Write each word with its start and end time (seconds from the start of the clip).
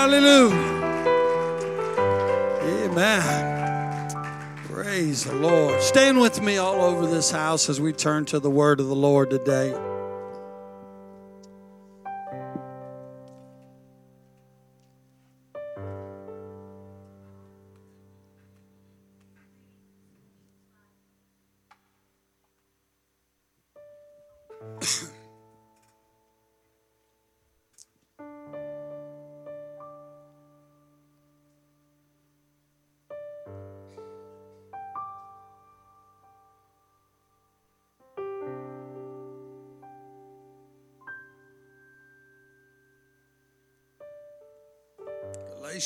Hallelujah. 0.00 0.56
Amen. 2.62 4.08
Praise 4.64 5.24
the 5.24 5.34
Lord. 5.34 5.82
Stand 5.82 6.18
with 6.22 6.40
me 6.40 6.56
all 6.56 6.80
over 6.80 7.06
this 7.06 7.30
house 7.30 7.68
as 7.68 7.82
we 7.82 7.92
turn 7.92 8.24
to 8.24 8.40
the 8.40 8.48
word 8.48 8.80
of 8.80 8.86
the 8.86 8.96
Lord 8.96 9.28
today. 9.28 9.74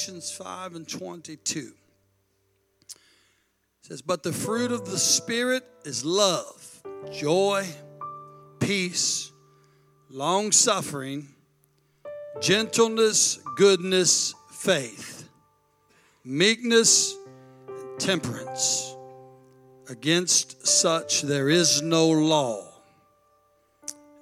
Galatians 0.04 0.32
5 0.32 0.74
and 0.74 0.86
22 0.86 1.60
it 1.60 2.96
says, 3.80 4.02
But 4.02 4.22
the 4.22 4.34
fruit 4.34 4.70
of 4.70 4.84
the 4.84 4.98
Spirit 4.98 5.64
is 5.86 6.04
love, 6.04 6.82
joy, 7.10 7.66
peace, 8.60 9.32
long 10.10 10.52
suffering, 10.52 11.28
gentleness, 12.42 13.38
goodness, 13.56 14.34
faith, 14.50 15.26
meekness, 16.22 17.16
and 17.66 17.98
temperance. 17.98 18.94
Against 19.88 20.66
such 20.66 21.22
there 21.22 21.48
is 21.48 21.80
no 21.80 22.10
law. 22.10 22.62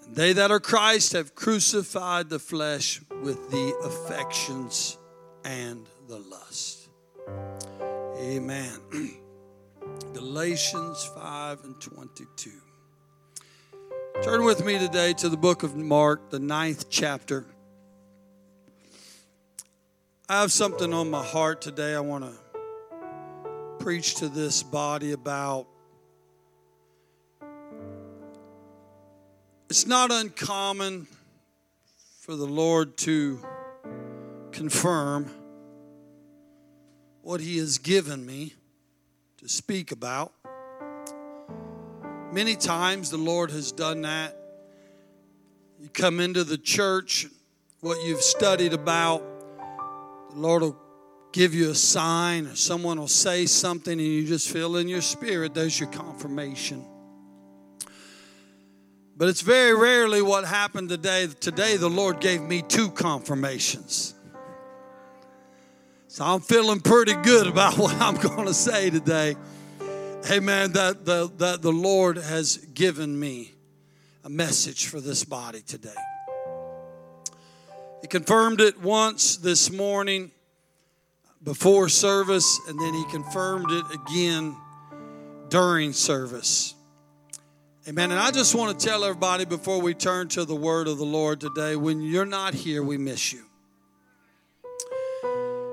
And 0.05 0.15
they 0.15 0.33
that 0.35 0.53
are 0.53 0.61
Christ 0.61 1.15
have 1.15 1.35
crucified 1.35 2.31
the 2.31 2.39
flesh 2.39 3.01
with 3.21 3.51
the 3.51 3.75
affections 3.85 4.97
and 5.45 5.87
the 6.09 6.19
lust. 6.19 6.89
Amen. 8.19 8.79
Galatians 10.15 11.05
5 11.15 11.65
and 11.65 11.81
22. 11.81 12.51
Turn 14.23 14.45
with 14.45 14.65
me 14.65 14.79
today 14.79 15.13
to 15.15 15.29
the 15.29 15.37
book 15.37 15.63
of 15.63 15.75
Mark, 15.77 16.31
the 16.31 16.39
ninth 16.39 16.89
chapter. 16.91 17.45
I 20.29 20.41
have 20.41 20.53
something 20.53 20.95
on 20.95 21.11
my 21.11 21.25
heart 21.25 21.61
today 21.61 21.95
I 21.95 22.01
want 22.01 22.25
to 22.25 22.33
preach 23.81 24.15
to 24.17 24.29
this 24.29 24.63
body 24.63 25.13
about. 25.13 25.67
It's 29.69 29.87
not 29.87 30.13
uncommon 30.13 31.09
for 32.21 32.37
the 32.37 32.47
Lord 32.47 32.97
to 32.99 33.41
confirm 34.53 35.31
what 37.23 37.41
He 37.41 37.59
has 37.59 37.79
given 37.79 38.25
me 38.25 38.55
to 39.39 39.49
speak 39.49 39.93
about. 39.93 40.33
Many 42.33 42.57
times 42.57 43.11
the 43.11 43.19
Lord 43.19 43.51
has 43.51 43.73
done 43.73 44.03
that. 44.03 44.37
You 45.81 45.89
come 45.89 46.21
into 46.21 46.45
the 46.45 46.59
church, 46.59 47.27
what 47.81 48.05
you've 48.07 48.23
studied 48.23 48.73
about, 48.73 49.23
the 50.31 50.39
Lord 50.39 50.63
will 50.63 50.79
give 51.33 51.55
you 51.55 51.71
a 51.71 51.75
sign, 51.75 52.47
or 52.47 52.57
someone 52.57 52.99
will 52.99 53.09
say 53.09 53.47
something, 53.47 53.93
and 53.93 54.01
you 54.01 54.27
just 54.27 54.49
feel 54.49 54.77
in 54.77 54.89
your 54.89 55.01
spirit 55.01 55.55
there's 55.55 55.79
your 55.79 55.91
confirmation. 55.91 56.85
But 59.17 59.29
it's 59.29 59.41
very 59.41 59.75
rarely 59.75 60.23
what 60.23 60.45
happened 60.45 60.89
today. 60.89 61.27
Today, 61.41 61.77
the 61.77 61.91
Lord 61.91 62.21
gave 62.21 62.41
me 62.41 62.63
two 62.63 62.91
confirmations. 62.91 64.15
So 66.13 66.27
I'm 66.27 66.43
feeling 66.43 66.81
pretty 66.81 67.15
good 67.15 67.47
about 67.47 67.79
what 67.79 67.95
I'm 67.95 68.17
going 68.17 68.47
to 68.47 68.53
say 68.53 68.91
today. 68.91 69.35
Amen. 70.31 70.73
That 70.73 71.07
the, 71.07 71.33
that 71.39 71.63
the 71.63 71.73
Lord 71.73 72.19
has 72.19 72.59
given 72.59 73.19
me 73.19 73.55
a 74.23 74.29
message 74.29 74.89
for 74.89 75.01
this 75.01 75.25
body 75.25 75.63
today. 75.63 75.89
He 78.03 78.09
confirmed 78.09 78.61
it 78.61 78.79
once 78.79 79.39
this 79.39 79.71
morning 79.71 80.33
before 81.43 81.89
service, 81.89 82.61
and 82.69 82.79
then 82.79 82.93
he 82.93 83.05
confirmed 83.07 83.71
it 83.71 83.85
again 83.95 84.55
during 85.49 85.95
service. 85.95 86.75
Amen. 87.89 88.11
And 88.11 88.21
I 88.21 88.33
just 88.33 88.55
want 88.55 88.79
to 88.79 88.87
tell 88.87 89.03
everybody 89.03 89.47
before 89.47 89.81
we 89.81 89.95
turn 89.95 90.29
to 90.29 90.45
the 90.45 90.55
word 90.55 90.89
of 90.89 90.99
the 90.99 91.07
Lord 91.07 91.41
today 91.41 91.75
when 91.75 92.03
you're 92.03 92.27
not 92.27 92.53
here, 92.53 92.83
we 92.83 92.99
miss 92.99 93.33
you. 93.33 93.47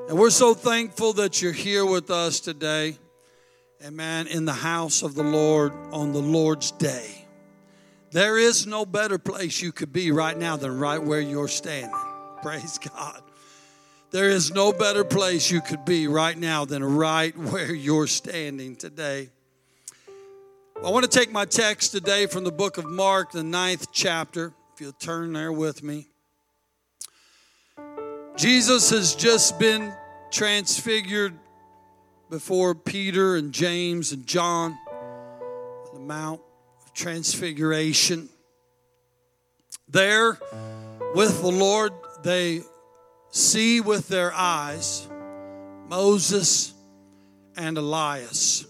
And 0.09 0.17
we're 0.17 0.31
so 0.31 0.55
thankful 0.55 1.13
that 1.13 1.39
you're 1.39 1.51
here 1.51 1.85
with 1.85 2.09
us 2.09 2.39
today. 2.39 2.97
Amen. 3.85 4.25
In 4.25 4.43
the 4.43 4.53
house 4.53 5.03
of 5.03 5.13
the 5.13 5.21
Lord 5.21 5.71
on 5.91 6.13
the 6.13 6.19
Lord's 6.19 6.71
day. 6.71 7.27
There 8.09 8.39
is 8.39 8.65
no 8.65 8.87
better 8.87 9.19
place 9.19 9.61
you 9.61 9.71
could 9.71 9.93
be 9.93 10.11
right 10.11 10.35
now 10.35 10.57
than 10.57 10.79
right 10.79 10.97
where 10.97 11.21
you're 11.21 11.47
standing. 11.47 11.93
Praise 12.41 12.79
God. 12.79 13.21
There 14.09 14.29
is 14.29 14.51
no 14.51 14.73
better 14.73 15.03
place 15.03 15.51
you 15.51 15.61
could 15.61 15.85
be 15.85 16.07
right 16.07 16.35
now 16.35 16.65
than 16.65 16.83
right 16.83 17.37
where 17.37 17.71
you're 17.71 18.07
standing 18.07 18.77
today. 18.77 19.29
I 20.83 20.89
want 20.89 21.03
to 21.03 21.19
take 21.19 21.31
my 21.31 21.45
text 21.45 21.91
today 21.91 22.25
from 22.25 22.45
the 22.45 22.51
book 22.51 22.79
of 22.79 22.85
Mark, 22.85 23.31
the 23.31 23.43
ninth 23.43 23.91
chapter. 23.91 24.53
If 24.73 24.81
you'll 24.81 24.91
turn 24.93 25.33
there 25.33 25.51
with 25.51 25.83
me. 25.83 26.07
Jesus 28.39 28.91
has 28.91 29.15
just 29.15 29.59
been 29.59 29.91
transfigured 30.31 31.33
before 32.29 32.73
Peter 32.73 33.35
and 33.35 33.51
James 33.51 34.13
and 34.13 34.25
John 34.25 34.79
on 34.89 35.93
the 35.93 35.99
Mount 35.99 36.39
of 36.81 36.93
Transfiguration. 36.93 38.29
There 39.89 40.39
with 41.13 41.41
the 41.41 41.51
Lord, 41.51 41.91
they 42.23 42.61
see 43.29 43.81
with 43.81 44.07
their 44.07 44.33
eyes 44.33 45.05
Moses 45.89 46.73
and 47.57 47.77
Elias. 47.77 48.65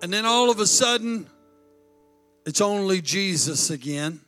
And 0.00 0.10
then 0.10 0.24
all 0.24 0.48
of 0.48 0.60
a 0.60 0.66
sudden, 0.66 1.28
it's 2.46 2.62
only 2.62 3.02
Jesus 3.02 3.68
again. 3.68 4.20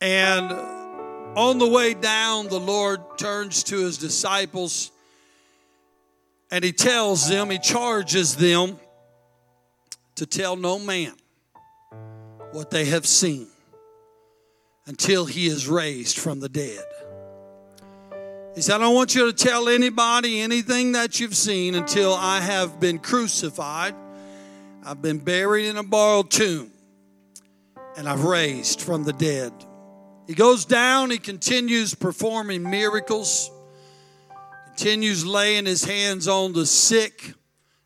And 0.00 0.73
on 1.36 1.58
the 1.58 1.68
way 1.68 1.94
down, 1.94 2.48
the 2.48 2.60
Lord 2.60 3.00
turns 3.18 3.64
to 3.64 3.78
his 3.78 3.98
disciples 3.98 4.90
and 6.50 6.62
he 6.62 6.72
tells 6.72 7.28
them, 7.28 7.50
he 7.50 7.58
charges 7.58 8.36
them 8.36 8.78
to 10.14 10.26
tell 10.26 10.54
no 10.54 10.78
man 10.78 11.12
what 12.52 12.70
they 12.70 12.84
have 12.84 13.06
seen 13.06 13.48
until 14.86 15.24
he 15.24 15.46
is 15.46 15.66
raised 15.66 16.18
from 16.18 16.38
the 16.38 16.48
dead. 16.48 16.84
He 18.54 18.62
said, 18.62 18.76
I 18.76 18.78
don't 18.78 18.94
want 18.94 19.16
you 19.16 19.32
to 19.32 19.32
tell 19.32 19.68
anybody 19.68 20.40
anything 20.40 20.92
that 20.92 21.18
you've 21.18 21.34
seen 21.34 21.74
until 21.74 22.14
I 22.14 22.40
have 22.40 22.78
been 22.78 23.00
crucified, 23.00 23.96
I've 24.84 25.02
been 25.02 25.18
buried 25.18 25.66
in 25.66 25.76
a 25.76 25.82
borrowed 25.82 26.30
tomb, 26.30 26.70
and 27.96 28.08
I've 28.08 28.22
raised 28.22 28.80
from 28.80 29.02
the 29.02 29.12
dead. 29.12 29.52
He 30.26 30.34
goes 30.34 30.64
down, 30.64 31.10
he 31.10 31.18
continues 31.18 31.94
performing 31.94 32.62
miracles, 32.62 33.50
continues 34.68 35.24
laying 35.24 35.66
his 35.66 35.84
hands 35.84 36.28
on 36.28 36.52
the 36.52 36.64
sick 36.64 37.34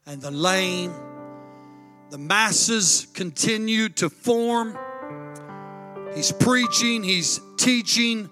and 0.06 0.22
the 0.22 0.30
lame. 0.30 0.92
The 2.10 2.18
masses 2.18 3.08
continue 3.12 3.88
to 3.90 4.08
form. 4.08 4.78
He's 6.14 6.32
preaching, 6.32 7.02
he's 7.02 7.40
teaching 7.56 8.30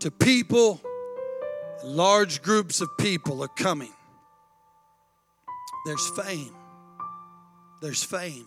to 0.00 0.10
people. 0.10 0.80
Large 1.82 2.42
groups 2.42 2.80
of 2.80 2.88
people 2.98 3.42
are 3.42 3.48
coming. 3.48 3.92
There's 5.86 6.10
fame. 6.10 6.54
There's 7.80 8.04
fame. 8.04 8.46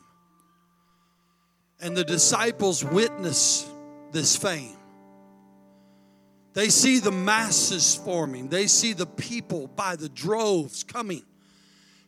And 1.81 1.97
the 1.97 2.03
disciples 2.03 2.85
witness 2.85 3.67
this 4.13 4.35
fame. 4.35 4.77
They 6.53 6.69
see 6.69 6.99
the 6.99 7.11
masses 7.11 7.95
forming, 7.95 8.47
they 8.47 8.67
see 8.67 8.93
the 8.93 9.07
people 9.07 9.67
by 9.67 9.95
the 9.95 10.09
droves 10.09 10.83
coming 10.83 11.23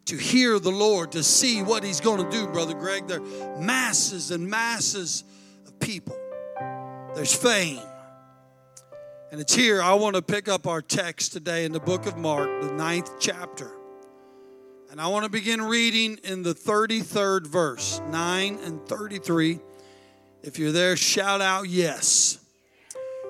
to 0.05 0.15
hear 0.15 0.59
the 0.59 0.71
Lord, 0.71 1.13
to 1.13 1.23
see 1.23 1.63
what 1.63 1.83
He's 1.83 1.99
going 1.99 2.23
to 2.23 2.29
do, 2.29 2.47
Brother 2.47 2.75
Greg. 2.75 3.07
There 3.07 3.21
are 3.21 3.59
masses 3.59 4.31
and 4.31 4.47
masses 4.47 5.23
of 5.65 5.79
people. 5.79 6.15
There's 7.15 7.33
fame. 7.35 7.81
And 9.31 9.41
it's 9.41 9.55
here. 9.55 9.81
I 9.81 9.95
want 9.95 10.15
to 10.15 10.21
pick 10.21 10.47
up 10.47 10.67
our 10.67 10.81
text 10.81 11.33
today 11.33 11.65
in 11.65 11.71
the 11.71 11.79
book 11.79 12.05
of 12.05 12.17
Mark, 12.17 12.61
the 12.61 12.71
ninth 12.71 13.09
chapter. 13.19 13.71
And 14.91 15.01
I 15.01 15.07
want 15.07 15.25
to 15.25 15.31
begin 15.31 15.61
reading 15.61 16.19
in 16.23 16.43
the 16.43 16.53
33rd 16.53 17.47
verse, 17.47 17.99
9 18.07 18.59
and 18.63 18.87
33. 18.87 19.59
If 20.45 20.59
you're 20.59 20.71
there, 20.71 20.95
shout 20.95 21.41
out 21.41 21.69
yes. 21.69 22.37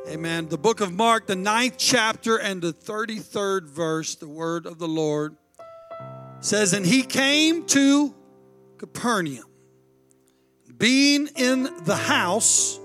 Amen. 0.09 0.49
The 0.49 0.57
book 0.57 0.81
of 0.81 0.91
Mark, 0.91 1.27
the 1.27 1.35
ninth 1.37 1.75
chapter 1.77 2.35
and 2.35 2.61
the 2.61 2.73
33rd 2.73 3.69
verse, 3.69 4.15
the 4.15 4.27
word 4.27 4.65
of 4.65 4.79
the 4.79 4.87
Lord 4.89 5.37
says, 6.41 6.73
And 6.73 6.85
he 6.85 7.03
came 7.03 7.65
to 7.67 8.13
Capernaum. 8.77 9.45
Being 10.77 11.29
in 11.37 11.69
the 11.85 11.95
house, 11.95 12.81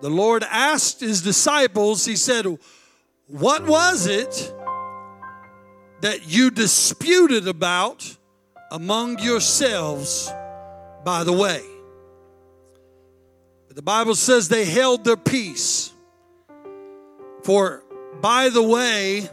the 0.00 0.10
Lord 0.10 0.42
asked 0.50 0.98
his 0.98 1.22
disciples, 1.22 2.04
He 2.04 2.16
said, 2.16 2.46
What 3.28 3.64
was 3.64 4.08
it 4.08 4.52
that 6.00 6.26
you 6.26 6.50
disputed 6.50 7.46
about 7.46 8.16
among 8.72 9.20
yourselves 9.20 10.28
by 11.04 11.22
the 11.22 11.32
way? 11.32 11.62
The 13.74 13.82
Bible 13.82 14.14
says 14.14 14.48
they 14.48 14.64
held 14.64 15.04
their 15.04 15.16
peace. 15.16 15.92
For 17.42 17.82
by 18.20 18.48
the 18.48 18.62
way, 18.62 19.28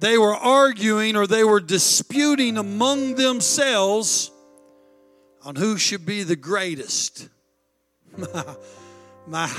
they 0.00 0.16
were 0.16 0.34
arguing 0.34 1.14
or 1.14 1.26
they 1.26 1.44
were 1.44 1.60
disputing 1.60 2.56
among 2.56 3.16
themselves 3.16 4.30
on 5.42 5.56
who 5.56 5.76
should 5.76 6.06
be 6.06 6.22
the 6.22 6.36
greatest. 6.36 7.28
My, 9.26 9.54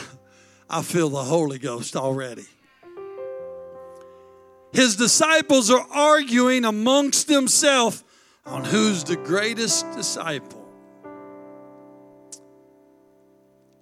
I 0.67 0.81
feel 0.81 1.09
the 1.09 1.23
Holy 1.23 1.59
Ghost 1.59 1.95
already. 1.95 2.45
His 4.73 4.95
disciples 4.95 5.69
are 5.69 5.85
arguing 5.91 6.65
amongst 6.65 7.27
themselves 7.27 8.03
on 8.45 8.65
who's 8.65 9.03
the 9.03 9.15
greatest 9.15 9.91
disciple. 9.91 10.58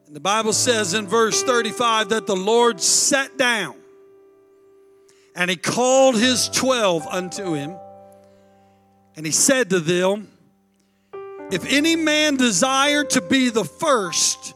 And 0.07 0.15
the 0.15 0.21
Bible 0.21 0.54
says 0.54 0.94
in 0.94 1.06
verse 1.06 1.44
35 1.44 2.09
that 2.09 2.27
the 2.27 2.36
Lord 2.36 2.80
sat 2.80 3.38
down 3.38 3.75
and 5.36 5.50
he 5.51 5.57
called 5.57 6.15
his 6.15 6.48
12 6.48 7.06
unto 7.07 7.54
him 7.54 7.75
and 9.18 9.25
he 9.25 9.33
said 9.33 9.69
to 9.71 9.81
them, 9.81 10.30
If 11.51 11.65
any 11.65 11.98
man 11.98 12.38
desire 12.38 13.04
to 13.04 13.21
be 13.21 13.50
the 13.50 13.65
first, 13.65 14.54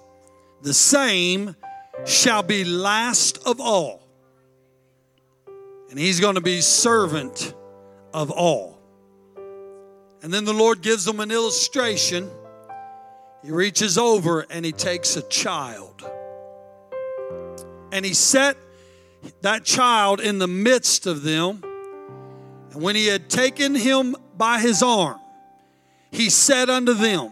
the 0.61 0.73
same 0.73 1.57
shall 2.05 2.43
be 2.43 2.63
last 2.63 3.45
of 3.45 3.59
all. 3.59 4.07
And 5.89 5.99
he's 5.99 6.21
going 6.21 6.35
to 6.35 6.41
be 6.41 6.61
servant 6.61 7.53
of 8.13 8.31
all. 8.31 8.79
And 10.23 10.33
then 10.33 10.45
the 10.45 10.53
Lord 10.53 10.81
gives 10.81 11.03
them 11.03 11.19
an 11.19 11.29
illustration 11.29 12.31
he 13.43 13.51
reaches 13.51 13.97
over 13.97 14.45
and 14.49 14.65
he 14.65 14.71
takes 14.71 15.15
a 15.15 15.21
child. 15.23 16.03
And 17.91 18.05
he 18.05 18.13
set 18.13 18.57
that 19.41 19.63
child 19.63 20.19
in 20.19 20.39
the 20.39 20.47
midst 20.47 21.05
of 21.07 21.23
them. 21.23 21.63
And 22.71 22.81
when 22.81 22.95
he 22.95 23.07
had 23.07 23.29
taken 23.29 23.75
him 23.75 24.15
by 24.37 24.59
his 24.59 24.81
arm, 24.81 25.19
he 26.11 26.29
said 26.29 26.69
unto 26.69 26.93
them, 26.93 27.31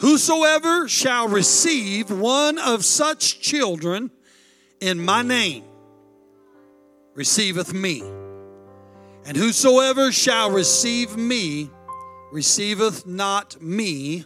Whosoever 0.00 0.88
shall 0.88 1.28
receive 1.28 2.10
one 2.10 2.58
of 2.58 2.84
such 2.84 3.40
children 3.40 4.10
in 4.80 4.98
my 5.04 5.22
name 5.22 5.64
receiveth 7.14 7.74
me. 7.74 8.00
And 9.26 9.36
whosoever 9.36 10.10
shall 10.10 10.50
receive 10.50 11.16
me 11.16 11.70
receiveth 12.32 13.06
not 13.06 13.60
me, 13.60 14.24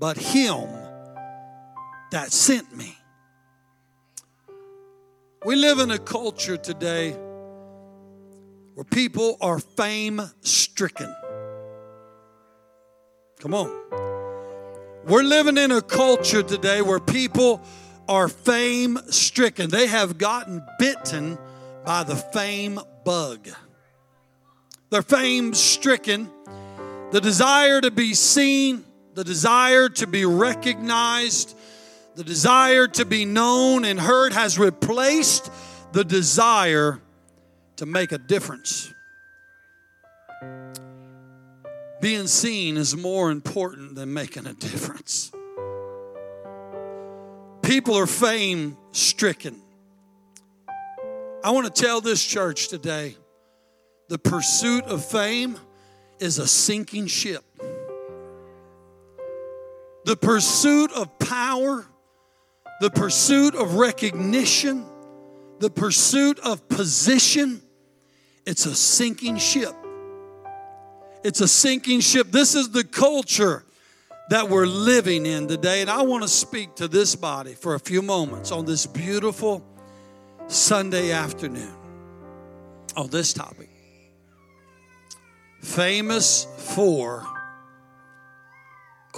but 0.00 0.16
him 0.16 0.66
that 2.10 2.32
sent 2.32 2.74
me. 2.74 2.96
We 5.44 5.56
live 5.56 5.78
in 5.78 5.90
a 5.90 5.98
culture 5.98 6.56
today 6.56 7.12
where 8.74 8.84
people 8.84 9.36
are 9.40 9.58
fame 9.58 10.22
stricken. 10.40 11.14
Come 13.40 13.54
on. 13.54 13.70
We're 15.06 15.22
living 15.22 15.58
in 15.58 15.70
a 15.70 15.82
culture 15.82 16.42
today 16.42 16.82
where 16.82 17.00
people 17.00 17.62
are 18.08 18.28
fame 18.28 18.98
stricken. 19.08 19.70
They 19.70 19.86
have 19.86 20.18
gotten 20.18 20.64
bitten 20.78 21.38
by 21.84 22.04
the 22.04 22.16
fame 22.16 22.80
bug. 23.04 23.48
They're 24.90 25.02
fame 25.02 25.54
stricken. 25.54 26.30
The 27.12 27.20
desire 27.20 27.80
to 27.80 27.90
be 27.90 28.14
seen, 28.14 28.84
the 29.14 29.24
desire 29.24 29.88
to 29.88 30.06
be 30.06 30.24
recognized, 30.24 31.56
the 32.14 32.24
desire 32.24 32.86
to 32.88 33.04
be 33.04 33.24
known 33.24 33.84
and 33.84 33.98
heard 33.98 34.32
has 34.32 34.58
replaced 34.58 35.50
the 35.92 36.04
desire 36.04 37.00
to 37.76 37.86
make 37.86 38.12
a 38.12 38.18
difference. 38.18 38.92
Being 42.00 42.26
seen 42.26 42.76
is 42.76 42.96
more 42.96 43.30
important 43.30 43.94
than 43.94 44.12
making 44.12 44.46
a 44.46 44.54
difference. 44.54 45.32
People 47.62 47.96
are 47.96 48.06
fame 48.06 48.76
stricken. 48.92 49.60
I 51.42 51.50
want 51.50 51.72
to 51.72 51.82
tell 51.82 52.00
this 52.00 52.24
church 52.24 52.68
today 52.68 53.16
the 54.08 54.18
pursuit 54.18 54.84
of 54.84 55.04
fame 55.04 55.58
is 56.18 56.38
a 56.38 56.46
sinking 56.46 57.06
ship. 57.06 57.44
The 60.10 60.16
pursuit 60.16 60.90
of 60.90 61.20
power, 61.20 61.86
the 62.80 62.90
pursuit 62.90 63.54
of 63.54 63.76
recognition, 63.76 64.84
the 65.60 65.70
pursuit 65.70 66.40
of 66.40 66.68
position, 66.68 67.62
it's 68.44 68.66
a 68.66 68.74
sinking 68.74 69.36
ship. 69.36 69.72
It's 71.22 71.40
a 71.40 71.46
sinking 71.46 72.00
ship. 72.00 72.32
This 72.32 72.56
is 72.56 72.70
the 72.70 72.82
culture 72.82 73.64
that 74.30 74.48
we're 74.48 74.66
living 74.66 75.26
in 75.26 75.46
today. 75.46 75.80
And 75.80 75.88
I 75.88 76.02
want 76.02 76.24
to 76.24 76.28
speak 76.28 76.74
to 76.74 76.88
this 76.88 77.14
body 77.14 77.54
for 77.54 77.76
a 77.76 77.80
few 77.80 78.02
moments 78.02 78.50
on 78.50 78.64
this 78.64 78.86
beautiful 78.86 79.64
Sunday 80.48 81.12
afternoon 81.12 81.76
on 82.96 83.10
this 83.10 83.32
topic. 83.32 83.70
Famous 85.62 86.48
for 86.74 87.24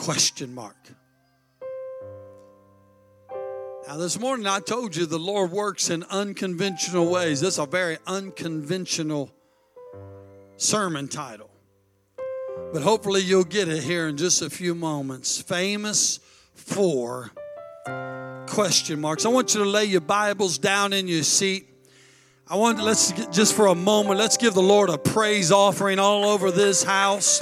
Question 0.02 0.52
mark. 0.52 0.74
Now, 3.86 3.98
this 3.98 4.18
morning 4.18 4.48
I 4.48 4.58
told 4.58 4.96
you 4.96 5.06
the 5.06 5.16
Lord 5.16 5.52
works 5.52 5.90
in 5.90 6.02
unconventional 6.10 7.08
ways. 7.08 7.40
This 7.40 7.54
is 7.54 7.58
a 7.60 7.66
very 7.66 7.98
unconventional 8.08 9.30
sermon 10.56 11.06
title. 11.06 11.50
But 12.72 12.82
hopefully 12.82 13.20
you'll 13.20 13.44
get 13.44 13.68
it 13.68 13.84
here 13.84 14.08
in 14.08 14.16
just 14.16 14.42
a 14.42 14.50
few 14.50 14.74
moments. 14.74 15.40
Famous 15.40 16.18
for 16.56 17.30
question 18.48 19.00
marks. 19.00 19.24
I 19.24 19.28
want 19.28 19.54
you 19.54 19.62
to 19.62 19.70
lay 19.70 19.84
your 19.84 20.00
Bibles 20.00 20.58
down 20.58 20.92
in 20.92 21.06
your 21.06 21.22
seat. 21.22 21.68
I 22.48 22.56
want 22.56 22.82
let's 22.82 23.12
get, 23.12 23.30
just 23.30 23.54
for 23.54 23.66
a 23.68 23.74
moment, 23.76 24.18
let's 24.18 24.36
give 24.36 24.54
the 24.54 24.62
Lord 24.62 24.90
a 24.90 24.98
praise 24.98 25.52
offering 25.52 26.00
all 26.00 26.24
over 26.24 26.50
this 26.50 26.82
house. 26.82 27.40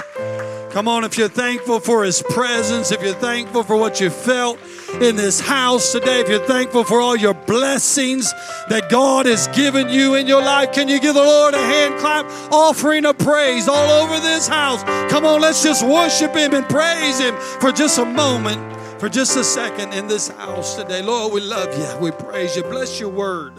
Come 0.71 0.87
on, 0.87 1.03
if 1.03 1.17
you're 1.17 1.27
thankful 1.27 1.81
for 1.81 2.05
His 2.05 2.23
presence, 2.23 2.93
if 2.93 3.03
you're 3.03 3.13
thankful 3.13 3.63
for 3.63 3.75
what 3.75 3.99
you 3.99 4.09
felt 4.09 4.57
in 5.01 5.17
this 5.17 5.41
house 5.41 5.91
today, 5.91 6.21
if 6.21 6.29
you're 6.29 6.47
thankful 6.47 6.85
for 6.85 7.01
all 7.01 7.17
your 7.17 7.33
blessings 7.33 8.31
that 8.69 8.89
God 8.89 9.25
has 9.25 9.49
given 9.49 9.89
you 9.89 10.15
in 10.15 10.27
your 10.27 10.41
life, 10.41 10.71
can 10.71 10.87
you 10.87 11.01
give 11.01 11.13
the 11.13 11.21
Lord 11.21 11.55
a 11.55 11.57
hand 11.57 11.99
clap, 11.99 12.25
offering 12.53 13.03
a 13.03 13.13
praise 13.13 13.67
all 13.67 13.89
over 14.01 14.17
this 14.21 14.47
house? 14.47 14.81
Come 15.11 15.25
on, 15.25 15.41
let's 15.41 15.61
just 15.61 15.85
worship 15.85 16.33
Him 16.33 16.53
and 16.53 16.65
praise 16.69 17.19
Him 17.19 17.35
for 17.59 17.73
just 17.73 17.97
a 17.97 18.05
moment, 18.05 18.77
for 18.97 19.09
just 19.09 19.35
a 19.35 19.43
second 19.43 19.91
in 19.91 20.07
this 20.07 20.29
house 20.29 20.77
today. 20.77 21.01
Lord, 21.01 21.33
we 21.33 21.41
love 21.41 21.77
you. 21.77 21.99
We 21.99 22.11
praise 22.11 22.55
you. 22.55 22.63
Bless 22.63 22.97
your 22.97 23.09
word 23.09 23.55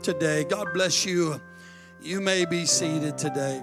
today. 0.00 0.44
God 0.44 0.68
bless 0.72 1.04
you. 1.04 1.38
You 2.00 2.22
may 2.22 2.46
be 2.46 2.64
seated 2.64 3.18
today. 3.18 3.62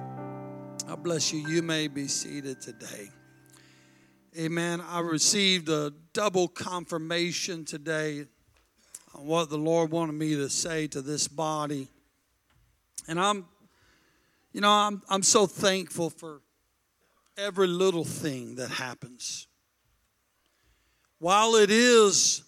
God 0.93 1.01
bless 1.01 1.33
you. 1.33 1.39
You 1.47 1.63
may 1.63 1.87
be 1.87 2.07
seated 2.07 2.61
today. 2.61 3.09
Amen. 4.37 4.79
I 4.79 4.99
received 4.99 5.67
a 5.67 5.91
double 6.13 6.47
confirmation 6.47 7.65
today 7.65 8.27
on 9.15 9.25
what 9.25 9.49
the 9.49 9.57
Lord 9.57 9.89
wanted 9.89 10.13
me 10.13 10.35
to 10.35 10.47
say 10.49 10.85
to 10.89 11.01
this 11.01 11.27
body. 11.27 11.87
And 13.07 13.19
I'm, 13.19 13.47
you 14.51 14.61
know, 14.61 14.69
I'm, 14.69 15.01
I'm 15.09 15.23
so 15.23 15.47
thankful 15.47 16.11
for 16.11 16.41
every 17.39 17.65
little 17.65 18.05
thing 18.05 18.57
that 18.57 18.69
happens. 18.69 19.47
While 21.17 21.55
it 21.55 21.71
is 21.71 22.43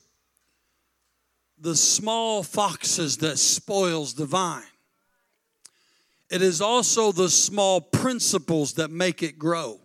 the 1.57 1.75
small 1.75 2.43
foxes 2.43 3.17
that 3.17 3.39
spoils 3.39 4.13
the 4.13 4.27
vine. 4.27 4.61
It 6.29 6.41
is 6.41 6.61
also 6.61 7.11
the 7.11 7.29
small 7.29 7.81
principles 7.81 8.73
that 8.73 8.89
make 8.89 9.21
it 9.21 9.37
grow. 9.37 9.79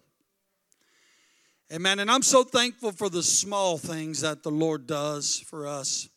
Amen. 1.73 2.01
And 2.01 2.11
I'm 2.11 2.23
so 2.23 2.43
thankful 2.43 2.93
for 2.93 3.09
the 3.09 3.23
small 3.23 3.79
things 3.79 4.23
that 4.23 4.43
the 4.43 4.51
Lord 4.51 4.87
does 4.87 5.39
for 5.39 5.67
us, 5.67 6.09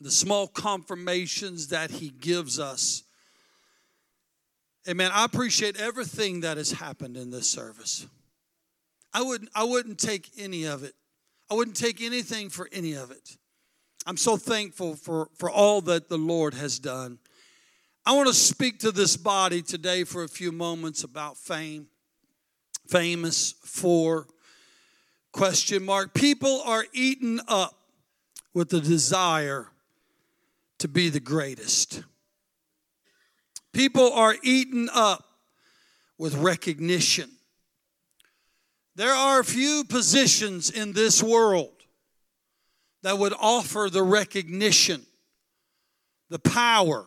the 0.00 0.10
small 0.10 0.48
confirmations 0.48 1.68
that 1.68 1.90
He 1.90 2.10
gives 2.10 2.58
us. 2.58 3.04
Amen. 4.88 5.10
I 5.12 5.24
appreciate 5.24 5.78
everything 5.78 6.40
that 6.40 6.56
has 6.56 6.72
happened 6.72 7.16
in 7.16 7.30
this 7.30 7.48
service. 7.48 8.06
I 9.12 9.22
wouldn't, 9.22 9.50
I 9.54 9.64
wouldn't 9.64 9.98
take 9.98 10.30
any 10.38 10.64
of 10.64 10.82
it. 10.82 10.94
I 11.50 11.54
wouldn't 11.54 11.76
take 11.76 12.00
anything 12.00 12.48
for 12.48 12.68
any 12.72 12.94
of 12.94 13.10
it. 13.10 13.36
I'm 14.06 14.16
so 14.16 14.36
thankful 14.36 14.96
for, 14.96 15.28
for 15.36 15.50
all 15.50 15.82
that 15.82 16.08
the 16.08 16.18
Lord 16.18 16.54
has 16.54 16.78
done. 16.78 17.18
I 18.08 18.12
want 18.12 18.28
to 18.28 18.32
speak 18.32 18.78
to 18.78 18.90
this 18.90 19.18
body 19.18 19.60
today 19.60 20.02
for 20.02 20.24
a 20.24 20.28
few 20.28 20.50
moments 20.50 21.04
about 21.04 21.36
fame. 21.36 21.88
Famous 22.88 23.52
for 23.66 24.26
question 25.30 25.84
mark. 25.84 26.14
People 26.14 26.62
are 26.64 26.86
eaten 26.94 27.38
up 27.48 27.78
with 28.54 28.70
the 28.70 28.80
desire 28.80 29.68
to 30.78 30.88
be 30.88 31.10
the 31.10 31.20
greatest. 31.20 32.02
People 33.74 34.10
are 34.14 34.36
eaten 34.42 34.88
up 34.94 35.26
with 36.16 36.34
recognition. 36.34 37.30
There 38.94 39.12
are 39.12 39.44
few 39.44 39.84
positions 39.84 40.70
in 40.70 40.94
this 40.94 41.22
world 41.22 41.74
that 43.02 43.18
would 43.18 43.34
offer 43.38 43.90
the 43.92 44.02
recognition, 44.02 45.04
the 46.30 46.38
power, 46.38 47.04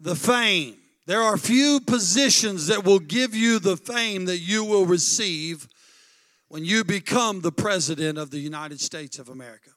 the 0.00 0.16
fame. 0.16 0.76
There 1.06 1.22
are 1.22 1.36
few 1.36 1.80
positions 1.80 2.68
that 2.68 2.84
will 2.84 2.98
give 2.98 3.34
you 3.34 3.58
the 3.58 3.76
fame 3.76 4.24
that 4.24 4.38
you 4.38 4.64
will 4.64 4.86
receive 4.86 5.68
when 6.48 6.64
you 6.64 6.82
become 6.84 7.40
the 7.40 7.52
president 7.52 8.18
of 8.18 8.30
the 8.30 8.38
United 8.38 8.80
States 8.80 9.18
of 9.18 9.28
America. 9.28 9.70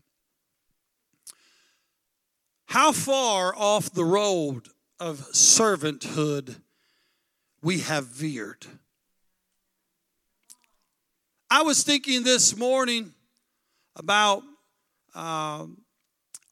How 2.67 2.91
far 2.91 3.53
off 3.55 3.91
the 3.91 4.05
road 4.05 4.69
of 4.99 5.19
servanthood 5.33 6.61
we 7.61 7.79
have 7.79 8.07
veered. 8.07 8.65
I 11.49 11.61
was 11.61 11.83
thinking 11.83 12.23
this 12.23 12.57
morning 12.57 13.13
about 13.95 14.43
uh, 15.13 15.67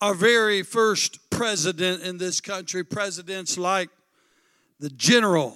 our 0.01 0.15
very 0.15 0.63
first 0.63 1.29
president 1.29 2.01
in 2.01 2.17
this 2.17 2.41
country, 2.41 2.84
presidents 2.84 3.58
like 3.58 3.89
the 4.79 4.89
General 4.89 5.55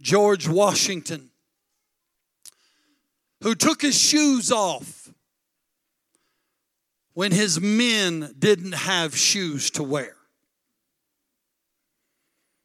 George 0.00 0.48
Washington, 0.48 1.30
who 3.42 3.54
took 3.54 3.82
his 3.82 3.98
shoes 3.98 4.50
off 4.50 5.10
when 7.12 7.30
his 7.32 7.60
men 7.60 8.34
didn't 8.38 8.72
have 8.72 9.16
shoes 9.16 9.70
to 9.72 9.82
wear. 9.82 10.16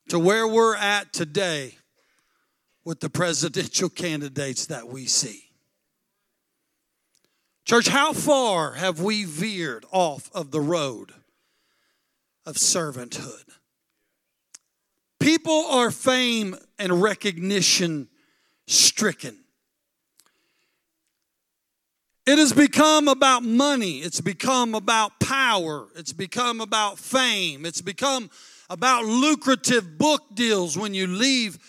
To 0.10 0.18
where 0.18 0.48
we're 0.48 0.76
at 0.76 1.14
today 1.14 1.76
with 2.84 3.00
the 3.00 3.10
presidential 3.10 3.90
candidates 3.90 4.66
that 4.68 4.88
we 4.88 5.06
see. 5.06 5.49
Church, 7.70 7.88
how 7.88 8.14
far 8.14 8.72
have 8.72 9.00
we 9.00 9.26
veered 9.26 9.86
off 9.92 10.32
of 10.34 10.50
the 10.50 10.60
road 10.60 11.12
of 12.44 12.56
servanthood? 12.56 13.44
People 15.20 15.68
are 15.70 15.92
fame 15.92 16.56
and 16.80 17.00
recognition 17.00 18.08
stricken. 18.66 19.38
It 22.26 22.40
has 22.40 22.54
become 22.54 23.08
about 23.08 23.44
money. 23.44 24.00
It's 24.00 24.20
become 24.20 24.74
about 24.74 25.20
power. 25.20 25.90
It's 25.96 26.12
become 26.12 26.62
about 26.62 26.98
fame. 26.98 27.68
It's 27.68 27.82
become 27.82 28.32
about 28.68 29.06
lucrative 29.06 29.96
book 30.00 30.24
deals 30.34 30.76
when 30.76 30.96
you 30.96 31.06
leave 31.06 31.60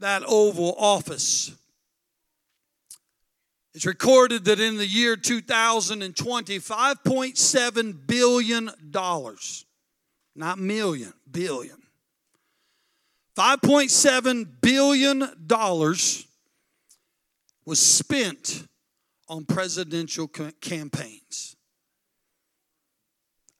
that 0.00 0.24
Oval 0.26 0.74
Office. 0.76 1.54
It's 3.76 3.84
recorded 3.84 4.46
that 4.46 4.58
in 4.58 4.78
the 4.78 4.86
year 4.86 5.16
2020, 5.16 6.58
$5.7 6.58 8.06
billion, 8.06 8.70
not 10.34 10.58
million, 10.58 11.12
billion, 11.30 11.76
$5.7 13.36 14.48
billion 14.62 15.20
was 17.66 17.78
spent 17.78 18.66
on 19.28 19.44
presidential 19.44 20.26
campaigns. 20.26 21.54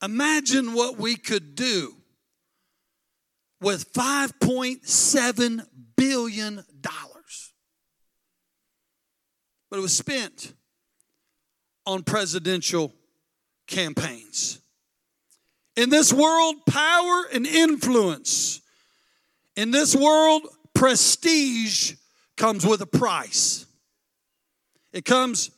Imagine 0.02 0.72
what 0.72 0.96
we 0.96 1.16
could 1.16 1.54
do 1.54 1.94
with 3.60 3.92
$5.7 3.92 5.66
billion 5.94 6.64
but 9.70 9.78
it 9.78 9.82
was 9.82 9.96
spent 9.96 10.52
on 11.86 12.02
presidential 12.02 12.92
campaigns. 13.66 14.60
In 15.76 15.90
this 15.90 16.12
world, 16.12 16.56
power 16.66 17.26
and 17.32 17.46
influence. 17.46 18.60
In 19.56 19.70
this 19.70 19.94
world, 19.94 20.42
prestige 20.74 21.94
comes 22.36 22.66
with 22.66 22.80
a 22.80 22.86
price. 22.86 23.66
It 24.92 25.04
comes, 25.04 25.50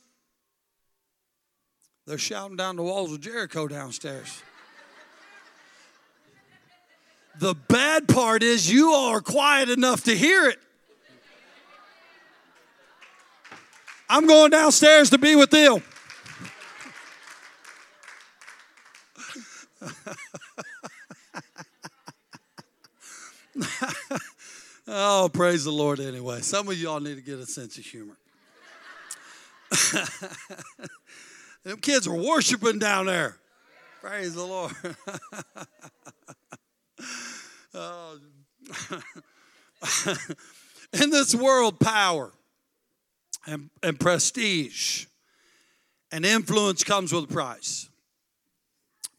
they're 2.05 2.17
shouting 2.17 2.57
down 2.57 2.75
the 2.75 2.83
walls 2.83 3.13
of 3.13 3.21
Jericho 3.21 3.67
downstairs. 3.67 4.41
The 7.39 7.55
bad 7.55 8.09
part 8.09 8.43
is 8.43 8.69
you 8.69 8.91
are 8.91 9.21
quiet 9.21 9.69
enough 9.69 10.03
to 10.03 10.15
hear 10.15 10.49
it. 10.49 10.59
I'm 14.09 14.25
going 14.25 14.49
downstairs 14.49 15.11
to 15.11 15.19
be 15.19 15.35
with 15.35 15.51
them. 15.51 15.83
oh, 24.87 25.29
praise 25.31 25.63
the 25.63 25.71
Lord 25.71 25.99
anyway. 25.99 26.41
Some 26.41 26.67
of 26.69 26.77
y'all 26.79 26.99
need 26.99 27.15
to 27.15 27.21
get 27.21 27.37
a 27.37 27.45
sense 27.45 27.77
of 27.77 27.85
humor. 27.85 28.17
them 31.63 31.77
kids 31.77 32.07
are 32.07 32.15
worshiping 32.15 32.79
down 32.79 33.05
there. 33.05 33.37
Praise 34.01 34.33
the 34.33 34.43
Lord. 34.43 34.73
oh. 37.75 38.17
In 40.93 41.11
this 41.11 41.35
world, 41.35 41.79
power 41.79 42.33
and, 43.49 43.69
and 43.81 43.99
prestige 43.99 45.05
and 46.11 46.25
influence 46.25 46.83
comes 46.83 47.11
with 47.11 47.25
a 47.25 47.33
price. 47.33 47.89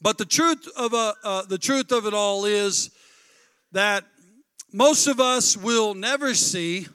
But 0.01 0.19
the 0.19 0.25
truth 0.25 0.67
of 0.77 0.93
a, 0.95 1.15
uh, 1.23 1.43
the 1.43 1.59
truth 1.59 1.93
of 1.93 2.07
it 2.07 2.15
all 2.15 2.45
is 2.45 2.91
that 3.73 4.05
most 4.73 5.07
of 5.07 5.21
us 5.21 5.57
will 5.57 5.95
never 5.95 6.35
see. 6.35 6.87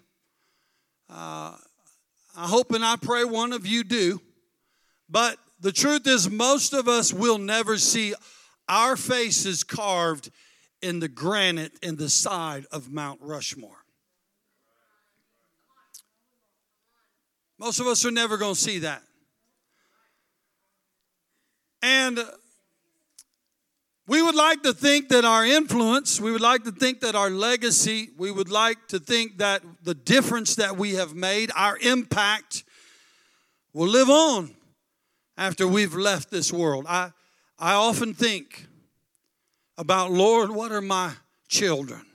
Uh, 1.10 1.56
I 2.38 2.48
hope 2.48 2.72
and 2.74 2.84
I 2.84 2.96
pray 2.96 3.24
one 3.24 3.54
of 3.54 3.68
you 3.68 3.84
do. 3.84 4.22
But 5.10 5.38
the 5.60 5.72
truth 5.72 6.08
is, 6.08 6.30
most 6.30 6.74
of 6.74 6.88
us 6.88 7.14
will 7.14 7.38
never 7.38 7.78
see 7.78 8.16
our 8.68 8.98
faces 8.98 9.64
carved 9.64 10.32
in 10.82 11.00
the 11.00 11.08
granite 11.08 11.74
in 11.84 11.96
the 11.96 12.10
side 12.10 12.66
of 12.72 12.92
Mount 12.92 13.20
Rushmore. 13.22 13.85
Most 17.58 17.80
of 17.80 17.88
us 17.88 18.06
are 18.06 18.12
never 18.12 18.38
going 18.38 18.56
to 18.56 18.60
see 18.60 18.80
that. 18.80 19.02
And 21.82 22.20
we 24.08 24.22
would 24.22 24.36
like 24.36 24.62
to 24.64 24.74
think 24.74 25.10
that 25.10 25.26
our 25.26 25.46
influence, 25.46 26.20
we 26.20 26.32
would 26.32 26.42
like 26.42 26.64
to 26.66 26.72
think 26.72 27.00
that 27.02 27.16
our 27.16 27.30
legacy, 27.30 28.10
we 28.18 28.30
would 28.30 28.50
like 28.52 28.88
to 28.90 29.00
think 29.00 29.38
that 29.40 29.64
the 29.84 29.96
difference 29.96 30.56
that 30.56 30.78
we 30.78 30.96
have 30.96 31.16
made, 31.16 31.52
our 31.56 31.78
impact, 31.80 32.64
will 33.74 33.88
live 33.88 34.10
on 34.10 34.56
after 35.38 35.68
we've 35.68 35.96
left 35.96 36.30
this 36.30 36.54
world. 36.54 36.86
I, 36.88 37.12
I 37.58 37.74
often 37.74 38.14
think 38.14 38.68
about, 39.78 40.12
Lord, 40.12 40.52
what 40.52 40.72
are 40.72 40.82
my 40.82 41.14
children 41.48 42.06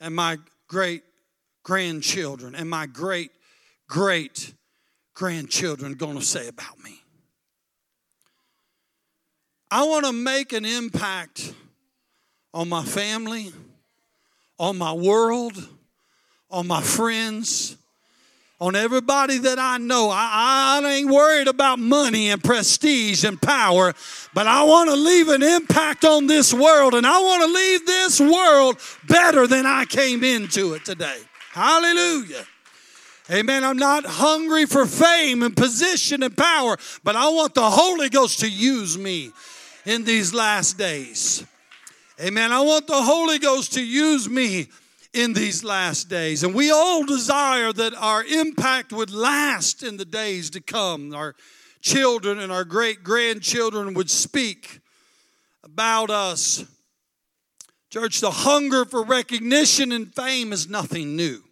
and 0.00 0.14
my 0.14 0.38
great 0.68 1.02
grandchildren 1.62 2.54
and 2.54 2.68
my 2.68 2.86
great 2.86 3.30
great 3.88 4.54
grandchildren 5.14 5.94
going 5.94 6.18
to 6.18 6.24
say 6.24 6.48
about 6.48 6.78
me? 6.82 7.00
I 9.70 9.84
want 9.84 10.06
to 10.06 10.12
make 10.12 10.52
an 10.52 10.64
impact 10.64 11.52
on 12.52 12.68
my 12.68 12.84
family, 12.84 13.52
on 14.58 14.78
my 14.78 14.92
world, 14.92 15.68
on 16.50 16.68
my 16.68 16.80
friends, 16.80 17.76
on 18.60 18.76
everybody 18.76 19.38
that 19.38 19.58
I 19.58 19.78
know. 19.78 20.10
I, 20.10 20.80
I 20.80 20.88
ain't 20.88 21.10
worried 21.10 21.48
about 21.48 21.80
money 21.80 22.30
and 22.30 22.42
prestige 22.42 23.24
and 23.24 23.40
power, 23.42 23.94
but 24.32 24.46
I 24.46 24.62
want 24.62 24.90
to 24.90 24.96
leave 24.96 25.28
an 25.28 25.42
impact 25.42 26.04
on 26.04 26.28
this 26.28 26.54
world, 26.54 26.94
and 26.94 27.04
I 27.04 27.18
want 27.18 27.42
to 27.42 27.48
leave 27.48 27.84
this 27.84 28.20
world 28.20 28.78
better 29.08 29.46
than 29.48 29.66
I 29.66 29.84
came 29.84 30.22
into 30.22 30.74
it 30.74 30.84
today. 30.84 31.18
Hallelujah. 31.50 32.46
Amen. 33.30 33.64
I'm 33.64 33.78
not 33.78 34.04
hungry 34.04 34.66
for 34.66 34.84
fame 34.84 35.42
and 35.42 35.56
position 35.56 36.22
and 36.22 36.36
power, 36.36 36.76
but 37.02 37.16
I 37.16 37.28
want 37.30 37.54
the 37.54 37.70
Holy 37.70 38.10
Ghost 38.10 38.40
to 38.40 38.50
use 38.50 38.98
me 38.98 39.32
in 39.86 40.04
these 40.04 40.34
last 40.34 40.76
days. 40.76 41.44
Amen. 42.20 42.52
I 42.52 42.60
want 42.60 42.86
the 42.86 43.02
Holy 43.02 43.38
Ghost 43.38 43.72
to 43.74 43.82
use 43.82 44.28
me 44.28 44.68
in 45.14 45.32
these 45.32 45.64
last 45.64 46.10
days. 46.10 46.44
And 46.44 46.54
we 46.54 46.70
all 46.70 47.06
desire 47.06 47.72
that 47.72 47.94
our 47.94 48.22
impact 48.24 48.92
would 48.92 49.10
last 49.10 49.82
in 49.82 49.96
the 49.96 50.04
days 50.04 50.50
to 50.50 50.60
come. 50.60 51.14
Our 51.14 51.34
children 51.80 52.38
and 52.38 52.52
our 52.52 52.64
great 52.64 53.02
grandchildren 53.02 53.94
would 53.94 54.10
speak 54.10 54.80
about 55.62 56.10
us. 56.10 56.64
Church, 57.90 58.20
the 58.20 58.30
hunger 58.30 58.84
for 58.84 59.02
recognition 59.02 59.92
and 59.92 60.14
fame 60.14 60.52
is 60.52 60.68
nothing 60.68 61.16
new. 61.16 61.42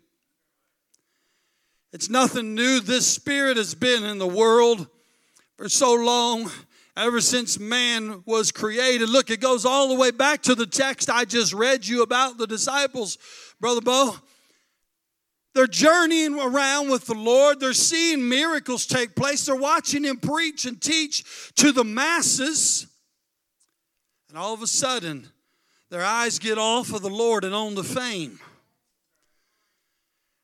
It's 1.92 2.08
nothing 2.08 2.54
new. 2.54 2.80
This 2.80 3.06
spirit 3.06 3.58
has 3.58 3.74
been 3.74 4.02
in 4.04 4.18
the 4.18 4.26
world 4.26 4.86
for 5.58 5.68
so 5.68 5.94
long, 5.94 6.50
ever 6.96 7.20
since 7.20 7.58
man 7.58 8.22
was 8.24 8.50
created. 8.50 9.10
Look, 9.10 9.28
it 9.28 9.40
goes 9.40 9.66
all 9.66 9.88
the 9.88 9.94
way 9.94 10.10
back 10.10 10.42
to 10.44 10.54
the 10.54 10.66
text 10.66 11.10
I 11.10 11.26
just 11.26 11.52
read 11.52 11.86
you 11.86 12.02
about 12.02 12.38
the 12.38 12.46
disciples, 12.46 13.18
Brother 13.60 13.82
Bo. 13.82 14.14
They're 15.54 15.66
journeying 15.66 16.40
around 16.40 16.90
with 16.90 17.04
the 17.04 17.14
Lord. 17.14 17.60
They're 17.60 17.74
seeing 17.74 18.26
miracles 18.26 18.86
take 18.86 19.14
place. 19.14 19.44
They're 19.44 19.54
watching 19.54 20.04
Him 20.04 20.16
preach 20.16 20.64
and 20.64 20.80
teach 20.80 21.52
to 21.56 21.72
the 21.72 21.84
masses. 21.84 22.86
And 24.30 24.38
all 24.38 24.54
of 24.54 24.62
a 24.62 24.66
sudden, 24.66 25.28
their 25.90 26.02
eyes 26.02 26.38
get 26.38 26.56
off 26.56 26.94
of 26.94 27.02
the 27.02 27.10
Lord 27.10 27.44
and 27.44 27.54
on 27.54 27.74
the 27.74 27.84
fame. 27.84 28.40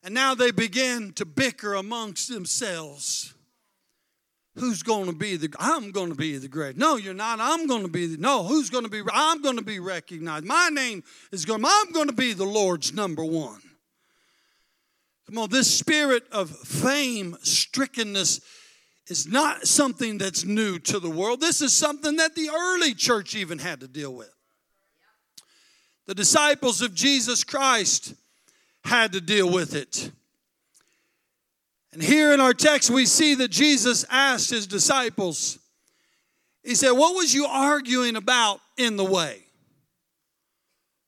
And 0.09 0.15
now 0.15 0.35
they 0.35 0.53
begin 0.53 1.13
to 1.17 1.27
bicker 1.27 1.75
amongst 1.75 2.31
themselves. 2.31 3.35
Who's 4.55 4.83
going 4.83 5.05
to 5.05 5.13
be 5.13 5.37
the 5.37 5.55
I'm 5.59 5.91
going 5.91 6.09
to 6.09 6.15
be 6.15 6.39
the 6.39 6.49
great. 6.49 6.79
No, 6.79 6.97
you're 6.97 7.13
not. 7.13 7.41
I'm 7.43 7.67
going 7.67 7.83
to 7.83 7.91
be 7.91 8.07
the 8.07 8.17
No, 8.17 8.43
who's 8.43 8.71
going 8.71 8.85
to 8.85 8.91
be 8.91 9.03
I'm 9.13 9.43
going 9.43 9.59
to 9.59 9.63
be 9.63 9.81
recognized. 9.81 10.47
My 10.47 10.71
name 10.73 11.05
is 11.31 11.45
going 11.45 11.63
I'm 11.63 11.93
going 11.93 12.07
to 12.07 12.15
be 12.15 12.33
the 12.33 12.47
Lord's 12.47 12.95
number 12.95 13.23
1. 13.23 13.61
Come 15.27 15.37
on, 15.37 15.51
this 15.51 15.79
spirit 15.79 16.23
of 16.33 16.49
fame 16.49 17.37
strickenness 17.43 18.41
is 19.09 19.27
not 19.27 19.67
something 19.67 20.17
that's 20.17 20.43
new 20.43 20.79
to 20.79 21.01
the 21.01 21.11
world. 21.11 21.43
This 21.43 21.61
is 21.61 21.77
something 21.77 22.17
that 22.17 22.35
the 22.35 22.49
early 22.49 22.95
church 22.95 23.37
even 23.37 23.59
had 23.59 23.81
to 23.81 23.87
deal 23.87 24.15
with. 24.15 24.35
The 26.07 26.15
disciples 26.15 26.81
of 26.81 26.95
Jesus 26.95 27.45
Christ 27.45 28.15
had 28.89 29.13
to 29.13 29.21
deal 29.21 29.51
with 29.51 29.75
it. 29.75 30.11
And 31.93 32.03
here 32.03 32.33
in 32.33 32.41
our 32.41 32.55
text, 32.55 32.91
we 32.91 33.07
see 33.07 33.35
that 33.37 33.51
Jesus 33.51 34.05
asked 34.11 34.51
his 34.51 34.67
disciples, 34.67 35.59
He 36.63 36.75
said, 36.75 36.93
What 36.93 37.15
was 37.15 37.35
you 37.35 37.47
arguing 37.47 38.17
about 38.17 38.61
in 38.77 38.97
the 38.97 39.05
way? 39.05 39.43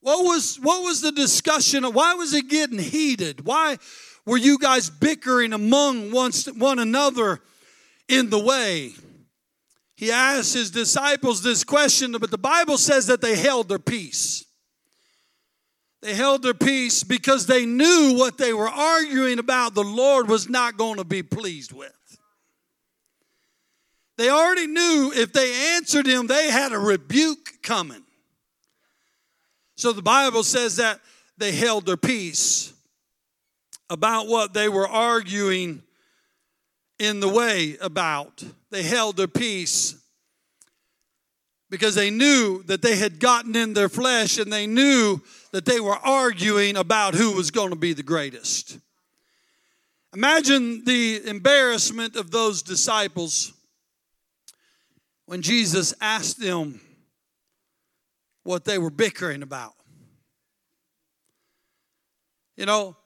What 0.01 0.25
was, 0.25 0.57
what 0.57 0.83
was 0.83 1.01
the 1.03 1.13
discussion? 1.13 1.85
Why 1.85 2.15
was 2.15 2.33
it 2.33 2.49
getting 2.49 2.79
heated? 2.79 3.45
Why 3.45 3.77
were 4.25 4.39
you 4.39 4.59
guys 4.59 4.89
bickering 4.89 5.53
among 5.53 6.11
one, 6.11 6.33
one 6.57 6.79
another 6.79 7.41
in 8.09 8.31
the 8.31 8.39
way? 8.39 8.93
He 9.97 10.11
asked 10.11 10.55
his 10.55 10.71
disciples 10.71 11.43
this 11.43 11.63
question, 11.63 12.13
but 12.13 12.31
the 12.31 12.39
Bible 12.39 12.79
says 12.79 13.07
that 13.09 13.21
they 13.21 13.37
held 13.37 13.69
their 13.69 13.79
peace. 13.79 14.47
They 16.03 16.15
held 16.15 16.43
their 16.43 16.55
peace 16.55 17.05
because 17.05 17.47
they 17.47 17.67
knew 17.67 18.15
what 18.17 18.39
they 18.39 18.55
were 18.55 18.69
arguing 18.69 19.39
about 19.39 19.75
the 19.75 19.85
Lord 19.85 20.29
was 20.29 20.49
not 20.49 20.79
going 20.79 20.97
to 20.97 21.05
be 21.05 21.23
pleased 21.23 21.73
with. 21.73 21.93
They 24.17 24.31
already 24.31 24.67
knew 24.67 25.13
if 25.15 25.33
they 25.33 25.75
answered 25.77 26.07
him, 26.07 26.27
they 26.27 26.51
had 26.51 26.73
a 26.73 26.79
rebuke 26.79 27.63
coming. 27.63 28.03
So 29.77 29.93
the 29.93 30.03
Bible 30.03 30.43
says 30.43 30.77
that 30.77 31.01
they 31.39 31.53
held 31.53 31.87
their 31.87 31.97
peace 31.97 32.73
about 33.89 34.27
what 34.27 34.53
they 34.53 34.69
were 34.69 34.87
arguing 34.87 35.83
in 36.99 37.21
the 37.21 37.29
way 37.29 37.77
about. 37.81 38.45
They 38.71 38.83
held 38.83 39.17
their 39.17 39.27
peace 39.27 39.97
because 41.71 41.95
they 41.95 42.11
knew 42.11 42.63
that 42.65 42.83
they 42.83 42.97
had 42.97 43.21
gotten 43.21 43.57
in 43.57 43.73
their 43.73 43.89
flesh 43.89 44.39
and 44.39 44.53
they 44.53 44.67
knew 44.67 45.23
that 45.53 45.65
they 45.65 45.81
were 45.81 45.97
arguing 45.97 46.77
about 46.77 47.15
who 47.15 47.33
was 47.33 47.51
going 47.51 47.71
to 47.71 47.77
be 47.77 47.93
the 47.93 48.03
greatest. 48.03 48.79
Imagine 50.15 50.85
the 50.85 51.21
embarrassment 51.27 52.17
of 52.17 52.31
those 52.31 52.63
disciples 52.63 53.53
when 55.27 55.43
Jesus 55.43 55.95
asked 56.01 56.41
them 56.41 56.81
what 58.43 58.65
they 58.65 58.79
were 58.79 58.91
bickering 58.91 59.43
about. 59.43 59.75
You 62.57 62.67
know, 62.67 62.97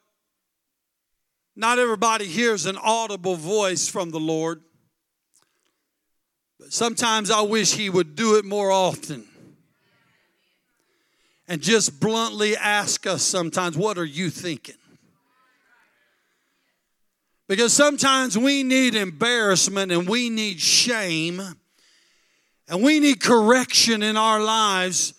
not 1.57 1.78
everybody 1.78 2.26
hears 2.26 2.66
an 2.66 2.76
audible 2.76 3.37
voice 3.37 3.88
from 3.88 4.11
the 4.11 4.18
Lord. 4.18 4.62
But 6.59 6.72
sometimes 6.72 7.30
I 7.30 7.42
wish 7.42 7.74
He 7.74 7.90
would 7.90 8.16
do 8.16 8.37
it 8.37 8.44
more 8.44 8.70
often 8.70 9.26
and 11.48 11.61
just 11.61 12.00
bluntly 12.00 12.57
ask 12.57 13.07
us 13.07 13.22
sometimes, 13.22 13.76
What 13.76 13.98
are 13.98 14.04
you 14.04 14.30
thinking? 14.30 14.76
Because 17.46 17.72
sometimes 17.72 18.38
we 18.38 18.62
need 18.62 18.94
embarrassment 18.94 19.92
and 19.92 20.09
we 20.09 20.30
need 20.30 20.61
shame 20.61 21.42
and 22.68 22.83
we 22.83 23.00
need 23.00 23.20
correction 23.20 24.02
in 24.02 24.16
our 24.16 24.40
lives 24.40 25.12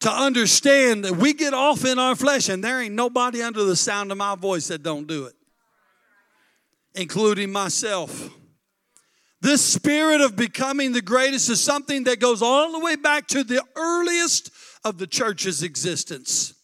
to 0.00 0.10
understand 0.10 1.04
that 1.04 1.16
we 1.16 1.34
get 1.34 1.52
off 1.52 1.84
in 1.84 1.98
our 1.98 2.16
flesh 2.16 2.48
and 2.48 2.64
there 2.64 2.80
ain't 2.80 2.94
nobody 2.94 3.42
under 3.42 3.64
the 3.64 3.76
sound 3.76 4.10
of 4.10 4.16
my 4.16 4.34
voice 4.34 4.68
that 4.68 4.82
don't 4.82 5.06
do 5.06 5.26
it, 5.26 5.34
including 6.94 7.52
myself. 7.52 8.30
This 9.42 9.62
spirit 9.62 10.22
of 10.22 10.36
becoming 10.36 10.92
the 10.92 11.02
greatest 11.02 11.50
is 11.50 11.60
something 11.60 12.04
that 12.04 12.20
goes 12.20 12.40
all 12.40 12.72
the 12.72 12.78
way 12.78 12.96
back 12.96 13.26
to 13.28 13.44
the 13.44 13.62
earliest 13.76 14.50
of 14.84 14.98
the 14.98 15.06
church's 15.06 15.62
existence. 15.62 16.54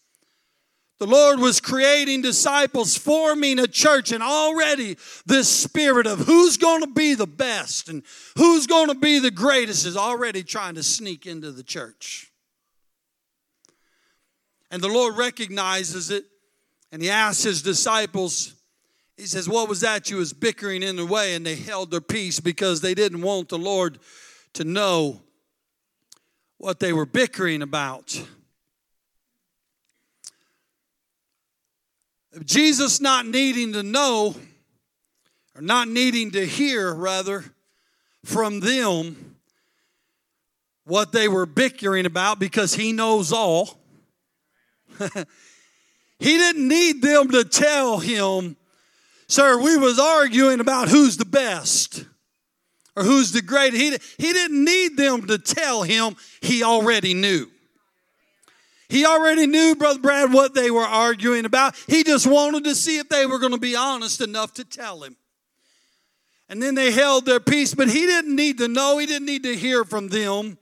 The 0.98 1.06
Lord 1.06 1.40
was 1.40 1.60
creating 1.60 2.22
disciples, 2.22 2.96
forming 2.96 3.58
a 3.58 3.66
church, 3.66 4.12
and 4.12 4.22
already 4.22 4.96
this 5.26 5.48
spirit 5.48 6.06
of 6.06 6.20
who's 6.20 6.56
going 6.56 6.80
to 6.80 6.90
be 6.90 7.14
the 7.14 7.26
best 7.26 7.90
and 7.90 8.02
who's 8.38 8.66
going 8.66 8.88
to 8.88 8.94
be 8.94 9.18
the 9.18 9.30
greatest 9.30 9.84
is 9.84 9.96
already 9.96 10.42
trying 10.42 10.76
to 10.76 10.82
sneak 10.82 11.26
into 11.26 11.52
the 11.52 11.62
church. 11.62 12.32
And 14.70 14.82
the 14.82 14.88
Lord 14.88 15.18
recognizes 15.18 16.10
it, 16.10 16.24
and 16.90 17.02
He 17.02 17.10
asks 17.10 17.42
His 17.42 17.60
disciples, 17.60 18.54
he 19.16 19.26
says, 19.26 19.48
What 19.48 19.68
was 19.68 19.80
that 19.80 20.10
you 20.10 20.18
was 20.18 20.32
bickering 20.32 20.82
in 20.82 20.96
the 20.96 21.06
way? 21.06 21.34
And 21.34 21.44
they 21.44 21.56
held 21.56 21.90
their 21.90 22.00
peace 22.00 22.40
because 22.40 22.80
they 22.80 22.94
didn't 22.94 23.22
want 23.22 23.48
the 23.48 23.58
Lord 23.58 23.98
to 24.54 24.64
know 24.64 25.22
what 26.58 26.80
they 26.80 26.92
were 26.92 27.06
bickering 27.06 27.62
about. 27.62 28.22
Jesus 32.44 33.00
not 33.00 33.26
needing 33.26 33.72
to 33.72 33.82
know, 33.82 34.34
or 35.54 35.62
not 35.62 35.88
needing 35.88 36.30
to 36.32 36.46
hear, 36.46 36.92
rather, 36.92 37.44
from 38.24 38.60
them 38.60 39.36
what 40.84 41.12
they 41.12 41.28
were 41.28 41.46
bickering 41.46 42.06
about 42.06 42.38
because 42.38 42.74
he 42.74 42.92
knows 42.92 43.32
all. 43.32 43.78
he 46.18 46.38
didn't 46.38 46.68
need 46.68 47.02
them 47.02 47.30
to 47.30 47.44
tell 47.44 47.98
him 47.98 48.56
Sir, 49.28 49.60
we 49.60 49.76
was 49.76 49.98
arguing 49.98 50.60
about 50.60 50.88
who's 50.88 51.16
the 51.16 51.24
best 51.24 52.04
or 52.96 53.04
who's 53.04 53.32
the 53.32 53.42
greatest. 53.42 53.80
He, 53.80 53.90
he 54.26 54.32
didn't 54.32 54.64
need 54.64 54.96
them 54.96 55.26
to 55.26 55.38
tell 55.38 55.82
him, 55.82 56.16
he 56.40 56.62
already 56.62 57.14
knew. 57.14 57.48
He 58.88 59.04
already 59.04 59.46
knew, 59.46 59.74
Brother 59.74 59.98
Brad, 59.98 60.32
what 60.32 60.54
they 60.54 60.70
were 60.70 60.84
arguing 60.84 61.44
about. 61.44 61.74
He 61.88 62.04
just 62.04 62.26
wanted 62.26 62.64
to 62.64 62.74
see 62.74 62.98
if 62.98 63.08
they 63.08 63.26
were 63.26 63.38
going 63.38 63.52
to 63.52 63.58
be 63.58 63.74
honest 63.74 64.20
enough 64.20 64.54
to 64.54 64.64
tell 64.64 65.02
him. 65.02 65.16
And 66.48 66.62
then 66.62 66.76
they 66.76 66.92
held 66.92 67.26
their 67.26 67.40
peace, 67.40 67.74
but 67.74 67.88
he 67.88 68.06
didn't 68.06 68.36
need 68.36 68.58
to 68.58 68.68
know, 68.68 68.98
he 68.98 69.06
didn't 69.06 69.26
need 69.26 69.42
to 69.42 69.56
hear 69.56 69.84
from 69.84 70.08
them 70.08 70.58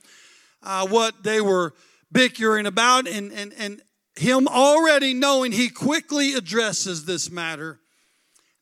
uh, 0.62 0.86
what 0.86 1.22
they 1.22 1.42
were 1.42 1.74
bickering 2.10 2.64
about, 2.64 3.06
and, 3.06 3.30
and, 3.32 3.52
and 3.58 3.82
him 4.16 4.48
already 4.48 5.12
knowing, 5.12 5.52
he 5.52 5.68
quickly 5.68 6.32
addresses 6.32 7.04
this 7.04 7.30
matter. 7.30 7.80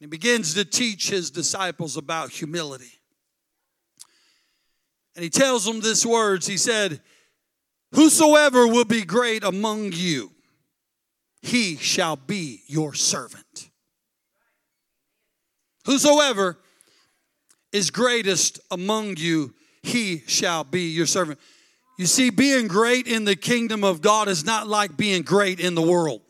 He 0.00 0.06
begins 0.06 0.54
to 0.54 0.64
teach 0.64 1.08
his 1.08 1.30
disciples 1.30 1.96
about 1.96 2.30
humility. 2.30 3.01
And 5.14 5.22
he 5.22 5.30
tells 5.30 5.64
them 5.64 5.80
this 5.80 6.06
words. 6.06 6.46
He 6.46 6.56
said, 6.56 7.00
Whosoever 7.92 8.66
will 8.66 8.86
be 8.86 9.02
great 9.02 9.44
among 9.44 9.92
you, 9.92 10.30
he 11.42 11.76
shall 11.76 12.16
be 12.16 12.60
your 12.66 12.94
servant. 12.94 13.70
Whosoever 15.84 16.58
is 17.72 17.90
greatest 17.90 18.60
among 18.70 19.16
you, 19.16 19.54
he 19.82 20.22
shall 20.26 20.64
be 20.64 20.90
your 20.90 21.06
servant. 21.06 21.38
You 21.98 22.06
see, 22.06 22.30
being 22.30 22.68
great 22.68 23.06
in 23.06 23.24
the 23.24 23.36
kingdom 23.36 23.84
of 23.84 24.00
God 24.00 24.28
is 24.28 24.44
not 24.44 24.66
like 24.66 24.96
being 24.96 25.22
great 25.22 25.60
in 25.60 25.74
the 25.74 25.82
world. 25.82 26.22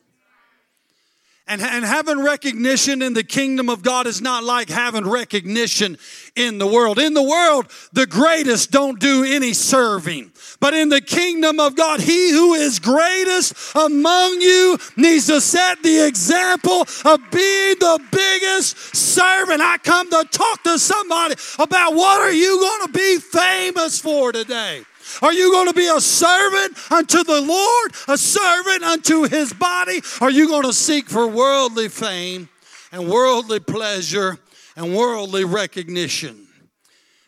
And, 1.52 1.60
and 1.60 1.84
having 1.84 2.18
recognition 2.24 3.02
in 3.02 3.12
the 3.12 3.22
kingdom 3.22 3.68
of 3.68 3.82
God 3.82 4.06
is 4.06 4.22
not 4.22 4.42
like 4.42 4.70
having 4.70 5.06
recognition 5.06 5.98
in 6.34 6.56
the 6.56 6.66
world. 6.66 6.98
In 6.98 7.12
the 7.12 7.22
world, 7.22 7.70
the 7.92 8.06
greatest 8.06 8.70
don't 8.70 8.98
do 8.98 9.22
any 9.22 9.52
serving. 9.52 10.32
But 10.60 10.72
in 10.72 10.88
the 10.88 11.02
kingdom 11.02 11.60
of 11.60 11.76
God, 11.76 12.00
he 12.00 12.30
who 12.30 12.54
is 12.54 12.78
greatest 12.78 13.52
among 13.74 14.40
you 14.40 14.78
needs 14.96 15.26
to 15.26 15.42
set 15.42 15.82
the 15.82 16.06
example 16.06 16.86
of 17.04 17.20
being 17.30 17.76
the 17.78 18.00
biggest 18.10 18.96
servant. 18.96 19.60
I 19.60 19.76
come 19.76 20.08
to 20.08 20.26
talk 20.30 20.62
to 20.62 20.78
somebody 20.78 21.34
about 21.58 21.94
what 21.94 22.22
are 22.22 22.32
you 22.32 22.60
going 22.60 22.86
to 22.86 22.92
be 22.94 23.18
famous 23.18 24.00
for 24.00 24.32
today? 24.32 24.84
Are 25.20 25.32
you 25.32 25.50
going 25.50 25.68
to 25.68 25.74
be 25.74 25.88
a 25.88 26.00
servant 26.00 26.76
unto 26.90 27.22
the 27.24 27.40
Lord, 27.40 27.92
a 28.08 28.16
servant 28.16 28.82
unto 28.82 29.24
his 29.24 29.52
body? 29.52 30.00
Are 30.20 30.30
you 30.30 30.48
going 30.48 30.64
to 30.64 30.72
seek 30.72 31.08
for 31.08 31.26
worldly 31.26 31.88
fame 31.88 32.48
and 32.90 33.08
worldly 33.08 33.60
pleasure 33.60 34.38
and 34.76 34.96
worldly 34.96 35.44
recognition? 35.44 36.46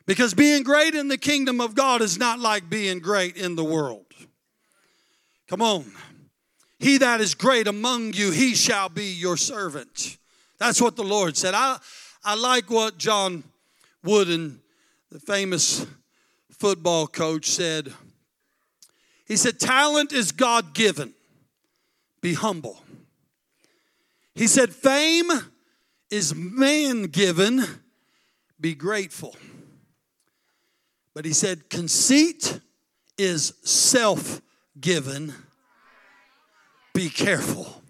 Because 0.07 0.35
being 0.35 0.62
great 0.62 0.94
in 0.94 1.09
the 1.09 1.18
kingdom 1.18 1.61
of 1.61 1.75
God 1.75 2.03
is 2.03 2.18
not 2.18 2.38
like 2.38 2.68
being 2.68 2.99
great 2.99 3.37
in 3.37 3.57
the 3.57 3.64
world. 3.64 4.07
Come 5.49 5.62
on. 5.62 5.92
He 6.79 6.99
that 6.99 7.20
is 7.20 7.35
great 7.35 7.66
among 7.66 8.12
you, 8.12 8.31
he 8.31 8.55
shall 8.55 8.88
be 8.88 9.05
your 9.05 9.37
servant. 9.37 10.18
That's 10.59 10.81
what 10.81 10.97
the 10.97 11.05
Lord 11.05 11.37
said. 11.37 11.55
I, 11.55 11.79
I 12.23 12.35
like 12.35 12.70
what 12.70 12.99
John 12.99 13.44
Wooden, 14.03 14.61
the 15.11 15.18
famous 15.18 15.87
football 16.59 17.07
coach, 17.07 17.47
said. 17.47 17.93
He 19.27 19.37
said, 19.37 19.59
Talent 19.59 20.12
is 20.12 20.33
God 20.33 20.75
given. 20.75 21.14
Be 22.21 22.35
humble. 22.35 22.81
He 24.35 24.47
said, 24.47 24.73
Fame 24.73 25.31
is 26.11 26.35
man 26.35 27.05
given. 27.05 27.64
Be 28.61 28.75
grateful. 28.75 29.35
But 31.14 31.25
he 31.25 31.33
said, 31.33 31.69
Conceit 31.71 32.61
is 33.17 33.55
self 33.62 34.40
given. 34.81 35.33
Be 36.93 37.09
careful. 37.09 37.83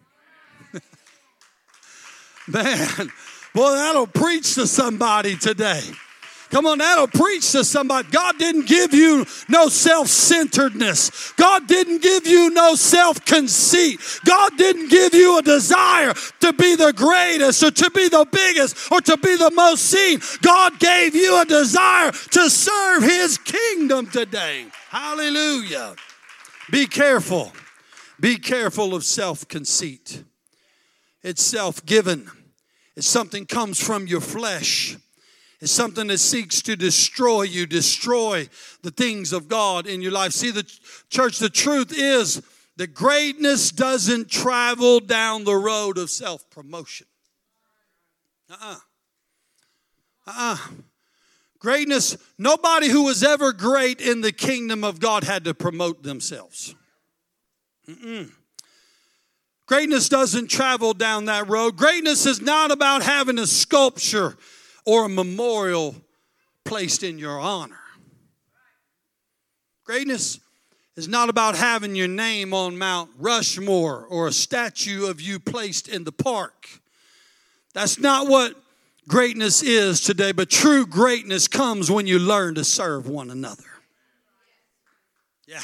Man, 2.48 3.10
boy, 3.54 3.70
that'll 3.70 4.06
preach 4.06 4.54
to 4.54 4.66
somebody 4.66 5.36
today. 5.36 5.82
Come 6.54 6.66
on, 6.66 6.78
that'll 6.78 7.08
preach 7.08 7.50
to 7.50 7.64
somebody. 7.64 8.06
God 8.12 8.38
didn't 8.38 8.68
give 8.68 8.94
you 8.94 9.26
no 9.48 9.66
self 9.66 10.06
centeredness. 10.06 11.32
God 11.32 11.66
didn't 11.66 12.00
give 12.00 12.28
you 12.28 12.48
no 12.50 12.76
self 12.76 13.24
conceit. 13.24 13.98
God 14.24 14.56
didn't 14.56 14.88
give 14.88 15.14
you 15.14 15.36
a 15.36 15.42
desire 15.42 16.14
to 16.14 16.52
be 16.52 16.76
the 16.76 16.92
greatest 16.92 17.60
or 17.64 17.72
to 17.72 17.90
be 17.90 18.08
the 18.08 18.24
biggest 18.30 18.92
or 18.92 19.00
to 19.00 19.16
be 19.16 19.36
the 19.36 19.50
most 19.50 19.86
seen. 19.86 20.20
God 20.42 20.78
gave 20.78 21.16
you 21.16 21.42
a 21.42 21.44
desire 21.44 22.12
to 22.12 22.48
serve 22.48 23.02
His 23.02 23.36
kingdom 23.38 24.06
today. 24.06 24.66
Hallelujah. 24.90 25.96
Be 26.70 26.86
careful. 26.86 27.50
Be 28.20 28.36
careful 28.36 28.94
of 28.94 29.02
self 29.02 29.48
conceit. 29.48 30.22
It's 31.20 31.42
self 31.42 31.84
given, 31.84 32.30
it's 32.94 33.08
something 33.08 33.44
comes 33.44 33.82
from 33.82 34.06
your 34.06 34.20
flesh 34.20 34.98
something 35.66 36.06
that 36.08 36.18
seeks 36.18 36.62
to 36.62 36.76
destroy 36.76 37.42
you, 37.42 37.66
destroy 37.66 38.48
the 38.82 38.90
things 38.90 39.32
of 39.32 39.48
God 39.48 39.86
in 39.86 40.02
your 40.02 40.12
life. 40.12 40.32
See, 40.32 40.50
the 40.50 40.64
church, 41.10 41.38
the 41.38 41.48
truth 41.48 41.92
is 41.96 42.42
that 42.76 42.94
greatness 42.94 43.70
doesn't 43.70 44.30
travel 44.30 45.00
down 45.00 45.44
the 45.44 45.56
road 45.56 45.98
of 45.98 46.10
self 46.10 46.48
promotion. 46.50 47.06
Uh 48.50 48.56
uh-uh. 48.60 48.74
uh. 48.74 48.76
Uh 50.26 50.32
uh. 50.36 50.56
Greatness, 51.58 52.18
nobody 52.36 52.88
who 52.88 53.04
was 53.04 53.22
ever 53.22 53.50
great 53.50 53.98
in 53.98 54.20
the 54.20 54.32
kingdom 54.32 54.84
of 54.84 55.00
God 55.00 55.24
had 55.24 55.44
to 55.44 55.54
promote 55.54 56.02
themselves. 56.02 56.74
Mm-mm. 57.88 58.30
Greatness 59.66 60.10
doesn't 60.10 60.48
travel 60.48 60.92
down 60.92 61.24
that 61.24 61.48
road. 61.48 61.76
Greatness 61.76 62.26
is 62.26 62.42
not 62.42 62.70
about 62.70 63.02
having 63.02 63.38
a 63.38 63.46
sculpture 63.46 64.36
or 64.84 65.06
a 65.06 65.08
memorial 65.08 65.94
placed 66.64 67.02
in 67.02 67.18
your 67.18 67.38
honor. 67.38 67.78
Greatness 69.84 70.40
is 70.96 71.08
not 71.08 71.28
about 71.28 71.56
having 71.56 71.94
your 71.94 72.08
name 72.08 72.54
on 72.54 72.78
Mount 72.78 73.10
Rushmore 73.18 74.06
or 74.08 74.28
a 74.28 74.32
statue 74.32 75.06
of 75.06 75.20
you 75.20 75.38
placed 75.38 75.88
in 75.88 76.04
the 76.04 76.12
park. 76.12 76.80
That's 77.74 77.98
not 77.98 78.28
what 78.28 78.54
greatness 79.08 79.62
is 79.62 80.00
today, 80.00 80.32
but 80.32 80.48
true 80.48 80.86
greatness 80.86 81.48
comes 81.48 81.90
when 81.90 82.06
you 82.06 82.18
learn 82.18 82.54
to 82.54 82.64
serve 82.64 83.08
one 83.08 83.30
another. 83.30 83.64
Yeah. 85.46 85.60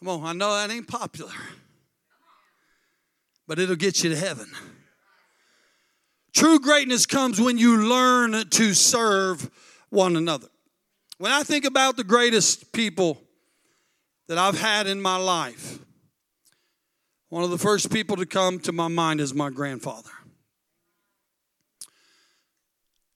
Come 0.00 0.08
on, 0.08 0.24
I 0.24 0.32
know 0.32 0.52
that 0.54 0.70
ain't 0.70 0.88
popular, 0.88 1.32
but 3.46 3.58
it'll 3.58 3.76
get 3.76 4.04
you 4.04 4.10
to 4.10 4.16
heaven. 4.16 4.48
True 6.36 6.58
greatness 6.58 7.06
comes 7.06 7.40
when 7.40 7.56
you 7.56 7.88
learn 7.88 8.50
to 8.50 8.74
serve 8.74 9.50
one 9.88 10.16
another. 10.16 10.48
When 11.16 11.32
I 11.32 11.42
think 11.42 11.64
about 11.64 11.96
the 11.96 12.04
greatest 12.04 12.74
people 12.74 13.22
that 14.28 14.36
I've 14.36 14.60
had 14.60 14.86
in 14.86 15.00
my 15.00 15.16
life, 15.16 15.78
one 17.30 17.42
of 17.42 17.48
the 17.48 17.56
first 17.56 17.90
people 17.90 18.16
to 18.16 18.26
come 18.26 18.58
to 18.60 18.72
my 18.72 18.88
mind 18.88 19.22
is 19.22 19.32
my 19.32 19.48
grandfather. 19.48 20.10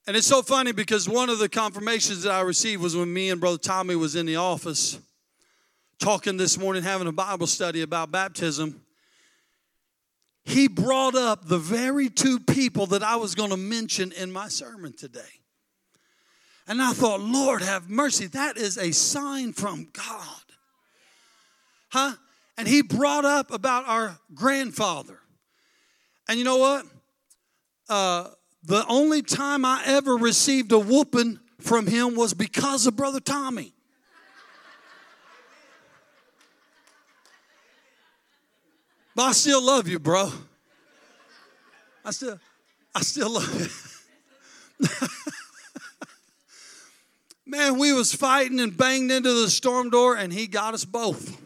And 0.06 0.16
it's 0.16 0.26
so 0.26 0.40
funny 0.40 0.72
because 0.72 1.06
one 1.06 1.28
of 1.28 1.38
the 1.38 1.48
confirmations 1.50 2.22
that 2.22 2.32
I 2.32 2.40
received 2.40 2.82
was 2.82 2.96
when 2.96 3.12
me 3.12 3.28
and 3.28 3.38
Brother 3.38 3.58
Tommy 3.58 3.96
was 3.96 4.16
in 4.16 4.24
the 4.24 4.36
office 4.36 4.98
talking 5.98 6.38
this 6.38 6.56
morning, 6.56 6.82
having 6.82 7.06
a 7.06 7.12
Bible 7.12 7.46
study 7.46 7.82
about 7.82 8.10
baptism 8.10 8.80
he 10.44 10.68
brought 10.68 11.14
up 11.14 11.46
the 11.46 11.58
very 11.58 12.08
two 12.08 12.40
people 12.40 12.86
that 12.86 13.02
I 13.02 13.16
was 13.16 13.34
going 13.34 13.50
to 13.50 13.56
mention 13.56 14.12
in 14.12 14.32
my 14.32 14.48
sermon 14.48 14.92
today. 14.92 15.20
And 16.66 16.80
I 16.80 16.92
thought, 16.92 17.20
Lord, 17.20 17.62
have 17.62 17.90
mercy. 17.90 18.26
That 18.26 18.56
is 18.56 18.78
a 18.78 18.92
sign 18.92 19.52
from 19.52 19.88
God. 19.92 20.42
Huh? 21.90 22.12
And 22.56 22.68
he 22.68 22.82
brought 22.82 23.24
up 23.24 23.50
about 23.50 23.88
our 23.88 24.18
grandfather. 24.34 25.18
And 26.28 26.38
you 26.38 26.44
know 26.44 26.58
what? 26.58 26.86
Uh, 27.88 28.28
the 28.62 28.84
only 28.88 29.22
time 29.22 29.64
I 29.64 29.82
ever 29.84 30.14
received 30.14 30.70
a 30.72 30.78
whooping 30.78 31.40
from 31.60 31.86
him 31.86 32.14
was 32.14 32.34
because 32.34 32.86
of 32.86 32.96
Brother 32.96 33.20
Tommy. 33.20 33.74
But 39.14 39.22
I 39.22 39.32
still 39.32 39.64
love 39.64 39.88
you, 39.88 39.98
bro. 39.98 40.30
I 42.04 42.10
still, 42.12 42.38
I 42.94 43.00
still 43.02 43.30
love 43.30 43.60
you. 44.80 44.88
Man, 47.46 47.78
we 47.78 47.92
was 47.92 48.14
fighting 48.14 48.60
and 48.60 48.76
banged 48.76 49.10
into 49.10 49.32
the 49.32 49.50
storm 49.50 49.90
door, 49.90 50.16
and 50.16 50.32
he 50.32 50.46
got 50.46 50.72
us 50.72 50.84
both. 50.84 51.36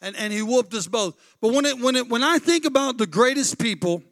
And, 0.00 0.16
and 0.16 0.32
he 0.32 0.42
whooped 0.42 0.74
us 0.74 0.86
both. 0.86 1.16
But 1.40 1.52
when 1.52 1.64
it 1.64 1.78
when 1.78 1.96
it 1.96 2.08
when 2.08 2.22
I 2.22 2.38
think 2.38 2.64
about 2.64 2.98
the 2.98 3.06
greatest 3.06 3.58
people 3.58 4.02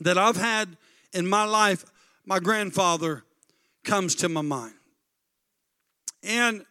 that 0.00 0.18
I've 0.18 0.36
had 0.36 0.76
in 1.12 1.26
my 1.26 1.44
life, 1.44 1.84
my 2.24 2.38
grandfather 2.38 3.24
comes 3.84 4.14
to 4.16 4.28
my 4.28 4.42
mind. 4.42 4.74
And 6.22 6.64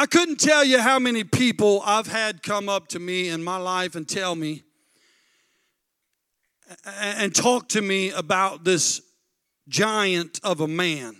I 0.00 0.06
couldn't 0.06 0.40
tell 0.40 0.64
you 0.64 0.78
how 0.78 0.98
many 0.98 1.24
people 1.24 1.82
I've 1.84 2.06
had 2.06 2.42
come 2.42 2.70
up 2.70 2.88
to 2.88 2.98
me 2.98 3.28
in 3.28 3.44
my 3.44 3.58
life 3.58 3.96
and 3.96 4.08
tell 4.08 4.34
me 4.34 4.62
and 6.86 7.34
talk 7.34 7.68
to 7.68 7.82
me 7.82 8.10
about 8.10 8.64
this 8.64 9.02
giant 9.68 10.40
of 10.42 10.62
a 10.62 10.66
man. 10.66 11.16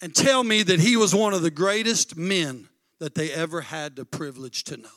and 0.00 0.14
tell 0.14 0.44
me 0.44 0.62
that 0.62 0.78
he 0.78 0.96
was 0.96 1.12
one 1.12 1.34
of 1.34 1.42
the 1.42 1.50
greatest 1.50 2.16
men 2.16 2.68
that 3.00 3.16
they 3.16 3.32
ever 3.32 3.62
had 3.62 3.96
the 3.96 4.04
privilege 4.04 4.62
to 4.62 4.76
know. 4.76 4.88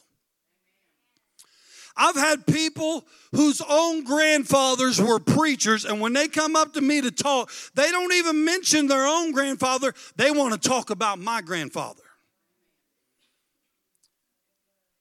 I've 1.97 2.15
had 2.15 2.45
people 2.45 3.03
whose 3.31 3.59
own 3.67 4.03
grandfathers 4.03 5.01
were 5.01 5.19
preachers, 5.19 5.83
and 5.83 5.99
when 5.99 6.13
they 6.13 6.27
come 6.27 6.55
up 6.55 6.73
to 6.73 6.81
me 6.81 7.01
to 7.01 7.09
talk, 7.09 7.51
they 7.73 7.89
don't 7.89 8.13
even 8.13 8.45
mention 8.45 8.85
their 8.85 9.07
own 9.07 9.31
grandfather. 9.31 9.95
They 10.15 10.29
want 10.29 10.53
to 10.53 10.69
talk 10.69 10.91
about 10.91 11.17
my 11.17 11.41
grandfather. 11.41 12.00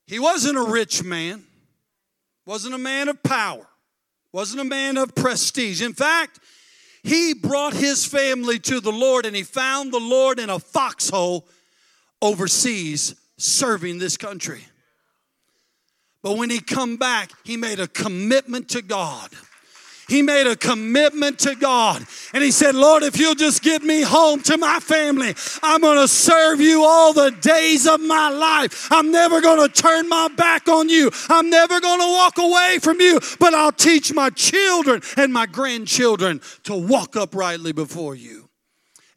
He 0.07 0.19
wasn't 0.19 0.57
a 0.57 0.63
rich 0.63 1.03
man, 1.03 1.43
wasn't 2.45 2.75
a 2.75 2.79
man 2.79 3.07
of 3.07 3.21
power, 3.23 3.67
wasn't 4.31 4.61
a 4.61 4.65
man 4.65 4.97
of 4.97 5.15
prestige. 5.15 5.81
In 5.81 5.93
fact, 5.93 6.39
he 7.03 7.33
brought 7.33 7.73
his 7.73 8.05
family 8.05 8.59
to 8.59 8.79
the 8.79 8.91
Lord 8.91 9.25
and 9.25 9.35
he 9.35 9.43
found 9.43 9.91
the 9.91 9.99
Lord 9.99 10.39
in 10.39 10.49
a 10.49 10.59
foxhole 10.59 11.47
overseas 12.21 13.15
serving 13.37 13.97
this 13.97 14.17
country. 14.17 14.65
But 16.21 16.37
when 16.37 16.49
he 16.49 16.59
come 16.59 16.97
back, 16.97 17.31
he 17.43 17.57
made 17.57 17.79
a 17.79 17.87
commitment 17.87 18.69
to 18.69 18.81
God. 18.81 19.29
He 20.07 20.21
made 20.21 20.47
a 20.47 20.55
commitment 20.55 21.39
to 21.39 21.55
God. 21.55 22.05
And 22.33 22.43
he 22.43 22.51
said, 22.51 22.75
Lord, 22.75 23.03
if 23.03 23.17
you'll 23.19 23.35
just 23.35 23.63
get 23.63 23.81
me 23.81 24.01
home 24.01 24.41
to 24.43 24.57
my 24.57 24.79
family, 24.79 25.33
I'm 25.63 25.81
going 25.81 25.99
to 25.99 26.07
serve 26.07 26.59
you 26.59 26.83
all 26.83 27.13
the 27.13 27.31
days 27.31 27.87
of 27.87 28.01
my 28.01 28.29
life. 28.29 28.89
I'm 28.91 29.11
never 29.11 29.41
going 29.41 29.67
to 29.67 29.73
turn 29.73 30.09
my 30.09 30.27
back 30.29 30.67
on 30.67 30.89
you. 30.89 31.11
I'm 31.29 31.49
never 31.49 31.79
going 31.79 31.99
to 31.99 32.07
walk 32.07 32.37
away 32.37 32.79
from 32.81 32.99
you, 32.99 33.19
but 33.39 33.53
I'll 33.53 33.71
teach 33.71 34.13
my 34.13 34.29
children 34.31 35.01
and 35.17 35.31
my 35.31 35.45
grandchildren 35.45 36.41
to 36.63 36.75
walk 36.75 37.15
uprightly 37.15 37.71
before 37.71 38.15
you. 38.15 38.49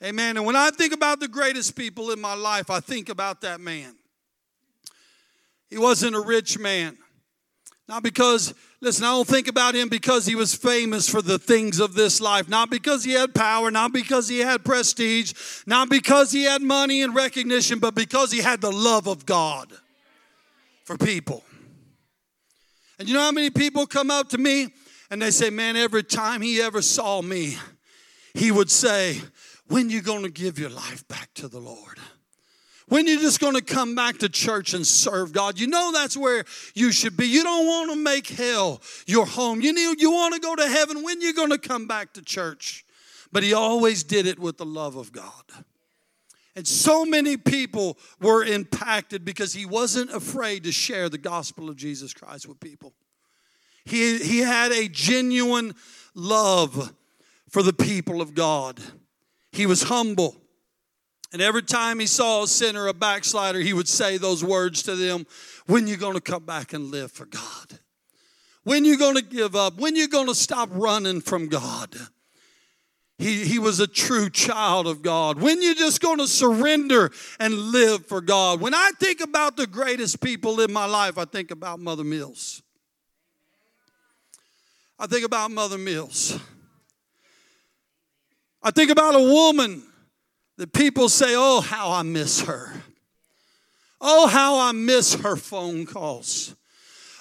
Amen. 0.02 0.36
And 0.36 0.44
when 0.44 0.56
I 0.56 0.70
think 0.70 0.92
about 0.92 1.18
the 1.18 1.28
greatest 1.28 1.76
people 1.76 2.10
in 2.10 2.20
my 2.20 2.34
life, 2.34 2.70
I 2.70 2.80
think 2.80 3.08
about 3.08 3.40
that 3.40 3.60
man. 3.60 3.96
He 5.70 5.78
wasn't 5.78 6.14
a 6.14 6.20
rich 6.20 6.58
man. 6.58 6.98
Not 7.86 8.02
because, 8.02 8.54
listen, 8.80 9.04
I 9.04 9.10
don't 9.10 9.28
think 9.28 9.46
about 9.46 9.74
him 9.74 9.88
because 9.88 10.24
he 10.24 10.34
was 10.34 10.54
famous 10.54 11.08
for 11.08 11.20
the 11.20 11.38
things 11.38 11.80
of 11.80 11.94
this 11.94 12.18
life, 12.18 12.48
not 12.48 12.70
because 12.70 13.04
he 13.04 13.12
had 13.12 13.34
power, 13.34 13.70
not 13.70 13.92
because 13.92 14.26
he 14.26 14.38
had 14.38 14.64
prestige, 14.64 15.34
not 15.66 15.90
because 15.90 16.32
he 16.32 16.44
had 16.44 16.62
money 16.62 17.02
and 17.02 17.14
recognition, 17.14 17.78
but 17.78 17.94
because 17.94 18.32
he 18.32 18.40
had 18.40 18.62
the 18.62 18.72
love 18.72 19.06
of 19.06 19.26
God 19.26 19.70
for 20.84 20.96
people. 20.96 21.44
And 22.98 23.06
you 23.06 23.14
know 23.14 23.20
how 23.20 23.32
many 23.32 23.50
people 23.50 23.86
come 23.86 24.10
up 24.10 24.30
to 24.30 24.38
me 24.38 24.68
and 25.10 25.20
they 25.20 25.30
say, 25.30 25.50
Man, 25.50 25.76
every 25.76 26.02
time 26.02 26.40
he 26.40 26.62
ever 26.62 26.80
saw 26.80 27.20
me, 27.20 27.58
he 28.32 28.50
would 28.50 28.70
say, 28.70 29.20
When 29.68 29.90
you 29.90 30.00
to 30.00 30.30
give 30.30 30.58
your 30.58 30.70
life 30.70 31.06
back 31.08 31.34
to 31.34 31.48
the 31.48 31.60
Lord? 31.60 31.98
When 32.88 33.06
you're 33.06 33.20
just 33.20 33.40
going 33.40 33.54
to 33.54 33.62
come 33.62 33.94
back 33.94 34.18
to 34.18 34.28
church 34.28 34.74
and 34.74 34.86
serve 34.86 35.32
God, 35.32 35.58
you 35.58 35.66
know 35.66 35.90
that's 35.92 36.16
where 36.16 36.44
you 36.74 36.92
should 36.92 37.16
be. 37.16 37.26
You 37.26 37.42
don't 37.42 37.66
want 37.66 37.90
to 37.90 37.96
make 37.96 38.28
hell 38.28 38.82
your 39.06 39.24
home. 39.24 39.62
You 39.62 39.72
need, 39.72 40.00
you 40.00 40.12
want 40.12 40.34
to 40.34 40.40
go 40.40 40.54
to 40.54 40.68
heaven. 40.68 41.02
When 41.02 41.22
you're 41.22 41.32
going 41.32 41.50
to 41.50 41.58
come 41.58 41.86
back 41.86 42.12
to 42.14 42.22
church, 42.22 42.84
but 43.32 43.42
he 43.42 43.54
always 43.54 44.04
did 44.04 44.26
it 44.26 44.38
with 44.38 44.58
the 44.58 44.66
love 44.66 44.96
of 44.96 45.12
God. 45.12 45.44
And 46.56 46.68
so 46.68 47.04
many 47.04 47.36
people 47.36 47.98
were 48.20 48.44
impacted 48.44 49.24
because 49.24 49.52
he 49.54 49.66
wasn't 49.66 50.10
afraid 50.10 50.64
to 50.64 50.72
share 50.72 51.08
the 51.08 51.18
gospel 51.18 51.68
of 51.68 51.76
Jesus 51.76 52.12
Christ 52.12 52.46
with 52.46 52.60
people. 52.60 52.92
He, 53.84 54.18
he 54.18 54.38
had 54.38 54.72
a 54.72 54.88
genuine 54.88 55.74
love 56.14 56.92
for 57.50 57.62
the 57.62 57.72
people 57.72 58.20
of 58.20 58.34
God. 58.34 58.80
He 59.52 59.66
was 59.66 59.84
humble. 59.84 60.36
And 61.34 61.42
every 61.42 61.62
time 61.64 61.98
he 61.98 62.06
saw 62.06 62.44
a 62.44 62.46
sinner, 62.46 62.86
a 62.86 62.94
backslider, 62.94 63.58
he 63.58 63.72
would 63.72 63.88
say 63.88 64.18
those 64.18 64.44
words 64.44 64.84
to 64.84 64.94
them 64.94 65.26
When 65.66 65.88
you 65.88 65.96
going 65.96 66.14
to 66.14 66.20
come 66.20 66.44
back 66.44 66.72
and 66.72 66.92
live 66.92 67.10
for 67.10 67.26
God? 67.26 67.80
When 68.62 68.84
you 68.84 68.96
going 68.96 69.16
to 69.16 69.22
give 69.22 69.56
up? 69.56 69.76
When 69.76 69.96
you 69.96 70.06
going 70.06 70.28
to 70.28 70.34
stop 70.36 70.68
running 70.70 71.20
from 71.20 71.48
God? 71.48 71.92
He, 73.18 73.44
he 73.44 73.58
was 73.58 73.80
a 73.80 73.88
true 73.88 74.30
child 74.30 74.86
of 74.86 75.02
God. 75.02 75.40
When 75.40 75.60
you 75.60 75.74
just 75.74 76.00
going 76.00 76.18
to 76.18 76.28
surrender 76.28 77.10
and 77.40 77.52
live 77.52 78.06
for 78.06 78.20
God? 78.20 78.60
When 78.60 78.72
I 78.72 78.92
think 79.00 79.20
about 79.20 79.56
the 79.56 79.66
greatest 79.66 80.20
people 80.20 80.60
in 80.60 80.72
my 80.72 80.86
life, 80.86 81.18
I 81.18 81.24
think 81.24 81.50
about 81.50 81.80
Mother 81.80 82.04
Mills. 82.04 82.62
I 85.00 85.08
think 85.08 85.24
about 85.24 85.50
Mother 85.50 85.78
Mills. 85.78 86.38
I 88.62 88.70
think 88.70 88.92
about 88.92 89.16
a 89.16 89.20
woman 89.20 89.82
that 90.56 90.72
people 90.72 91.08
say, 91.08 91.34
Oh, 91.36 91.60
how 91.60 91.90
I 91.90 92.02
miss 92.02 92.42
her. 92.42 92.72
Oh, 94.00 94.26
how 94.26 94.58
I 94.58 94.72
miss 94.72 95.14
her 95.14 95.36
phone 95.36 95.86
calls. 95.86 96.54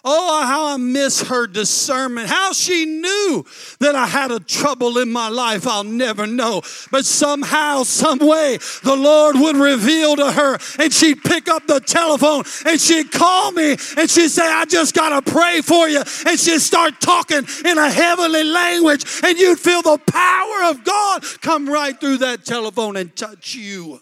Oh, 0.05 0.43
how 0.45 0.67
I 0.67 0.77
miss 0.77 1.21
her 1.23 1.47
discernment. 1.47 2.27
How 2.27 2.51
she 2.51 2.85
knew 2.85 3.45
that 3.79 3.95
I 3.95 4.05
had 4.05 4.31
a 4.31 4.39
trouble 4.41 4.97
in 4.97 5.09
my 5.09 5.29
life, 5.29 5.65
I'll 5.65 5.85
never 5.85 6.27
know. 6.27 6.61
But 6.91 7.05
somehow, 7.05 7.83
some 7.83 8.19
way, 8.19 8.57
the 8.83 8.97
Lord 8.97 9.37
would 9.37 9.55
reveal 9.55 10.17
to 10.17 10.29
her 10.29 10.57
and 10.77 10.91
she'd 10.91 11.23
pick 11.23 11.47
up 11.47 11.67
the 11.67 11.79
telephone 11.79 12.43
and 12.65 12.81
she'd 12.81 13.13
call 13.13 13.53
me 13.53 13.77
and 13.97 14.09
she'd 14.09 14.29
say, 14.29 14.45
I 14.45 14.65
just 14.65 14.93
got 14.93 15.23
to 15.23 15.31
pray 15.31 15.61
for 15.61 15.87
you. 15.87 16.03
And 16.27 16.37
she'd 16.37 16.59
start 16.59 16.99
talking 16.99 17.45
in 17.63 17.77
a 17.77 17.89
heavenly 17.89 18.43
language 18.43 19.05
and 19.23 19.37
you'd 19.37 19.59
feel 19.59 19.81
the 19.81 19.99
power 20.05 20.69
of 20.69 20.83
God 20.83 21.23
come 21.39 21.69
right 21.69 21.97
through 21.97 22.17
that 22.17 22.43
telephone 22.43 22.97
and 22.97 23.15
touch 23.15 23.55
you 23.55 24.01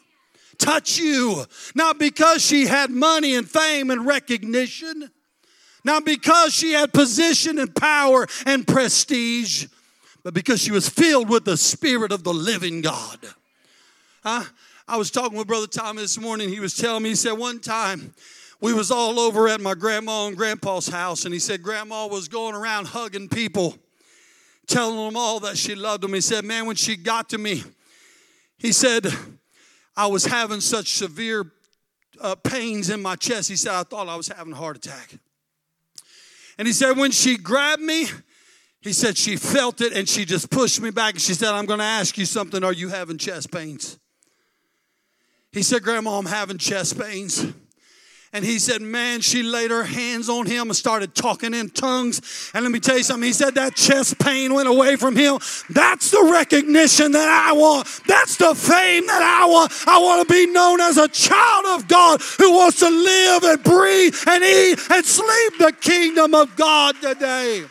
touch 0.57 0.99
you. 0.99 1.43
Not 1.73 1.97
because 1.97 2.45
she 2.45 2.67
had 2.67 2.91
money 2.91 3.33
and 3.33 3.49
fame 3.49 3.89
and 3.89 4.05
recognition, 4.05 5.09
not 5.83 6.05
because 6.05 6.53
she 6.53 6.73
had 6.73 6.93
position 6.93 7.59
and 7.59 7.75
power 7.75 8.27
and 8.45 8.67
prestige, 8.67 9.67
but 10.23 10.33
because 10.33 10.61
she 10.61 10.71
was 10.71 10.87
filled 10.87 11.29
with 11.29 11.45
the 11.45 11.57
Spirit 11.57 12.11
of 12.11 12.23
the 12.23 12.33
living 12.33 12.81
God. 12.81 13.19
Huh? 14.23 14.43
I 14.87 14.97
was 14.97 15.09
talking 15.09 15.37
with 15.37 15.47
Brother 15.47 15.67
Tommy 15.67 16.01
this 16.01 16.19
morning. 16.19 16.49
He 16.49 16.59
was 16.59 16.75
telling 16.75 17.03
me, 17.03 17.09
he 17.09 17.15
said, 17.15 17.33
one 17.33 17.59
time 17.59 18.13
we 18.59 18.73
was 18.73 18.91
all 18.91 19.19
over 19.19 19.47
at 19.47 19.59
my 19.59 19.73
grandma 19.73 20.27
and 20.27 20.37
grandpa's 20.37 20.87
house, 20.87 21.25
and 21.25 21.33
he 21.33 21.39
said 21.39 21.63
grandma 21.63 22.05
was 22.07 22.27
going 22.27 22.53
around 22.53 22.87
hugging 22.87 23.27
people, 23.27 23.75
telling 24.67 24.97
them 24.97 25.17
all 25.17 25.39
that 25.39 25.57
she 25.57 25.73
loved 25.73 26.03
them. 26.03 26.13
He 26.13 26.21
said, 26.21 26.45
man, 26.45 26.67
when 26.67 26.75
she 26.75 26.95
got 26.95 27.29
to 27.29 27.37
me, 27.37 27.63
he 28.59 28.71
said, 28.71 29.07
I 29.97 30.05
was 30.07 30.25
having 30.25 30.61
such 30.61 30.93
severe 30.93 31.51
uh, 32.19 32.35
pains 32.35 32.91
in 32.91 33.01
my 33.01 33.15
chest. 33.15 33.49
He 33.49 33.55
said, 33.55 33.73
I 33.73 33.83
thought 33.83 34.07
I 34.07 34.15
was 34.15 34.27
having 34.27 34.53
a 34.53 34.55
heart 34.55 34.77
attack. 34.77 35.15
And 36.57 36.67
he 36.67 36.73
said, 36.73 36.97
when 36.97 37.11
she 37.11 37.37
grabbed 37.37 37.81
me, 37.81 38.05
he 38.81 38.93
said 38.93 39.17
she 39.17 39.35
felt 39.35 39.79
it 39.81 39.93
and 39.93 40.09
she 40.09 40.25
just 40.25 40.49
pushed 40.49 40.81
me 40.81 40.89
back 40.89 41.13
and 41.13 41.21
she 41.21 41.33
said, 41.33 41.49
I'm 41.49 41.65
going 41.65 41.79
to 41.79 41.85
ask 41.85 42.17
you 42.17 42.25
something. 42.25 42.63
Are 42.63 42.73
you 42.73 42.89
having 42.89 43.17
chest 43.17 43.51
pains? 43.51 43.99
He 45.51 45.63
said, 45.63 45.83
Grandma, 45.83 46.17
I'm 46.17 46.25
having 46.25 46.57
chest 46.57 46.99
pains. 46.99 47.45
And 48.33 48.45
he 48.45 48.59
said, 48.59 48.81
Man, 48.81 49.19
she 49.19 49.43
laid 49.43 49.71
her 49.71 49.83
hands 49.83 50.29
on 50.29 50.45
him 50.45 50.69
and 50.69 50.75
started 50.75 51.13
talking 51.13 51.53
in 51.53 51.69
tongues. 51.69 52.51
And 52.53 52.63
let 52.63 52.71
me 52.71 52.79
tell 52.79 52.97
you 52.97 53.03
something, 53.03 53.27
he 53.27 53.33
said 53.33 53.55
that 53.55 53.75
chest 53.75 54.19
pain 54.19 54.53
went 54.53 54.69
away 54.69 54.95
from 54.95 55.17
him. 55.17 55.39
That's 55.69 56.11
the 56.11 56.29
recognition 56.31 57.11
that 57.11 57.27
I 57.27 57.51
want. 57.51 57.87
That's 58.07 58.37
the 58.37 58.55
fame 58.55 59.05
that 59.07 59.21
I 59.21 59.45
want. 59.47 59.73
I 59.85 59.99
want 59.99 60.27
to 60.27 60.33
be 60.33 60.47
known 60.47 60.79
as 60.79 60.97
a 60.97 61.09
child 61.09 61.65
of 61.81 61.89
God 61.89 62.21
who 62.39 62.53
wants 62.53 62.79
to 62.79 62.89
live 62.89 63.43
and 63.43 63.63
breathe 63.63 64.15
and 64.27 64.43
eat 64.43 64.79
and 64.89 65.05
sleep 65.05 65.57
the 65.59 65.73
kingdom 65.81 66.33
of 66.33 66.55
God 66.55 66.95
today. 67.01 67.65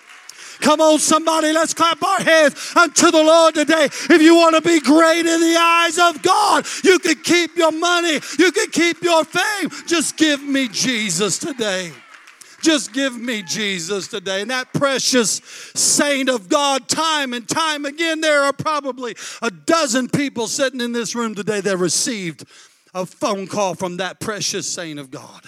Come 0.60 0.80
on, 0.80 0.98
somebody, 0.98 1.52
let's 1.52 1.74
clap 1.74 2.02
our 2.02 2.20
hands 2.20 2.72
unto 2.76 3.10
the 3.10 3.22
Lord 3.22 3.54
today. 3.54 3.84
If 3.84 4.22
you 4.22 4.34
want 4.34 4.56
to 4.56 4.62
be 4.62 4.80
great 4.80 5.20
in 5.20 5.40
the 5.40 5.56
eyes 5.58 5.98
of 5.98 6.22
God, 6.22 6.66
you 6.84 6.98
can 6.98 7.16
keep 7.16 7.56
your 7.56 7.72
money, 7.72 8.20
you 8.38 8.52
can 8.52 8.70
keep 8.70 9.02
your 9.02 9.24
fame. 9.24 9.70
Just 9.86 10.16
give 10.16 10.42
me 10.42 10.68
Jesus 10.68 11.38
today. 11.38 11.92
Just 12.62 12.92
give 12.92 13.18
me 13.18 13.42
Jesus 13.42 14.06
today. 14.08 14.42
And 14.42 14.50
that 14.50 14.72
precious 14.74 15.40
saint 15.74 16.28
of 16.28 16.48
God, 16.48 16.88
time 16.88 17.32
and 17.32 17.48
time 17.48 17.86
again, 17.86 18.20
there 18.20 18.42
are 18.42 18.52
probably 18.52 19.14
a 19.40 19.50
dozen 19.50 20.08
people 20.08 20.46
sitting 20.46 20.80
in 20.80 20.92
this 20.92 21.14
room 21.14 21.34
today 21.34 21.60
that 21.62 21.78
received 21.78 22.44
a 22.92 23.06
phone 23.06 23.46
call 23.46 23.74
from 23.74 23.96
that 23.96 24.20
precious 24.20 24.66
saint 24.66 24.98
of 24.98 25.10
God 25.10 25.42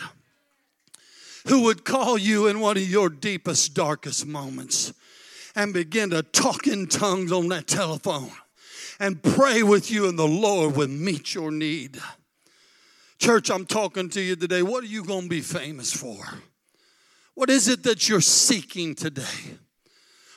who 1.49 1.63
would 1.65 1.85
call 1.85 2.17
you 2.17 2.47
in 2.47 2.61
one 2.61 2.77
of 2.77 2.89
your 2.89 3.09
deepest, 3.09 3.75
darkest 3.75 4.27
moments 4.27 4.93
and 5.55 5.73
begin 5.73 6.11
to 6.11 6.23
talk 6.23 6.67
in 6.67 6.87
tongues 6.87 7.33
on 7.33 7.49
that 7.49 7.67
telephone 7.67 8.31
and 8.99 9.23
pray 9.23 9.63
with 9.63 9.91
you, 9.91 10.09
and 10.09 10.19
the 10.19 10.27
Lord 10.27 10.77
will 10.77 10.89
meet 10.89 11.35
your 11.35 11.51
need. 11.51 11.99
Church, 13.19 13.51
I'm 13.51 13.67
talking 13.67 14.09
to 14.11 14.21
you 14.21 14.37
today. 14.37 14.63
What 14.63 14.85
are 14.85 14.89
you 14.89 15.05
going 15.05 15.23
to 15.23 15.29
be 15.29 15.41
famous 15.41 15.93
for? 15.93 16.25
What 17.35 17.51
is 17.51 17.69
it 17.69 17.83
that 17.85 18.09
you're 18.09 18.21
seeking 18.21 18.95
today? 18.95 19.59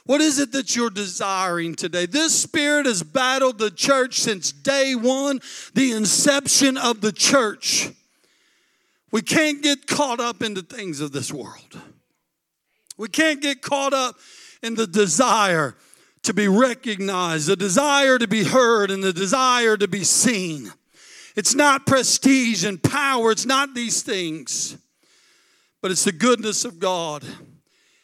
What 0.06 0.22
is 0.22 0.38
it 0.38 0.52
that 0.52 0.76
you're 0.76 0.92
desiring 0.92 1.76
today? 1.76 2.06
This 2.06 2.40
spirit 2.40 2.86
has 2.86 3.02
battled 3.02 3.58
the 3.58 3.72
church 3.72 4.20
since 4.20 4.52
day 4.52 4.94
one, 4.94 5.40
the 5.74 5.92
inception 5.94 6.78
of 6.78 7.02
the 7.02 7.12
church. 7.12 7.90
We 9.12 9.24
can't 9.24 9.64
get 9.64 9.88
caught 9.88 10.20
up 10.20 10.44
in 10.44 10.54
the 10.54 10.62
things 10.62 11.00
of 11.02 11.12
this 11.12 11.34
world. 11.34 11.80
We 12.98 13.08
can't 13.08 13.42
get 13.42 13.62
caught 13.62 13.94
up 13.94 14.16
in 14.66 14.76
the 14.76 14.88
desire 14.88 15.76
to 16.24 16.34
be 16.34 16.48
recognized, 16.48 17.48
the 17.48 17.56
desire 17.56 18.18
to 18.18 18.28
be 18.28 18.44
heard, 18.44 18.90
and 18.90 19.04
the 19.04 19.14
desire 19.14 19.78
to 19.78 19.88
be 19.88 20.04
seen. 20.04 20.74
It's 21.36 21.54
not 21.54 21.86
prestige 21.86 22.66
and 22.66 22.82
power, 22.82 23.32
it's 23.32 23.46
not 23.46 23.76
these 23.76 24.02
things, 24.02 24.78
but 25.82 25.92
it's 25.92 26.04
the 26.04 26.12
goodness 26.12 26.66
of 26.66 26.80
God. 26.80 27.24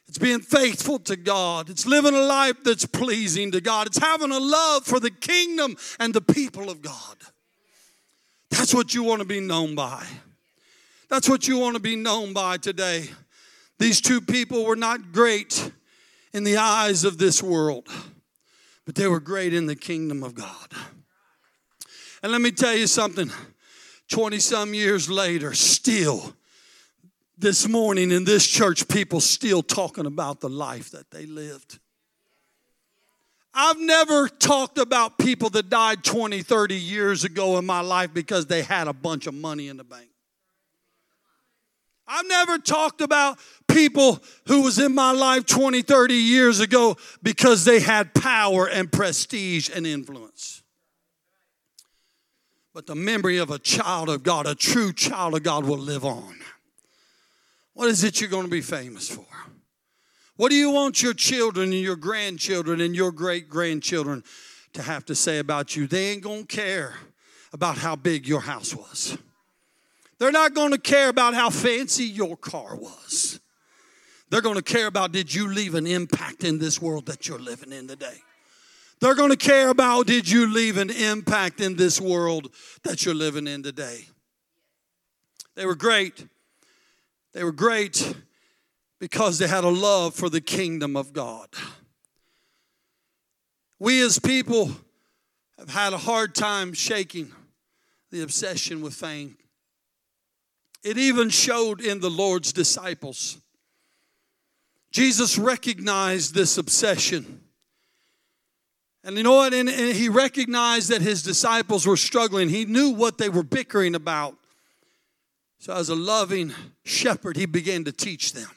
It's 0.07 0.17
being 0.17 0.41
faithful 0.41 0.99
to 0.99 1.15
God. 1.15 1.69
It's 1.69 1.85
living 1.85 2.13
a 2.13 2.21
life 2.21 2.65
that's 2.65 2.85
pleasing 2.85 3.51
to 3.53 3.61
God. 3.61 3.87
It's 3.87 3.97
having 3.97 4.31
a 4.31 4.39
love 4.39 4.85
for 4.85 4.99
the 4.99 5.09
kingdom 5.09 5.77
and 6.01 6.13
the 6.13 6.19
people 6.19 6.69
of 6.69 6.81
God. 6.81 7.15
That's 8.49 8.73
what 8.73 8.93
you 8.93 9.03
want 9.03 9.21
to 9.21 9.25
be 9.25 9.39
known 9.39 9.73
by. 9.73 10.05
That's 11.07 11.29
what 11.29 11.47
you 11.47 11.57
want 11.57 11.75
to 11.75 11.81
be 11.81 11.95
known 11.95 12.33
by 12.33 12.57
today. 12.57 13.05
These 13.79 14.01
two 14.01 14.19
people 14.19 14.65
were 14.65 14.75
not 14.75 15.13
great 15.13 15.71
in 16.33 16.43
the 16.43 16.57
eyes 16.57 17.03
of 17.03 17.17
this 17.17 17.41
world, 17.43 17.87
but 18.85 18.95
they 18.95 19.07
were 19.07 19.19
great 19.19 19.53
in 19.53 19.65
the 19.65 19.75
kingdom 19.75 20.23
of 20.23 20.33
God. 20.33 20.67
And 22.23 22.31
let 22.31 22.41
me 22.41 22.51
tell 22.51 22.75
you 22.75 22.87
something 22.87 23.31
20 24.09 24.39
some 24.39 24.73
years 24.73 25.09
later, 25.09 25.53
still, 25.53 26.35
this 27.37 27.67
morning 27.67 28.11
in 28.11 28.23
this 28.23 28.47
church, 28.47 28.87
people 28.87 29.19
still 29.19 29.63
talking 29.63 30.05
about 30.05 30.41
the 30.41 30.49
life 30.49 30.91
that 30.91 31.09
they 31.11 31.25
lived. 31.25 31.79
I've 33.53 33.79
never 33.79 34.29
talked 34.29 34.77
about 34.77 35.17
people 35.17 35.49
that 35.51 35.69
died 35.69 36.03
20, 36.03 36.41
30 36.41 36.75
years 36.75 37.23
ago 37.23 37.57
in 37.57 37.65
my 37.65 37.81
life 37.81 38.13
because 38.13 38.45
they 38.45 38.61
had 38.61 38.87
a 38.87 38.93
bunch 38.93 39.27
of 39.27 39.33
money 39.33 39.67
in 39.67 39.77
the 39.77 39.83
bank. 39.83 40.07
I've 42.07 42.27
never 42.27 42.57
talked 42.57 43.01
about 43.01 43.39
people 43.73 44.19
who 44.47 44.61
was 44.61 44.79
in 44.79 44.93
my 44.93 45.11
life 45.11 45.45
20, 45.45 45.81
30 45.81 46.13
years 46.13 46.59
ago 46.59 46.97
because 47.21 47.65
they 47.65 47.79
had 47.79 48.13
power 48.13 48.67
and 48.67 48.91
prestige 48.91 49.69
and 49.73 49.85
influence. 49.87 50.63
But 52.73 52.87
the 52.87 52.95
memory 52.95 53.37
of 53.37 53.51
a 53.51 53.59
child 53.59 54.09
of 54.09 54.23
God, 54.23 54.47
a 54.47 54.55
true 54.55 54.93
child 54.93 55.35
of 55.35 55.43
God, 55.43 55.65
will 55.65 55.77
live 55.77 56.05
on. 56.05 56.39
What 57.73 57.89
is 57.89 58.03
it 58.03 58.21
you're 58.21 58.29
going 58.29 58.45
to 58.45 58.51
be 58.51 58.61
famous 58.61 59.09
for? 59.09 59.25
What 60.37 60.49
do 60.49 60.55
you 60.55 60.71
want 60.71 61.03
your 61.03 61.13
children 61.13 61.73
and 61.73 61.81
your 61.81 61.95
grandchildren 61.95 62.81
and 62.81 62.95
your 62.95 63.11
great 63.11 63.49
grandchildren 63.49 64.23
to 64.73 64.81
have 64.81 65.05
to 65.05 65.15
say 65.15 65.39
about 65.39 65.75
you? 65.75 65.85
They 65.85 66.11
ain't 66.11 66.23
going 66.23 66.45
to 66.45 66.55
care 66.55 66.95
about 67.53 67.77
how 67.77 67.95
big 67.95 68.27
your 68.27 68.41
house 68.41 68.73
was. 68.73 69.17
They're 70.17 70.31
not 70.31 70.53
going 70.53 70.71
to 70.71 70.77
care 70.77 71.09
about 71.09 71.33
how 71.33 71.49
fancy 71.49 72.05
your 72.05 72.37
car 72.37 72.75
was. 72.75 73.40
They're 74.31 74.41
going 74.41 74.55
to 74.55 74.61
care 74.61 74.87
about 74.87 75.11
did 75.11 75.35
you 75.35 75.49
leave 75.49 75.75
an 75.75 75.85
impact 75.85 76.45
in 76.45 76.57
this 76.57 76.81
world 76.81 77.05
that 77.07 77.27
you're 77.27 77.37
living 77.37 77.73
in 77.73 77.89
today? 77.89 78.15
They're 79.01 79.13
going 79.13 79.31
to 79.31 79.35
care 79.35 79.67
about 79.67 80.07
did 80.07 80.29
you 80.29 80.51
leave 80.51 80.77
an 80.77 80.89
impact 80.89 81.59
in 81.59 81.75
this 81.75 81.99
world 81.99 82.49
that 82.83 83.05
you're 83.05 83.13
living 83.13 83.45
in 83.45 83.61
today? 83.61 84.07
They 85.55 85.65
were 85.65 85.75
great. 85.75 86.25
They 87.33 87.43
were 87.43 87.51
great 87.51 88.15
because 89.01 89.37
they 89.37 89.49
had 89.49 89.65
a 89.65 89.69
love 89.69 90.15
for 90.15 90.29
the 90.29 90.39
kingdom 90.39 90.95
of 90.95 91.11
God. 91.11 91.49
We 93.79 94.01
as 94.01 94.17
people 94.17 94.71
have 95.59 95.69
had 95.69 95.91
a 95.91 95.97
hard 95.97 96.35
time 96.35 96.71
shaking 96.71 97.33
the 98.11 98.21
obsession 98.21 98.79
with 98.79 98.93
fame. 98.93 99.35
It 100.85 100.97
even 100.97 101.29
showed 101.29 101.81
in 101.81 101.99
the 101.99 102.09
Lord's 102.09 102.53
disciples. 102.53 103.37
Jesus 104.91 105.37
recognized 105.37 106.33
this 106.33 106.57
obsession. 106.57 107.41
And 109.03 109.17
you 109.17 109.23
know 109.23 109.35
what? 109.35 109.53
And, 109.53 109.69
and, 109.69 109.95
he 109.95 110.09
recognized 110.09 110.89
that 110.89 111.01
his 111.01 111.23
disciples 111.23 111.87
were 111.87 111.97
struggling. 111.97 112.49
He 112.49 112.65
knew 112.65 112.91
what 112.91 113.17
they 113.17 113.29
were 113.29 113.43
bickering 113.43 113.95
about. 113.95 114.35
So, 115.59 115.73
as 115.73 115.89
a 115.89 115.95
loving 115.95 116.53
shepherd, 116.83 117.37
he 117.37 117.45
began 117.45 117.83
to 117.85 117.91
teach 117.91 118.33
them 118.33 118.49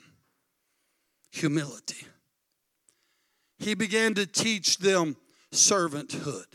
humility. 1.31 2.07
He 3.59 3.75
began 3.75 4.14
to 4.14 4.27
teach 4.27 4.79
them 4.79 5.16
servanthood. 5.53 6.47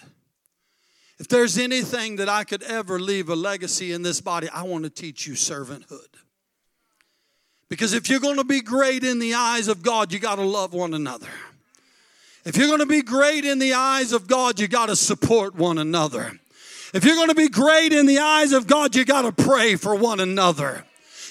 If 1.19 1.27
there's 1.27 1.57
anything 1.57 2.17
that 2.17 2.29
I 2.29 2.43
could 2.43 2.63
ever 2.63 2.99
leave 2.99 3.29
a 3.29 3.35
legacy 3.35 3.91
in 3.91 4.03
this 4.03 4.21
body, 4.21 4.47
I 4.49 4.63
want 4.63 4.85
to 4.85 4.89
teach 4.89 5.27
you 5.27 5.33
servanthood. 5.33 6.07
Because 7.69 7.93
if 7.93 8.09
you're 8.09 8.19
going 8.19 8.37
to 8.37 8.43
be 8.43 8.61
great 8.61 9.03
in 9.03 9.19
the 9.19 9.35
eyes 9.35 9.67
of 9.67 9.83
God, 9.83 10.11
you 10.11 10.19
got 10.19 10.35
to 10.35 10.43
love 10.43 10.73
one 10.73 10.93
another. 10.93 11.29
If 12.43 12.57
you're 12.57 12.67
going 12.67 12.79
to 12.79 12.87
be 12.87 13.03
great 13.03 13.45
in 13.45 13.59
the 13.59 13.73
eyes 13.73 14.11
of 14.11 14.27
God, 14.27 14.59
you 14.59 14.67
got 14.67 14.87
to 14.87 14.95
support 14.95 15.55
one 15.55 15.77
another. 15.77 16.39
If 16.93 17.05
you're 17.05 17.15
going 17.15 17.29
to 17.29 17.35
be 17.35 17.49
great 17.49 17.93
in 17.93 18.07
the 18.07 18.19
eyes 18.19 18.53
of 18.53 18.65
God, 18.65 18.95
you 18.95 19.05
got 19.05 19.21
to 19.21 19.31
pray 19.31 19.75
for 19.75 19.93
one 19.93 20.19
another. 20.19 20.83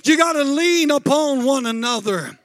You 0.04 0.16
got 0.16 0.34
to 0.34 0.44
lean 0.44 0.92
upon 0.92 1.44
one 1.44 1.66
another. 1.66 2.38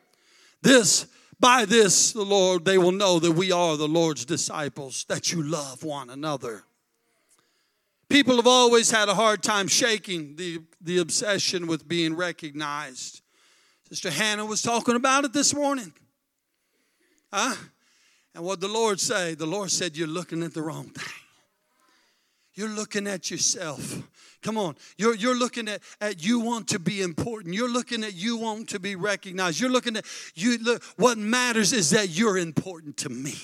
This, 0.64 1.06
by 1.40 1.66
this, 1.66 2.14
the 2.14 2.24
Lord, 2.24 2.66
they 2.66 2.80
will 2.80 2.92
know 2.92 3.20
that 3.20 3.34
we 3.34 3.52
are 3.52 3.78
the 3.78 3.88
Lord's 3.88 4.26
disciples, 4.26 5.06
that 5.08 5.32
you 5.32 5.44
love 5.44 5.84
one 5.84 6.10
another. 6.10 6.64
People 8.10 8.38
have 8.38 8.48
always 8.48 8.90
had 8.90 9.10
a 9.10 9.16
hard 9.16 9.44
time 9.44 9.68
shaking 9.68 10.36
the, 10.36 10.62
the 10.82 10.98
obsession 11.00 11.68
with 11.68 11.88
being 11.88 12.16
recognized. 12.16 13.23
Sister 13.94 14.10
Hannah 14.10 14.44
was 14.44 14.64
talking 14.64 14.96
about 14.96 15.24
it 15.24 15.34
this 15.34 15.54
morning. 15.54 15.94
Huh? 17.32 17.54
And 18.34 18.44
what 18.44 18.60
the 18.60 18.68
Lord 18.68 19.00
say? 19.00 19.36
The 19.36 19.46
Lord 19.46 19.70
said, 19.70 19.96
You're 19.96 20.08
looking 20.08 20.42
at 20.42 20.56
the 20.56 20.64
wrong 20.64 20.86
thing. 20.86 21.14
You're 22.56 22.70
looking 22.70 23.06
at 23.06 23.30
yourself. 23.30 24.02
Come 24.42 24.58
on. 24.58 24.78
You're, 24.98 25.14
you're 25.14 25.38
looking 25.38 25.68
at, 25.68 25.84
at 26.02 26.26
you 26.26 26.40
want 26.40 26.70
to 26.70 26.80
be 26.80 27.04
important. 27.04 27.54
You're 27.54 27.70
looking 27.70 28.04
at 28.04 28.16
you 28.16 28.38
want 28.38 28.70
to 28.70 28.80
be 28.80 28.96
recognized. 28.96 29.60
You're 29.60 29.70
looking 29.70 29.96
at 29.96 30.06
you 30.34 30.58
look 30.58 30.84
what 30.98 31.20
matters 31.20 31.72
is 31.72 31.92
that 31.92 32.10
you're 32.10 32.40
important 32.40 32.98
to 32.98 33.10
me. 33.10 33.36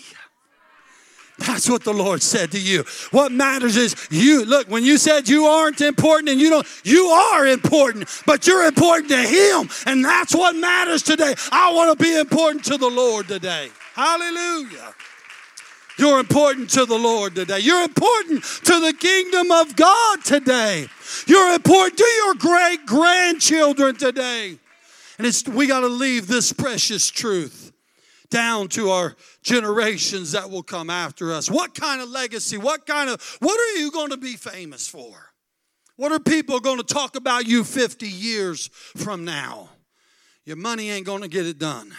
That's 1.39 1.69
what 1.69 1.84
the 1.84 1.93
Lord 1.93 2.21
said 2.21 2.52
to 2.52 2.60
you. 2.60 2.84
What 3.12 3.32
matters 3.32 3.78
is 3.78 3.95
you. 4.10 4.45
Look, 4.45 4.67
when 4.69 4.84
you 4.84 4.97
said 4.97 5.28
you 5.28 5.45
aren't 5.45 5.82
important 5.82 6.30
and 6.30 6.39
you 6.39 6.49
don't, 6.49 6.67
you 6.84 7.06
are 7.06 7.47
important, 7.47 8.08
but 8.25 8.47
you're 8.47 8.65
important 8.65 9.10
to 9.10 9.21
Him. 9.21 9.69
And 9.86 10.04
that's 10.04 10.36
what 10.36 10.56
matters 10.56 11.04
today. 11.04 11.34
I 11.52 11.73
want 11.73 11.97
to 11.97 12.04
be 12.04 12.17
important 12.17 12.65
to 12.65 12.78
the 12.78 12.89
Lord 12.89 13.28
today. 13.28 13.69
Hallelujah. 13.93 14.93
You're 15.97 16.19
important 16.19 16.69
to 16.71 16.86
the 16.86 16.97
Lord 16.97 17.36
today. 17.36 17.60
You're 17.60 17.84
important 17.84 18.43
to 18.43 18.80
the 18.80 18.93
kingdom 18.97 19.52
of 19.52 19.75
God 19.75 20.23
today. 20.23 20.88
You're 21.28 21.54
important 21.54 21.97
to 21.97 22.06
your 22.06 22.36
great 22.36 22.86
grandchildren 22.86 23.95
today. 23.95 24.58
And 25.17 25.28
it's, 25.28 25.45
we 25.45 25.67
got 25.67 25.82
to 25.82 25.88
leave 25.88 26.28
this 26.28 26.54
precious 26.54 27.10
truth 27.10 27.73
down 28.30 28.69
to 28.69 28.91
our 28.91 29.17
generations 29.41 30.34
that 30.34 30.49
will 30.49 30.63
come 30.63 30.89
after 30.89 31.32
us. 31.32 31.49
What 31.49 31.73
kind 31.73 32.02
of 32.02 32.10
legacy? 32.10 32.58
What 32.58 32.86
kind 32.86 33.10
of, 33.10 33.21
what 33.39 33.60
are 33.60 33.80
you 33.80 33.91
going 33.91 34.10
to 34.10 34.17
be 34.17 34.36
famous 34.36 34.88
for? 34.88 35.32
What 35.95 36.12
are 36.12 36.19
people 36.19 36.60
going 36.60 36.78
to 36.78 36.84
talk 36.84 37.15
about 37.15 37.45
you 37.45 37.63
50 37.63 38.08
years 38.08 38.69
from 38.95 39.25
now? 39.25 39.69
Your 40.45 40.56
money 40.56 40.89
ain't 40.89 41.06
going 41.06 41.21
to 41.21 41.28
get 41.28 41.45
it 41.45 41.60
done 41.60 41.93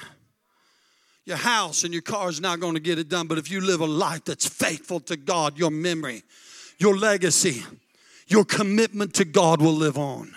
your 1.31 1.37
house 1.37 1.85
and 1.85 1.92
your 1.92 2.03
car 2.03 2.29
is 2.29 2.40
not 2.40 2.61
going 2.61 2.74
to 2.74 2.81
get 2.81 2.98
it 2.98 3.09
done. 3.09 3.26
But 3.26 3.38
if 3.38 3.50
you 3.50 3.61
live 3.61 3.81
a 3.81 3.87
life 3.87 4.25
that's 4.25 4.48
faithful 4.48 5.00
to 5.00 5.17
God, 5.17 5.58
your 5.58 5.71
memory, 5.71 6.25
your 6.79 6.96
legacy, 6.96 7.64
your 8.27 8.44
commitment 8.44 9.14
to 9.14 9.25
God 9.25 9.62
will 9.62 9.73
live 9.73 9.96
on. 9.96 10.35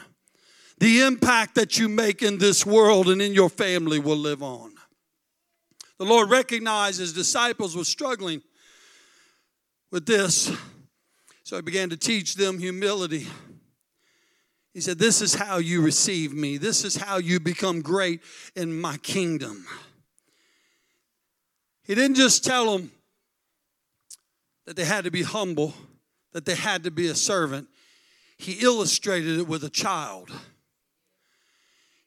The 0.77 1.01
impact 1.01 1.55
that 1.55 1.77
you 1.77 1.89
make 1.89 2.21
in 2.21 2.37
this 2.37 2.65
world 2.65 3.09
and 3.09 3.21
in 3.21 3.33
your 3.33 3.49
family 3.49 3.99
will 3.99 4.17
live 4.17 4.43
on. 4.43 4.72
The 5.99 6.05
Lord 6.05 6.29
recognized 6.29 6.99
his 6.99 7.13
disciples 7.13 7.75
were 7.75 7.83
struggling 7.83 8.41
with 9.91 10.05
this, 10.05 10.51
so 11.43 11.55
he 11.55 11.61
began 11.61 11.89
to 11.89 11.97
teach 11.97 12.35
them 12.35 12.57
humility. 12.57 13.27
He 14.73 14.81
said, 14.81 14.97
This 14.97 15.21
is 15.21 15.35
how 15.35 15.57
you 15.57 15.81
receive 15.81 16.33
me, 16.33 16.57
this 16.57 16.83
is 16.83 16.95
how 16.95 17.17
you 17.17 17.39
become 17.39 17.81
great 17.81 18.21
in 18.55 18.79
my 18.79 18.97
kingdom. 18.97 19.65
He 21.83 21.95
didn't 21.95 22.15
just 22.15 22.43
tell 22.43 22.77
them 22.77 22.91
that 24.65 24.75
they 24.75 24.85
had 24.85 25.03
to 25.03 25.11
be 25.11 25.23
humble, 25.23 25.73
that 26.31 26.45
they 26.45 26.55
had 26.55 26.83
to 26.85 26.91
be 26.91 27.07
a 27.07 27.15
servant. 27.15 27.67
He 28.37 28.53
illustrated 28.53 29.39
it 29.39 29.47
with 29.47 29.63
a 29.63 29.69
child. 29.69 30.31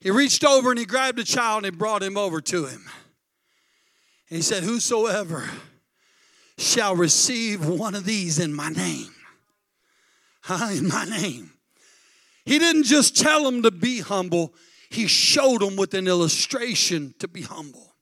He 0.01 0.11
reached 0.11 0.45
over 0.45 0.70
and 0.70 0.78
he 0.78 0.87
grabbed 0.87 1.18
a 1.18 1.24
child 1.24 1.64
and 1.64 1.74
he 1.74 1.78
brought 1.78 2.03
him 2.03 2.16
over 2.16 2.41
to 2.41 2.66
him. 2.66 2.87
And 4.29 4.37
he 4.37 4.43
said, 4.43 4.62
Whosoever 4.62 5.49
shall 6.59 6.97
receive 6.97 7.66
one 7.66 7.95
of 7.95 8.05
these 8.05 8.39
in 8.39 8.53
my 8.53 8.70
name, 8.70 9.14
huh? 10.43 10.70
In 10.72 10.89
my 10.89 11.05
name. 11.05 11.53
He 12.45 12.59
didn't 12.59 12.85
just 12.85 13.16
tell 13.16 13.45
them 13.45 13.62
to 13.62 13.70
be 13.70 14.01
humble, 14.01 14.55
he 14.89 15.07
showed 15.07 15.61
them 15.61 15.77
with 15.77 15.95
an 15.95 16.07
illustration 16.07 17.14
to 17.18 17.29
be 17.29 17.43
humble. 17.43 17.95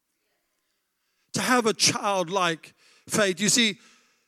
To 1.32 1.40
have 1.40 1.66
a 1.66 1.72
childlike 1.72 2.74
faith. 3.08 3.40
You 3.40 3.48
see, 3.48 3.78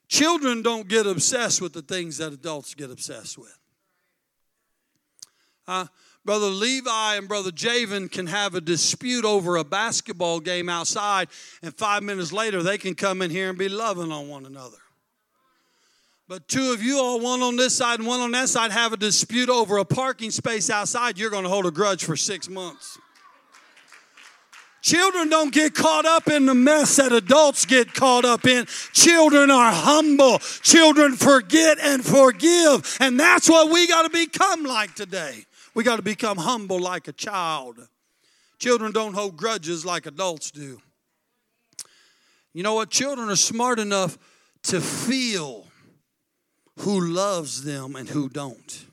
children 0.09 0.62
don't 0.62 0.88
get 0.88 1.07
obsessed 1.07 1.61
with 1.61 1.72
the 1.72 1.82
things 1.82 2.18
that 2.18 2.32
adults 2.32 2.74
get 2.74 2.90
obsessed 2.90 3.38
with. 3.38 3.57
Uh, 5.68 5.86
Brother 6.27 6.47
Levi 6.47 7.14
and 7.14 7.29
Brother 7.29 7.53
Javen 7.53 8.11
can 8.11 8.27
have 8.27 8.57
a 8.57 8.61
dispute 8.61 9.24
over 9.24 9.57
a 9.57 9.64
basketball 9.64 10.41
game 10.41 10.68
outside, 10.68 11.29
and 11.62 11.72
five 11.72 12.03
minutes 12.03 12.33
later 12.33 12.64
they 12.64 12.79
can 12.79 12.97
come 12.97 13.22
in 13.22 13.31
here 13.31 13.49
and 13.49 13.57
be 13.57 13.68
loving 13.68 14.11
on 14.11 14.29
one 14.29 14.45
another. 14.45 14.77
But 16.29 16.49
two 16.49 16.72
of 16.72 16.83
you 16.83 16.99
all, 16.99 17.20
one 17.20 17.43
on 17.43 17.55
this 17.55 17.77
side 17.77 18.01
and 18.01 18.09
one 18.09 18.18
on 18.18 18.33
that 18.33 18.49
side, 18.49 18.72
have 18.72 18.93
a 18.93 18.97
dispute 18.97 19.49
over 19.49 19.79
a 19.79 19.85
parking 19.85 20.33
space 20.33 20.68
outside, 20.68 21.16
you're 21.16 21.31
going 21.31 21.45
to 21.45 21.49
hold 21.49 21.64
a 21.64 21.70
grudge 21.70 22.05
for 22.05 22.16
six 22.16 22.49
months. 22.49 22.99
Children 24.83 25.29
don't 25.29 25.53
get 25.53 25.74
caught 25.74 26.07
up 26.07 26.29
in 26.29 26.47
the 26.47 26.55
mess 26.55 26.97
that 26.97 27.12
adults 27.12 27.66
get 27.66 27.95
caught 27.95 28.24
up 28.24 28.47
in. 28.47 28.66
Children 28.93 29.51
are 29.51 29.72
humble. 29.72 30.39
Children 30.39 31.14
forget 31.14 31.79
and 31.81 32.05
forgive. 32.05 32.97
And 33.01 33.18
that's 33.18 33.49
what 33.49 33.70
we 33.70 33.89
got 33.89 34.03
to 34.03 34.11
become 34.11 34.64
like 34.64 34.95
today. 34.95 35.45
We 35.77 35.85
got 35.85 35.97
to 35.97 36.03
become 36.03 36.39
humble 36.39 36.81
like 36.81 37.07
a 37.07 37.12
child. 37.12 37.87
Children 38.59 38.93
don't 38.93 39.12
hold 39.12 39.37
grudges 39.37 39.85
like 39.85 40.07
adults 40.07 40.51
do. 40.51 40.81
You 42.55 42.62
know 42.62 42.72
what? 42.72 42.89
Children 42.89 43.29
are 43.29 43.37
smart 43.37 43.79
enough 43.79 44.16
to 44.62 44.81
feel 44.81 45.66
who 46.79 46.99
loves 47.12 47.62
them 47.62 47.95
and 47.95 48.09
who 48.09 48.31
don't. 48.31 48.87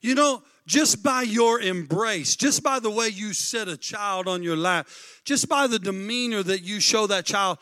You 0.00 0.14
know, 0.14 0.44
just 0.68 1.02
by 1.02 1.22
your 1.22 1.60
embrace, 1.60 2.36
just 2.36 2.62
by 2.62 2.78
the 2.78 2.90
way 2.90 3.08
you 3.08 3.32
set 3.32 3.66
a 3.66 3.76
child 3.76 4.28
on 4.28 4.44
your 4.44 4.56
lap, 4.56 4.86
just 5.24 5.48
by 5.48 5.66
the 5.66 5.80
demeanor 5.80 6.44
that 6.44 6.62
you 6.62 6.78
show 6.78 7.08
that 7.08 7.24
child, 7.24 7.58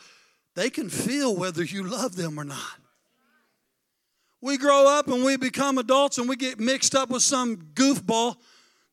they 0.57 0.69
can 0.69 0.91
feel 0.91 1.35
whether 1.35 1.65
you 1.65 1.85
love 1.85 2.17
them 2.17 2.39
or 2.39 2.45
not. 2.45 2.86
We 4.47 4.59
grow 4.59 4.86
up 4.86 5.09
and 5.09 5.24
we 5.24 5.36
become 5.36 5.76
adults 5.76 6.18
and 6.18 6.28
we 6.28 6.36
get 6.36 6.61
mixed 6.61 6.94
up 6.94 7.11
with 7.11 7.22
some 7.22 7.57
goofball 7.74 8.36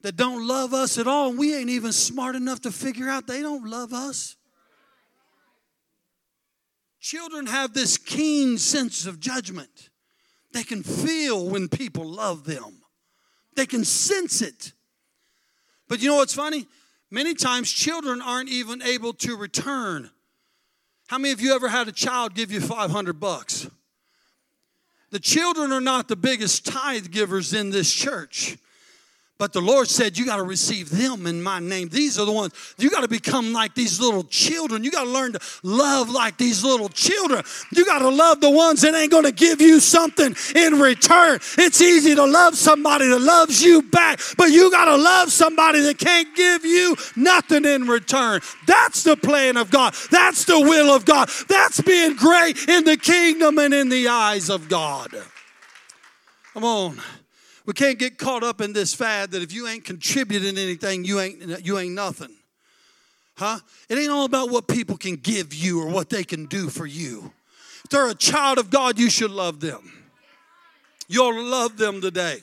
that 0.01 0.15
don't 0.15 0.47
love 0.47 0.73
us 0.73 0.97
at 0.97 1.05
all. 1.05 1.29
And 1.29 1.37
we 1.37 1.55
ain't 1.55 1.69
even 1.69 1.91
smart 1.91 2.35
enough 2.35 2.61
to 2.61 2.71
figure 2.71 3.07
out 3.07 3.27
they 3.27 3.43
don't 3.43 3.69
love 3.69 3.93
us. 3.93 4.35
Children 6.99 7.45
have 7.45 7.71
this 7.75 7.99
keen 7.99 8.57
sense 8.57 9.05
of 9.05 9.19
judgment. 9.19 9.91
They 10.53 10.63
can 10.63 10.81
feel 10.81 11.47
when 11.47 11.69
people 11.69 12.03
love 12.03 12.45
them, 12.45 12.81
they 13.55 13.67
can 13.67 13.85
sense 13.85 14.41
it. 14.41 14.73
But 15.87 16.01
you 16.01 16.09
know 16.09 16.15
what's 16.15 16.33
funny? 16.33 16.65
Many 17.11 17.35
times 17.35 17.71
children 17.71 18.23
aren't 18.23 18.49
even 18.49 18.81
able 18.81 19.13
to 19.13 19.37
return. 19.37 20.09
How 21.05 21.19
many 21.19 21.31
of 21.31 21.41
you 21.41 21.53
ever 21.53 21.67
had 21.67 21.87
a 21.87 21.91
child 21.91 22.33
give 22.33 22.51
you 22.51 22.59
500 22.59 23.19
bucks? 23.19 23.69
The 25.13 25.19
children 25.19 25.71
are 25.71 25.79
not 25.79 26.07
the 26.07 26.15
biggest 26.15 26.65
tithe 26.65 27.11
givers 27.11 27.53
in 27.53 27.69
this 27.69 27.93
church. 27.93 28.57
But 29.39 29.51
the 29.51 29.61
Lord 29.61 29.87
said, 29.87 30.17
You 30.17 30.25
got 30.25 30.37
to 30.37 30.43
receive 30.43 30.89
them 30.89 31.25
in 31.25 31.41
my 31.41 31.59
name. 31.59 31.89
These 31.89 32.19
are 32.19 32.25
the 32.25 32.31
ones. 32.31 32.53
You 32.77 32.89
got 32.89 33.01
to 33.01 33.07
become 33.07 33.51
like 33.51 33.73
these 33.73 33.99
little 33.99 34.23
children. 34.23 34.83
You 34.83 34.91
got 34.91 35.05
to 35.05 35.09
learn 35.09 35.33
to 35.33 35.39
love 35.63 36.09
like 36.09 36.37
these 36.37 36.63
little 36.63 36.87
children. 36.87 37.43
You 37.75 37.83
got 37.83 37.99
to 37.99 38.09
love 38.09 38.41
the 38.41 38.51
ones 38.51 38.81
that 38.81 38.93
ain't 38.93 39.11
going 39.11 39.23
to 39.23 39.31
give 39.31 39.59
you 39.59 39.79
something 39.79 40.35
in 40.55 40.79
return. 40.79 41.39
It's 41.57 41.81
easy 41.81 42.13
to 42.15 42.25
love 42.25 42.55
somebody 42.55 43.07
that 43.07 43.19
loves 43.19 43.63
you 43.63 43.81
back, 43.81 44.19
but 44.37 44.51
you 44.51 44.69
got 44.69 44.85
to 44.85 44.95
love 44.95 45.31
somebody 45.31 45.81
that 45.81 45.97
can't 45.97 46.35
give 46.35 46.63
you 46.63 46.95
nothing 47.15 47.65
in 47.65 47.87
return. 47.87 48.39
That's 48.67 49.03
the 49.03 49.17
plan 49.17 49.57
of 49.57 49.71
God. 49.71 49.95
That's 50.11 50.45
the 50.45 50.59
will 50.59 50.95
of 50.95 51.05
God. 51.05 51.29
That's 51.49 51.81
being 51.81 52.15
great 52.15 52.69
in 52.69 52.83
the 52.83 52.97
kingdom 52.97 53.57
and 53.57 53.73
in 53.73 53.89
the 53.89 54.09
eyes 54.09 54.49
of 54.49 54.69
God. 54.69 55.11
Come 56.53 56.63
on. 56.63 57.01
We 57.65 57.73
can't 57.73 57.97
get 57.97 58.17
caught 58.17 58.43
up 58.43 58.59
in 58.59 58.73
this 58.73 58.93
fad 58.93 59.31
that 59.31 59.41
if 59.41 59.53
you 59.53 59.67
ain't 59.67 59.85
contributing 59.85 60.57
anything, 60.57 61.05
you 61.05 61.19
ain't 61.19 61.65
you 61.65 61.77
ain't 61.79 61.93
nothing. 61.93 62.35
Huh? 63.35 63.59
It 63.89 63.97
ain't 63.97 64.11
all 64.11 64.25
about 64.25 64.49
what 64.49 64.67
people 64.67 64.97
can 64.97 65.15
give 65.15 65.53
you 65.53 65.81
or 65.81 65.87
what 65.87 66.09
they 66.09 66.23
can 66.23 66.45
do 66.45 66.69
for 66.69 66.85
you. 66.85 67.31
If 67.83 67.89
they're 67.89 68.09
a 68.09 68.15
child 68.15 68.59
of 68.59 68.69
God, 68.69 68.99
you 68.99 69.09
should 69.09 69.31
love 69.31 69.59
them. 69.59 69.91
You 71.07 71.23
ought 71.23 71.33
to 71.33 71.41
love 71.41 71.77
them 71.77 72.01
today. 72.01 72.37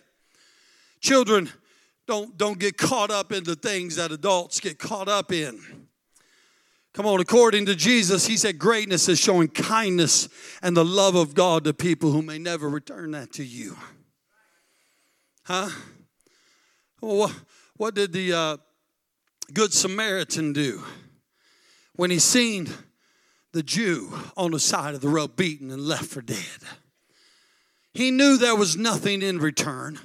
Children, 1.00 1.50
don't, 2.06 2.36
don't 2.36 2.58
get 2.58 2.76
caught 2.76 3.10
up 3.10 3.32
in 3.32 3.44
the 3.44 3.54
things 3.54 3.96
that 3.96 4.10
adults 4.10 4.60
get 4.60 4.78
caught 4.78 5.08
up 5.08 5.32
in. 5.32 5.60
Come 6.92 7.06
on, 7.06 7.20
according 7.20 7.66
to 7.66 7.76
Jesus, 7.76 8.26
he 8.26 8.36
said 8.36 8.58
greatness 8.58 9.08
is 9.08 9.18
showing 9.18 9.48
kindness 9.48 10.28
and 10.60 10.76
the 10.76 10.84
love 10.84 11.14
of 11.14 11.34
God 11.34 11.64
to 11.64 11.72
people 11.72 12.10
who 12.10 12.20
may 12.20 12.38
never 12.38 12.68
return 12.68 13.12
that 13.12 13.32
to 13.34 13.44
you. 13.44 13.76
Huh? 15.50 15.68
Well, 17.02 17.32
what 17.76 17.96
did 17.96 18.12
the 18.12 18.32
uh, 18.32 18.56
Good 19.52 19.72
Samaritan 19.72 20.52
do 20.52 20.84
when 21.96 22.12
he 22.12 22.20
seen 22.20 22.68
the 23.52 23.64
Jew 23.64 24.12
on 24.36 24.52
the 24.52 24.60
side 24.60 24.94
of 24.94 25.00
the 25.00 25.08
road 25.08 25.34
beaten 25.34 25.72
and 25.72 25.82
left 25.82 26.04
for 26.04 26.22
dead? 26.22 26.38
He 27.92 28.12
knew 28.12 28.36
there 28.36 28.54
was 28.54 28.76
nothing 28.76 29.22
in 29.22 29.40
return. 29.40 29.98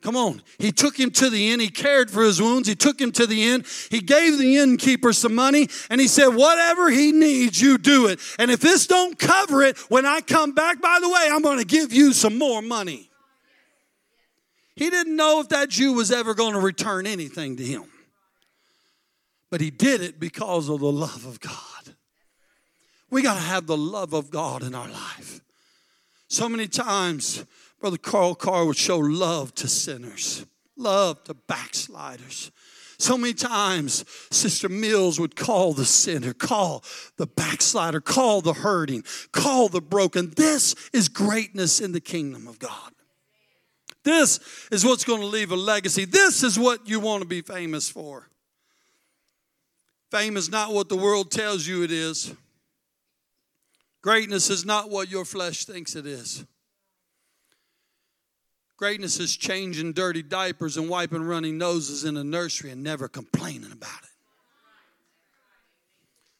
Come 0.00 0.16
on. 0.16 0.40
He 0.56 0.72
took 0.72 0.98
him 0.98 1.10
to 1.10 1.28
the 1.28 1.50
inn. 1.50 1.60
He 1.60 1.68
cared 1.68 2.10
for 2.10 2.22
his 2.22 2.40
wounds. 2.40 2.66
He 2.66 2.74
took 2.74 2.98
him 2.98 3.12
to 3.12 3.26
the 3.26 3.44
inn. 3.44 3.66
He 3.90 4.00
gave 4.00 4.38
the 4.38 4.56
innkeeper 4.56 5.12
some 5.12 5.34
money 5.34 5.68
and 5.90 6.00
he 6.00 6.08
said, 6.08 6.28
Whatever 6.28 6.88
he 6.88 7.12
needs, 7.12 7.60
you 7.60 7.76
do 7.76 8.06
it. 8.06 8.18
And 8.38 8.50
if 8.50 8.60
this 8.60 8.86
don't 8.86 9.18
cover 9.18 9.62
it, 9.62 9.76
when 9.90 10.06
I 10.06 10.22
come 10.22 10.52
back, 10.52 10.80
by 10.80 11.00
the 11.02 11.10
way, 11.10 11.28
I'm 11.30 11.42
going 11.42 11.58
to 11.58 11.66
give 11.66 11.92
you 11.92 12.14
some 12.14 12.38
more 12.38 12.62
money. 12.62 13.10
He 14.74 14.90
didn't 14.90 15.16
know 15.16 15.40
if 15.40 15.48
that 15.50 15.68
Jew 15.68 15.92
was 15.92 16.10
ever 16.10 16.34
going 16.34 16.54
to 16.54 16.60
return 16.60 17.06
anything 17.06 17.56
to 17.56 17.62
him. 17.62 17.84
But 19.50 19.60
he 19.60 19.70
did 19.70 20.00
it 20.00 20.18
because 20.18 20.68
of 20.68 20.80
the 20.80 20.90
love 20.90 21.26
of 21.26 21.40
God. 21.40 21.94
We 23.10 23.22
got 23.22 23.34
to 23.34 23.40
have 23.40 23.66
the 23.66 23.76
love 23.76 24.14
of 24.14 24.30
God 24.30 24.62
in 24.62 24.74
our 24.74 24.88
life. 24.88 25.40
So 26.28 26.48
many 26.48 26.66
times, 26.66 27.44
Brother 27.78 27.98
Carl 27.98 28.34
Carr 28.34 28.64
would 28.64 28.78
show 28.78 28.98
love 28.98 29.54
to 29.56 29.68
sinners, 29.68 30.46
love 30.78 31.22
to 31.24 31.34
backsliders. 31.34 32.50
So 32.98 33.18
many 33.18 33.34
times, 33.34 34.06
Sister 34.30 34.70
Mills 34.70 35.20
would 35.20 35.36
call 35.36 35.74
the 35.74 35.84
sinner, 35.84 36.32
call 36.32 36.84
the 37.18 37.26
backslider, 37.26 38.00
call 38.00 38.40
the 38.40 38.54
hurting, 38.54 39.04
call 39.32 39.68
the 39.68 39.82
broken. 39.82 40.32
This 40.36 40.74
is 40.94 41.08
greatness 41.08 41.80
in 41.80 41.92
the 41.92 42.00
kingdom 42.00 42.46
of 42.46 42.58
God. 42.58 42.92
This 44.04 44.40
is 44.70 44.84
what's 44.84 45.04
going 45.04 45.20
to 45.20 45.26
leave 45.26 45.52
a 45.52 45.56
legacy. 45.56 46.04
This 46.04 46.42
is 46.42 46.58
what 46.58 46.88
you 46.88 47.00
want 47.00 47.22
to 47.22 47.28
be 47.28 47.40
famous 47.40 47.88
for. 47.88 48.28
Fame 50.10 50.36
is 50.36 50.50
not 50.50 50.72
what 50.72 50.88
the 50.88 50.96
world 50.96 51.30
tells 51.30 51.66
you 51.66 51.82
it 51.82 51.90
is. 51.90 52.34
Greatness 54.02 54.50
is 54.50 54.64
not 54.64 54.90
what 54.90 55.10
your 55.10 55.24
flesh 55.24 55.64
thinks 55.64 55.94
it 55.94 56.06
is. 56.06 56.44
Greatness 58.76 59.20
is 59.20 59.36
changing 59.36 59.92
dirty 59.92 60.24
diapers 60.24 60.76
and 60.76 60.88
wiping 60.88 61.22
running 61.22 61.56
noses 61.56 62.02
in 62.04 62.16
a 62.16 62.24
nursery 62.24 62.72
and 62.72 62.82
never 62.82 63.06
complaining 63.06 63.70
about 63.70 64.02
it. 64.02 64.10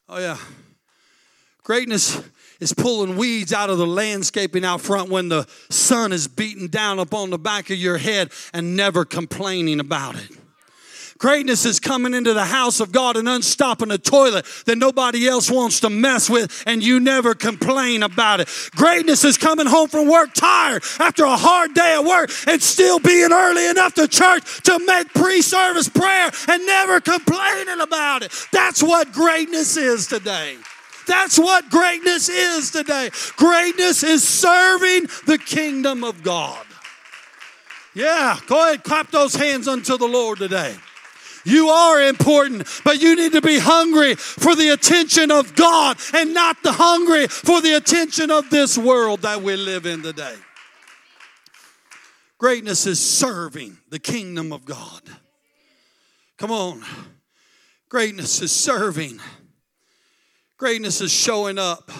Oh, 0.08 0.18
yeah. 0.18 0.38
Greatness 1.62 2.20
is 2.62 2.72
pulling 2.72 3.16
weeds 3.16 3.52
out 3.52 3.70
of 3.70 3.78
the 3.78 3.86
landscaping 3.86 4.64
out 4.64 4.80
front 4.80 5.10
when 5.10 5.28
the 5.28 5.44
sun 5.68 6.12
is 6.12 6.28
beating 6.28 6.68
down 6.68 7.00
upon 7.00 7.30
the 7.30 7.38
back 7.38 7.70
of 7.70 7.76
your 7.76 7.98
head 7.98 8.30
and 8.54 8.76
never 8.76 9.04
complaining 9.04 9.80
about 9.80 10.14
it. 10.14 10.30
Greatness 11.18 11.64
is 11.64 11.78
coming 11.78 12.14
into 12.14 12.34
the 12.34 12.44
house 12.44 12.80
of 12.80 12.90
God 12.90 13.16
and 13.16 13.28
unstopping 13.28 13.92
a 13.92 13.98
toilet 13.98 14.44
that 14.66 14.76
nobody 14.76 15.28
else 15.28 15.48
wants 15.50 15.78
to 15.80 15.90
mess 15.90 16.28
with, 16.28 16.64
and 16.66 16.82
you 16.82 16.98
never 16.98 17.34
complain 17.34 18.02
about 18.02 18.40
it. 18.40 18.48
Greatness 18.74 19.24
is 19.24 19.38
coming 19.38 19.66
home 19.66 19.88
from 19.88 20.08
work 20.08 20.34
tired 20.34 20.82
after 20.98 21.24
a 21.24 21.36
hard 21.36 21.74
day 21.74 21.94
at 21.94 22.04
work 22.04 22.30
and 22.48 22.60
still 22.60 22.98
being 22.98 23.32
early 23.32 23.68
enough 23.68 23.94
to 23.94 24.08
church 24.08 24.62
to 24.62 24.78
make 24.84 25.12
pre 25.14 25.42
service 25.42 25.88
prayer 25.88 26.30
and 26.48 26.66
never 26.66 27.00
complaining 27.00 27.80
about 27.80 28.22
it. 28.22 28.32
That's 28.50 28.82
what 28.82 29.12
greatness 29.12 29.76
is 29.76 30.08
today. 30.08 30.56
That's 31.06 31.38
what 31.38 31.70
greatness 31.70 32.28
is 32.28 32.70
today. 32.70 33.10
Greatness 33.36 34.02
is 34.02 34.26
serving 34.26 35.08
the 35.26 35.38
kingdom 35.38 36.04
of 36.04 36.22
God. 36.22 36.64
Yeah, 37.94 38.38
go 38.46 38.66
ahead, 38.66 38.84
clap 38.84 39.10
those 39.10 39.34
hands 39.34 39.68
unto 39.68 39.98
the 39.98 40.06
Lord 40.06 40.38
today. 40.38 40.74
You 41.44 41.68
are 41.68 42.00
important, 42.00 42.68
but 42.84 43.02
you 43.02 43.16
need 43.16 43.32
to 43.32 43.42
be 43.42 43.58
hungry 43.58 44.14
for 44.14 44.54
the 44.54 44.70
attention 44.70 45.30
of 45.30 45.54
God 45.56 45.98
and 46.14 46.32
not 46.32 46.62
the 46.62 46.72
hungry 46.72 47.26
for 47.26 47.60
the 47.60 47.74
attention 47.74 48.30
of 48.30 48.48
this 48.48 48.78
world 48.78 49.22
that 49.22 49.42
we 49.42 49.56
live 49.56 49.84
in 49.84 50.02
today. 50.02 50.36
Greatness 52.38 52.86
is 52.86 53.00
serving 53.00 53.78
the 53.88 53.98
kingdom 53.98 54.52
of 54.52 54.64
God. 54.64 55.02
Come 56.38 56.50
on. 56.50 56.82
Greatness 57.88 58.40
is 58.40 58.52
serving. 58.52 59.20
Greatness 60.62 61.00
is 61.00 61.10
showing 61.10 61.58
up 61.58 61.90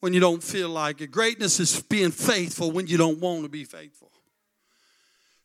when 0.00 0.14
you 0.14 0.20
don't 0.20 0.42
feel 0.42 0.70
like 0.70 1.02
it. 1.02 1.10
Greatness 1.10 1.60
is 1.60 1.82
being 1.82 2.10
faithful 2.10 2.70
when 2.70 2.86
you 2.86 2.96
don't 2.96 3.20
want 3.20 3.42
to 3.42 3.50
be 3.50 3.64
faithful. 3.64 4.10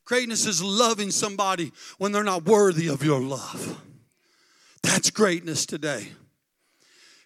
Greatness 0.06 0.46
is 0.46 0.62
loving 0.62 1.10
somebody 1.10 1.72
when 1.98 2.10
they're 2.10 2.24
not 2.24 2.46
worthy 2.46 2.88
of 2.88 3.04
your 3.04 3.20
love. 3.20 3.82
That's 4.82 5.10
greatness 5.10 5.66
today. 5.66 6.08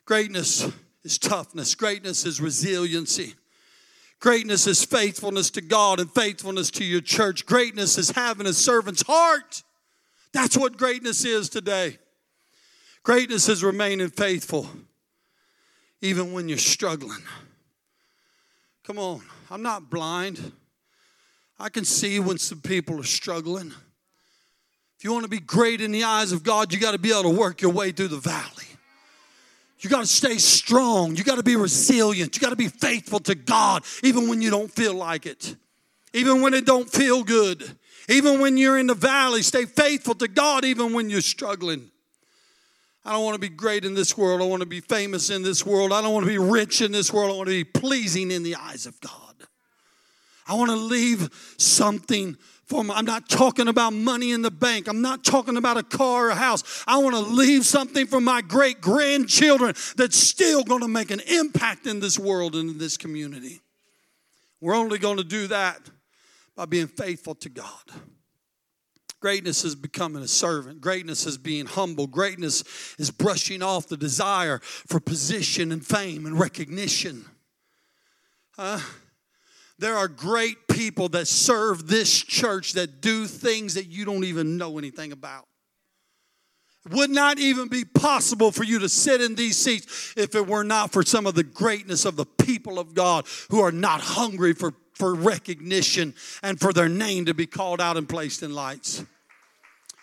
Greatness 0.07 0.69
is 1.05 1.19
toughness, 1.19 1.77
greatness 1.77 2.27
is 2.27 2.41
resiliency. 2.41 3.35
Greatness 4.19 4.67
is 4.67 4.85
faithfulness 4.85 5.51
to 5.51 5.61
God 5.61 6.01
and 6.01 6.11
faithfulness 6.11 6.69
to 6.73 6.85
your 6.85 7.01
church. 7.01 7.47
Greatness 7.47 7.97
is 7.97 8.11
having 8.11 8.49
a 8.49 8.53
servant's 8.53 9.07
heart. 9.07 9.63
That's 10.33 10.57
what 10.57 10.77
greatness 10.77 11.25
is 11.25 11.49
today. 11.49 11.99
Greatness 13.05 13.49
is 13.49 13.63
remaining 13.63 14.11
faithful 14.11 14.69
even 16.03 16.33
when 16.33 16.49
you're 16.49 16.59
struggling. 16.59 17.23
Come 18.85 18.99
on, 18.99 19.23
I'm 19.51 19.63
not 19.63 19.89
blind. 19.89 20.53
I 21.59 21.69
can 21.69 21.85
see 21.85 22.19
when 22.19 22.39
some 22.39 22.61
people 22.61 23.01
are 23.01 23.05
struggling. 23.05 23.69
If 24.99 25.05
you 25.05 25.13
want 25.13 25.25
to 25.25 25.31
be 25.31 25.41
great 25.41 25.81
in 25.81 25.93
the 25.93 26.05
eyes 26.05 26.33
of 26.33 26.43
God, 26.43 26.73
you 26.73 26.81
got 26.81 26.93
to 26.93 26.99
be 26.99 27.11
able 27.11 27.33
to 27.33 27.39
work 27.39 27.63
your 27.63 27.73
way 27.73 27.93
through 27.93 28.09
the 28.09 28.19
valley. 28.19 28.65
You 29.79 29.91
got 29.91 30.01
to 30.01 30.07
stay 30.07 30.39
strong. 30.39 31.17
You 31.17 31.25
got 31.25 31.37
to 31.37 31.43
be 31.43 31.57
resilient. 31.57 32.37
You 32.37 32.41
got 32.41 32.51
to 32.51 32.57
be 32.57 32.69
faithful 32.69 33.19
to 33.21 33.35
God 33.35 33.85
even 34.03 34.29
when 34.29 34.41
you 34.43 34.51
don't 34.51 34.71
feel 34.71 34.95
like 34.95 35.27
it. 35.27 35.57
Even 36.13 36.41
when 36.41 36.55
it 36.55 36.67
don't 36.67 36.89
feel 36.89 37.25
good. 37.25 37.77
Even 38.09 38.41
when 38.41 38.57
you're 38.57 38.79
in 38.79 38.89
the 38.89 38.95
valley, 38.95 39.43
stay 39.43 39.65
faithful 39.65 40.15
to 40.17 40.29
God 40.29 40.65
even 40.65 40.93
when 40.93 41.11
you're 41.11 41.21
struggling. 41.21 41.91
I 43.05 43.13
don't 43.13 43.25
want 43.25 43.35
to 43.35 43.41
be 43.41 43.49
great 43.49 43.85
in 43.85 43.95
this 43.95 44.17
world. 44.17 44.41
I 44.41 44.45
want 44.45 44.61
to 44.61 44.67
be 44.67 44.81
famous 44.81 45.31
in 45.31 45.43
this 45.43 45.67
world. 45.67 45.93
I 45.93 46.01
don't 46.01 46.15
want 46.15 46.25
to 46.25 46.31
be 46.31 46.39
rich 46.39 46.81
in 46.81 46.93
this 46.93 47.13
world. 47.13 47.33
I 47.33 47.35
want 47.35 47.49
to 47.49 47.65
be 47.65 47.65
pleasing 47.65 48.31
in 48.31 48.43
the 48.43 48.55
eyes 48.55 48.87
of 48.87 49.01
God. 49.01 49.35
I 50.47 50.55
want 50.55 50.71
to 50.71 50.77
leave 50.77 51.29
something 51.59 52.37
for 52.67 52.85
my, 52.85 52.95
I'm 52.95 53.05
not 53.05 53.29
talking 53.29 53.69
about 53.69 53.93
money 53.93 54.31
in 54.31 54.43
the 54.43 54.51
bank. 54.51 54.89
I'm 54.89 55.03
not 55.03 55.25
talking 55.25 55.57
about 55.57 55.77
a 55.77 55.83
car 55.83 56.27
or 56.27 56.31
a 56.31 56.35
house. 56.35 56.85
I 56.87 56.99
want 56.99 57.15
to 57.15 57.21
leave 57.21 57.67
something 57.67 58.07
for 58.07 58.21
my 58.21 58.41
great 58.41 58.81
grandchildren 58.81 59.75
that's 59.97 60.17
still 60.17 60.63
going 60.63 60.81
to 60.81 60.89
make 60.89 61.11
an 61.11 61.21
impact 61.21 61.87
in 61.87 62.01
this 62.01 62.19
world 62.19 62.55
and 62.55 62.71
in 62.71 62.79
this 62.79 62.97
community. 62.97 63.61
We're 64.61 64.77
only 64.77 64.99
going 64.99 65.19
to 65.19 65.25
do 65.25 65.49
that 65.49 65.81
by 66.57 66.67
being 66.67 66.87
faithful 66.87 67.35
to 67.37 67.49
God. 67.49 67.83
Greatness 69.23 69.65
is 69.65 69.77
becoming 69.77 70.21
a 70.21 70.29
servant. 70.29 70.81
Greatness 70.81 71.27
is 71.27 71.39
being 71.39 71.65
humble. 71.65 72.09
Greatness 72.09 72.65
is 72.99 73.13
brushing 73.13 73.63
off 73.63 73.87
the 73.87 73.97
desire 73.97 74.59
for 74.59 74.99
position 74.99 75.71
and 75.71 75.87
fame 75.87 76.27
and 76.27 76.41
recognition. 76.41 77.25
There 79.79 79.97
are 79.97 80.09
great 80.09 80.67
people 80.67 81.09
that 81.11 81.29
serve 81.29 81.87
this 81.87 82.21
church 82.21 82.73
that 82.73 83.01
do 83.01 83.27
things 83.27 83.75
that 83.75 83.87
you 83.87 84.05
don't 84.05 84.25
even 84.25 84.57
know 84.57 84.77
anything 84.77 85.13
about. 85.13 85.47
It 86.85 86.93
would 86.93 87.11
not 87.11 87.39
even 87.39 87.69
be 87.69 87.85
possible 87.85 88.51
for 88.51 88.65
you 88.65 88.81
to 88.81 88.89
sit 88.89 89.21
in 89.21 89.37
these 89.37 89.57
seats 89.57 90.15
if 90.17 90.35
it 90.35 90.49
were 90.49 90.65
not 90.65 90.91
for 90.91 91.05
some 91.05 91.29
of 91.29 91.37
the 91.37 91.45
greatness 91.45 92.05
of 92.05 92.17
the 92.17 92.27
people 92.27 92.81
of 92.81 92.93
God 92.93 93.27
who 93.51 93.61
are 93.61 93.71
not 93.71 94.01
hungry 94.01 94.53
for, 94.53 94.75
for 94.95 95.15
recognition 95.15 96.13
and 96.43 96.59
for 96.59 96.73
their 96.73 96.89
name 96.89 97.27
to 97.27 97.35
be 97.35 97.47
called 97.47 97.81
out 97.81 97.97
and 97.97 98.09
placed 98.09 98.43
in 98.43 98.53
lights. 98.53 99.05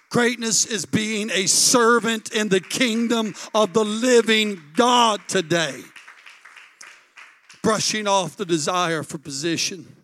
Greatness 0.10 0.66
is 0.66 0.86
being 0.86 1.30
a 1.30 1.45
servant 1.45 2.32
in 2.32 2.49
the 2.49 2.60
kingdom 2.60 3.36
of 3.53 3.74
the 3.74 3.86
living 3.86 4.60
God 4.76 5.22
today 5.28 5.82
brushing 7.62 8.07
off 8.07 8.36
the 8.36 8.45
desire 8.45 9.03
for 9.03 9.18
position. 9.18 9.95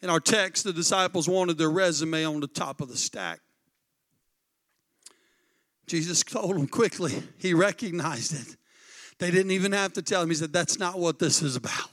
In 0.00 0.10
our 0.10 0.20
text, 0.20 0.64
the 0.64 0.72
disciples 0.72 1.28
wanted 1.28 1.58
their 1.58 1.70
resume 1.70 2.24
on 2.24 2.40
the 2.40 2.46
top 2.46 2.80
of 2.80 2.88
the 2.88 2.96
stack. 2.96 3.40
Jesus 5.86 6.22
told 6.22 6.54
them 6.54 6.68
quickly, 6.68 7.14
he 7.38 7.54
recognized 7.54 8.34
it. 8.34 8.56
They 9.18 9.30
didn't 9.30 9.50
even 9.52 9.72
have 9.72 9.94
to 9.94 10.02
tell 10.02 10.22
him. 10.22 10.28
He 10.28 10.36
said, 10.36 10.52
That's 10.52 10.78
not 10.78 10.98
what 10.98 11.18
this 11.18 11.42
is 11.42 11.56
about. 11.56 11.90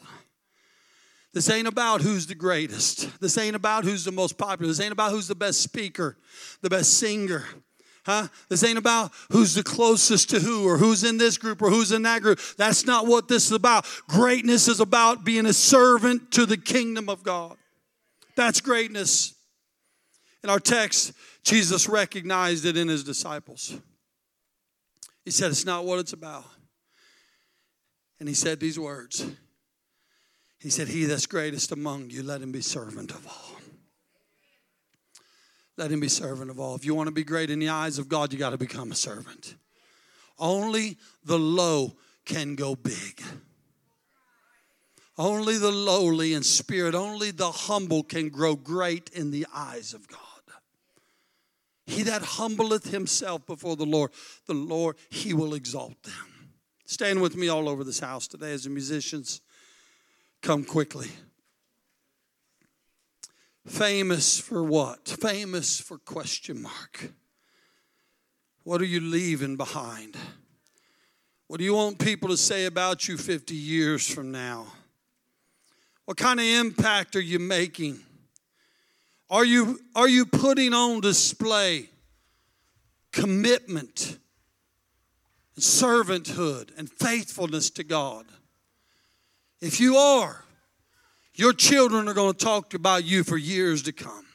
This 1.35 1.49
ain't 1.49 1.67
about 1.67 1.99
who's 1.99 2.25
the 2.27 2.33
greatest. 2.33 3.19
This 3.19 3.37
ain't 3.37 3.57
about 3.57 3.83
who's 3.83 4.05
the 4.05 4.11
most 4.13 4.37
popular. 4.37 4.69
This 4.69 4.79
ain't 4.79 4.93
about 4.93 5.11
who's 5.11 5.27
the 5.27 5.35
best 5.35 5.59
speaker, 5.59 6.17
the 6.61 6.69
best 6.69 6.97
singer. 6.97 7.43
Huh? 8.05 8.29
This 8.47 8.63
ain't 8.63 8.77
about 8.77 9.11
who's 9.33 9.53
the 9.53 9.61
closest 9.61 10.29
to 10.29 10.39
who 10.39 10.65
or 10.65 10.77
who's 10.77 11.03
in 11.03 11.17
this 11.17 11.37
group 11.37 11.61
or 11.61 11.69
who's 11.69 11.91
in 11.91 12.03
that 12.03 12.21
group. 12.21 12.39
That's 12.57 12.85
not 12.85 13.05
what 13.05 13.27
this 13.27 13.47
is 13.47 13.51
about. 13.51 13.85
Greatness 14.07 14.69
is 14.69 14.79
about 14.79 15.25
being 15.25 15.45
a 15.45 15.51
servant 15.51 16.31
to 16.31 16.45
the 16.45 16.55
kingdom 16.55 17.09
of 17.09 17.21
God. 17.21 17.57
That's 18.37 18.61
greatness. 18.61 19.35
In 20.41 20.49
our 20.49 20.61
text, 20.61 21.11
Jesus 21.43 21.89
recognized 21.89 22.65
it 22.65 22.77
in 22.77 22.87
his 22.87 23.03
disciples. 23.03 23.77
He 25.25 25.31
said, 25.31 25.51
It's 25.51 25.65
not 25.65 25.83
what 25.83 25.99
it's 25.99 26.13
about. 26.13 26.45
And 28.21 28.29
he 28.29 28.35
said 28.35 28.61
these 28.61 28.79
words 28.79 29.25
He 30.65 30.71
said, 30.71 30.87
He 30.87 31.05
that's 31.05 31.27
greatest 31.27 31.71
among 31.71 32.09
you, 32.09 32.23
let 32.23 32.41
him 32.41 32.51
be 32.51 32.59
servant 32.59 33.11
of 33.11 33.27
all. 33.27 33.61
Let 35.77 35.91
him 35.91 35.99
be 35.99 36.07
servant 36.07 36.49
of 36.49 36.59
all. 36.59 36.73
If 36.73 36.83
you 36.83 36.95
want 36.95 37.05
to 37.05 37.13
be 37.13 37.23
great 37.23 37.51
in 37.51 37.59
the 37.59 37.69
eyes 37.69 37.99
of 37.99 38.09
God, 38.09 38.33
you 38.33 38.39
got 38.39 38.49
to 38.49 38.57
become 38.57 38.91
a 38.91 38.95
servant. 38.95 39.57
Only 40.39 40.97
the 41.23 41.37
low 41.37 41.93
can 42.25 42.55
go 42.55 42.75
big. 42.75 43.21
Only 45.19 45.59
the 45.59 45.69
lowly 45.69 46.33
in 46.33 46.41
spirit, 46.41 46.95
only 46.95 47.29
the 47.29 47.51
humble 47.51 48.01
can 48.01 48.29
grow 48.29 48.55
great 48.55 49.11
in 49.11 49.29
the 49.29 49.45
eyes 49.53 49.93
of 49.93 50.07
God. 50.07 50.19
He 51.85 52.01
that 52.01 52.23
humbleth 52.23 52.89
himself 52.89 53.45
before 53.45 53.75
the 53.75 53.85
Lord, 53.85 54.09
the 54.47 54.55
Lord, 54.55 54.95
he 55.11 55.31
will 55.31 55.53
exalt 55.53 56.01
them. 56.01 56.55
Stand 56.87 57.21
with 57.21 57.35
me 57.35 57.49
all 57.49 57.69
over 57.69 57.83
this 57.83 57.99
house 57.99 58.25
today 58.25 58.53
as 58.53 58.63
the 58.63 58.71
musicians 58.71 59.41
come 60.45 60.63
quickly. 60.63 61.07
Famous 63.65 64.39
for 64.39 64.63
what? 64.63 65.07
Famous 65.07 65.81
for 65.81 65.97
question 65.97 66.61
mark. 66.61 67.11
What 68.63 68.79
are 68.79 68.85
you 68.85 69.01
leaving 69.01 69.57
behind? 69.57 70.15
What 71.47 71.57
do 71.57 71.63
you 71.63 71.73
want 71.73 71.97
people 71.97 72.29
to 72.29 72.37
say 72.37 72.65
about 72.65 73.07
you 73.07 73.17
50 73.17 73.55
years 73.55 74.07
from 74.07 74.31
now? 74.31 74.67
What 76.05 76.17
kind 76.17 76.39
of 76.39 76.45
impact 76.45 77.15
are 77.15 77.21
you 77.21 77.39
making? 77.39 77.99
Are 79.31 79.45
you, 79.45 79.79
are 79.95 80.07
you 80.07 80.27
putting 80.27 80.75
on 80.75 81.01
display 81.01 81.89
commitment, 83.11 84.19
and 85.55 85.63
servanthood, 85.63 86.69
and 86.77 86.87
faithfulness 86.91 87.71
to 87.71 87.83
God? 87.83 88.27
If 89.65 89.79
you 89.79 89.97
are, 89.97 90.43
your 91.33 91.51
children 91.51 92.07
are 92.07 92.13
going 92.13 92.33
to 92.33 92.45
talk 92.45 92.75
about 92.75 93.03
you 93.03 93.23
for 93.23 93.35
years 93.35 93.81
to 93.83 93.91
come. 93.91 94.25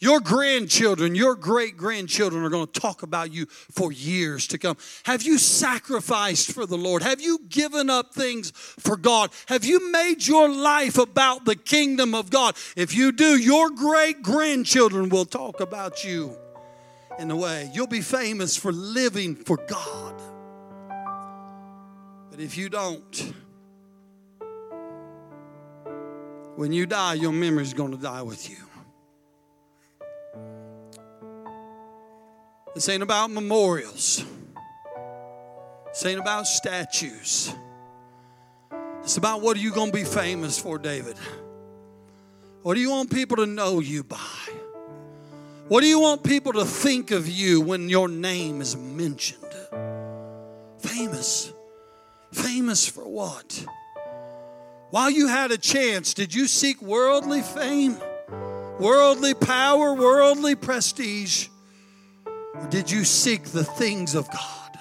Your 0.00 0.20
grandchildren, 0.20 1.14
your 1.14 1.34
great 1.34 1.78
grandchildren 1.78 2.44
are 2.44 2.50
going 2.50 2.66
to 2.66 2.80
talk 2.80 3.02
about 3.02 3.32
you 3.32 3.46
for 3.46 3.90
years 3.90 4.46
to 4.48 4.58
come. 4.58 4.76
Have 5.04 5.22
you 5.22 5.38
sacrificed 5.38 6.52
for 6.52 6.66
the 6.66 6.76
Lord? 6.76 7.02
Have 7.02 7.22
you 7.22 7.38
given 7.48 7.88
up 7.88 8.12
things 8.12 8.50
for 8.50 8.98
God? 8.98 9.30
Have 9.46 9.64
you 9.64 9.90
made 9.90 10.26
your 10.26 10.46
life 10.46 10.98
about 10.98 11.46
the 11.46 11.56
kingdom 11.56 12.14
of 12.14 12.28
God? 12.28 12.54
If 12.76 12.94
you 12.94 13.12
do, 13.12 13.38
your 13.38 13.70
great 13.70 14.22
grandchildren 14.22 15.08
will 15.08 15.24
talk 15.24 15.60
about 15.60 16.04
you 16.04 16.36
in 17.18 17.30
a 17.30 17.36
way. 17.36 17.70
You'll 17.72 17.86
be 17.86 18.02
famous 18.02 18.58
for 18.58 18.72
living 18.72 19.36
for 19.36 19.56
God. 19.56 20.20
But 22.30 22.40
if 22.40 22.58
you 22.58 22.68
don't, 22.68 23.34
when 26.56 26.72
you 26.72 26.86
die, 26.86 27.14
your 27.14 27.32
memory 27.32 27.62
is 27.62 27.74
going 27.74 27.92
to 27.92 27.96
die 27.96 28.22
with 28.22 28.48
you. 28.50 28.56
This 32.74 32.88
ain't 32.88 33.02
about 33.02 33.30
memorials. 33.30 34.24
This 35.88 36.06
ain't 36.06 36.20
about 36.20 36.46
statues. 36.46 37.52
It's 39.02 39.16
about 39.16 39.42
what 39.42 39.56
are 39.56 39.60
you 39.60 39.72
going 39.72 39.90
to 39.90 39.96
be 39.96 40.04
famous 40.04 40.58
for, 40.58 40.78
David? 40.78 41.16
What 42.62 42.74
do 42.74 42.80
you 42.80 42.90
want 42.90 43.10
people 43.10 43.36
to 43.38 43.46
know 43.46 43.80
you 43.80 44.04
by? 44.04 44.18
What 45.68 45.80
do 45.80 45.86
you 45.86 46.00
want 46.00 46.22
people 46.22 46.52
to 46.54 46.64
think 46.64 47.10
of 47.10 47.28
you 47.28 47.60
when 47.60 47.88
your 47.88 48.08
name 48.08 48.60
is 48.60 48.76
mentioned? 48.76 49.42
Famous. 50.78 51.52
Famous 52.32 52.86
for 52.88 53.06
what? 53.06 53.66
While 54.92 55.08
you 55.08 55.26
had 55.26 55.50
a 55.52 55.56
chance, 55.56 56.12
did 56.12 56.34
you 56.34 56.46
seek 56.46 56.82
worldly 56.82 57.40
fame, 57.40 57.96
worldly 58.78 59.32
power, 59.32 59.94
worldly 59.94 60.54
prestige? 60.54 61.48
Or 62.26 62.66
did 62.68 62.90
you 62.90 63.04
seek 63.04 63.44
the 63.44 63.64
things 63.64 64.14
of 64.14 64.30
God? 64.30 64.78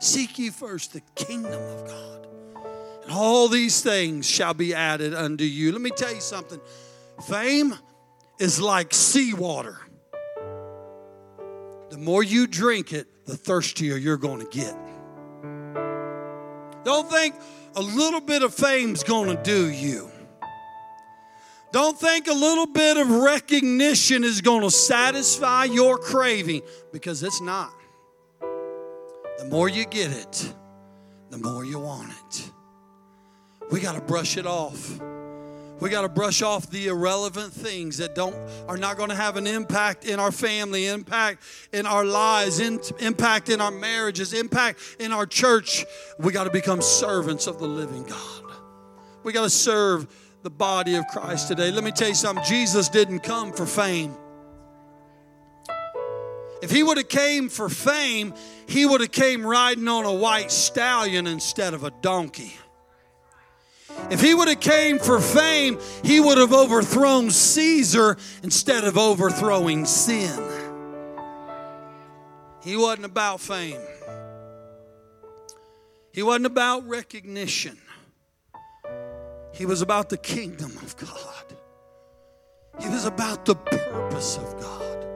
Seek 0.00 0.40
ye 0.40 0.50
first 0.50 0.92
the 0.92 1.02
kingdom 1.14 1.52
of 1.52 1.86
God. 1.86 2.26
And 3.04 3.12
all 3.12 3.46
these 3.46 3.80
things 3.80 4.28
shall 4.28 4.54
be 4.54 4.74
added 4.74 5.14
unto 5.14 5.44
you. 5.44 5.70
Let 5.70 5.82
me 5.82 5.90
tell 5.90 6.12
you 6.12 6.20
something 6.20 6.58
fame 7.28 7.76
is 8.40 8.60
like 8.60 8.92
seawater. 8.92 9.78
The 11.90 11.98
more 11.98 12.24
you 12.24 12.48
drink 12.48 12.92
it, 12.92 13.06
the 13.24 13.36
thirstier 13.36 13.96
you're 13.96 14.16
going 14.16 14.44
to 14.44 14.50
get. 14.50 14.76
Don't 16.84 17.08
think, 17.08 17.36
a 17.78 17.80
little 17.80 18.20
bit 18.20 18.42
of 18.42 18.52
fame's 18.52 19.04
going 19.04 19.28
to 19.34 19.40
do 19.40 19.70
you. 19.70 20.10
Don't 21.70 21.96
think 21.96 22.26
a 22.26 22.32
little 22.32 22.66
bit 22.66 22.96
of 22.96 23.08
recognition 23.08 24.24
is 24.24 24.40
going 24.40 24.62
to 24.62 24.70
satisfy 24.70 25.64
your 25.64 25.96
craving 25.96 26.62
because 26.92 27.22
it's 27.22 27.40
not. 27.40 27.72
The 28.40 29.44
more 29.48 29.68
you 29.68 29.84
get 29.84 30.10
it, 30.10 30.54
the 31.30 31.38
more 31.38 31.64
you 31.64 31.78
want 31.78 32.10
it. 32.10 32.50
We 33.70 33.78
got 33.78 33.94
to 33.94 34.00
brush 34.00 34.36
it 34.36 34.46
off. 34.46 34.98
We 35.80 35.90
got 35.90 36.02
to 36.02 36.08
brush 36.08 36.42
off 36.42 36.70
the 36.70 36.88
irrelevant 36.88 37.52
things 37.52 37.98
that 37.98 38.14
don't 38.14 38.34
are 38.68 38.76
not 38.76 38.96
going 38.96 39.10
to 39.10 39.14
have 39.14 39.36
an 39.36 39.46
impact 39.46 40.04
in 40.04 40.18
our 40.18 40.32
family, 40.32 40.86
impact 40.86 41.42
in 41.72 41.86
our 41.86 42.04
lives, 42.04 42.58
in, 42.58 42.80
impact 42.98 43.48
in 43.48 43.60
our 43.60 43.70
marriages, 43.70 44.32
impact 44.32 44.80
in 44.98 45.12
our 45.12 45.26
church. 45.26 45.84
We 46.18 46.32
got 46.32 46.44
to 46.44 46.50
become 46.50 46.82
servants 46.82 47.46
of 47.46 47.60
the 47.60 47.68
living 47.68 48.04
God. 48.04 48.42
We 49.22 49.32
got 49.32 49.42
to 49.42 49.50
serve 49.50 50.08
the 50.42 50.50
body 50.50 50.96
of 50.96 51.06
Christ 51.06 51.48
today. 51.48 51.70
Let 51.70 51.84
me 51.84 51.92
tell 51.92 52.08
you 52.08 52.14
something. 52.14 52.44
Jesus 52.44 52.88
didn't 52.88 53.20
come 53.20 53.52
for 53.52 53.66
fame. 53.66 54.14
If 56.60 56.72
he 56.72 56.82
would 56.82 56.96
have 56.96 57.08
came 57.08 57.48
for 57.48 57.68
fame, 57.68 58.34
he 58.66 58.84
would 58.84 59.00
have 59.00 59.12
came 59.12 59.46
riding 59.46 59.86
on 59.86 60.04
a 60.04 60.12
white 60.12 60.50
stallion 60.50 61.28
instead 61.28 61.72
of 61.72 61.84
a 61.84 61.92
donkey. 62.00 62.56
If 64.10 64.20
he 64.20 64.34
would 64.34 64.48
have 64.48 64.60
came 64.60 64.98
for 64.98 65.20
fame, 65.20 65.78
he 66.02 66.20
would 66.20 66.38
have 66.38 66.52
overthrown 66.52 67.30
Caesar 67.30 68.16
instead 68.42 68.84
of 68.84 68.96
overthrowing 68.98 69.86
sin. 69.86 70.42
He 72.62 72.76
wasn't 72.76 73.06
about 73.06 73.40
fame. 73.40 73.80
He 76.12 76.22
wasn't 76.22 76.46
about 76.46 76.86
recognition. 76.88 77.78
He 79.52 79.66
was 79.66 79.82
about 79.82 80.08
the 80.08 80.16
kingdom 80.16 80.72
of 80.82 80.96
God. 80.96 81.56
He 82.80 82.88
was 82.88 83.04
about 83.04 83.44
the 83.44 83.54
purpose 83.54 84.36
of 84.36 84.60
God. 84.60 85.06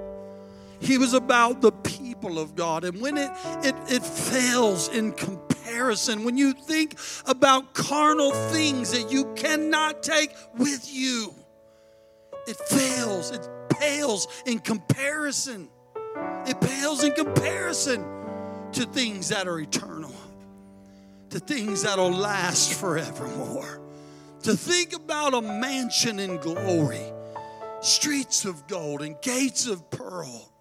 He 0.81 0.99
was 0.99 1.14
about 1.14 1.61
the 1.61 1.73
people 1.73 2.39
of 2.39 2.57
God. 2.57 2.85
And 2.85 3.01
when 3.01 3.16
it, 3.16 3.31
it, 3.62 3.75
it 3.89 4.03
fails 4.03 4.89
in 4.89 5.12
comparison, 5.12 5.51
comparison, 5.73 6.25
when 6.25 6.37
you 6.37 6.53
think 6.53 6.99
about 7.27 7.73
carnal 7.73 8.33
things 8.33 8.93
that 8.93 9.11
you 9.11 9.33
cannot 9.35 10.03
take 10.03 10.31
with 10.59 10.93
you, 10.93 11.35
it 12.47 12.57
fails. 12.57 13.31
It 13.31 13.49
pales 13.70 14.29
in 14.45 14.59
comparison. 14.59 15.68
It 16.47 16.61
pales 16.61 17.05
in 17.05 17.12
comparison 17.12 18.05
to 18.73 18.85
things 18.85 19.31
that 19.31 19.49
are 19.49 19.59
eternal, 19.59 20.14
to 21.31 21.39
things 21.39 21.83
that'll 21.83 22.12
last 22.12 22.75
forevermore. 22.75 23.81
To 24.43 24.57
think 24.57 24.95
about 24.95 25.35
a 25.35 25.41
mansion 25.41 26.18
in 26.18 26.37
glory, 26.39 27.12
streets 27.81 28.45
of 28.45 28.66
gold 28.66 29.01
and 29.01 29.16
gates 29.23 29.66
of 29.66 29.89
pearl. 29.91 30.53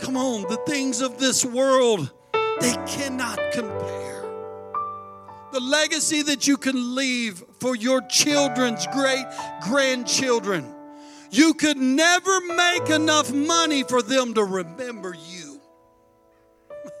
Come 0.00 0.16
on, 0.16 0.42
the 0.42 0.60
things 0.66 1.00
of 1.00 1.18
this 1.18 1.44
world 1.44 2.12
they 2.60 2.74
cannot 2.86 3.38
compare. 3.52 4.22
The 5.52 5.60
legacy 5.60 6.22
that 6.22 6.46
you 6.46 6.56
can 6.56 6.94
leave 6.94 7.42
for 7.60 7.76
your 7.76 8.00
children's 8.02 8.86
great 8.88 9.24
grandchildren. 9.62 10.74
You 11.30 11.54
could 11.54 11.76
never 11.76 12.40
make 12.40 12.90
enough 12.90 13.32
money 13.32 13.82
for 13.82 14.02
them 14.02 14.34
to 14.34 14.44
remember 14.44 15.14
you. 15.28 15.60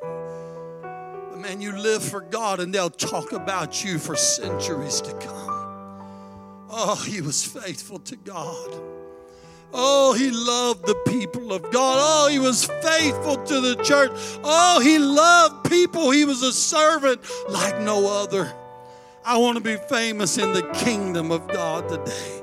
but 0.02 1.38
man, 1.38 1.60
you 1.60 1.76
live 1.76 2.02
for 2.02 2.20
God 2.20 2.60
and 2.60 2.74
they'll 2.74 2.90
talk 2.90 3.32
about 3.32 3.84
you 3.84 3.98
for 3.98 4.16
centuries 4.16 5.00
to 5.02 5.12
come. 5.14 5.54
Oh, 6.70 7.02
he 7.06 7.20
was 7.20 7.44
faithful 7.44 8.00
to 8.00 8.16
God. 8.16 8.93
Oh, 9.76 10.12
he 10.12 10.30
loved 10.30 10.86
the 10.86 10.94
people 11.08 11.52
of 11.52 11.62
God. 11.72 11.98
Oh, 12.00 12.28
he 12.30 12.38
was 12.38 12.64
faithful 12.64 13.38
to 13.38 13.60
the 13.60 13.74
church. 13.82 14.12
Oh, 14.44 14.78
he 14.80 14.98
loved 14.98 15.68
people. 15.68 16.12
He 16.12 16.24
was 16.24 16.42
a 16.42 16.52
servant 16.52 17.20
like 17.48 17.80
no 17.80 18.22
other. 18.22 18.52
I 19.24 19.38
want 19.38 19.58
to 19.58 19.64
be 19.64 19.76
famous 19.88 20.38
in 20.38 20.52
the 20.52 20.62
kingdom 20.74 21.32
of 21.32 21.48
God 21.48 21.88
today. 21.88 22.42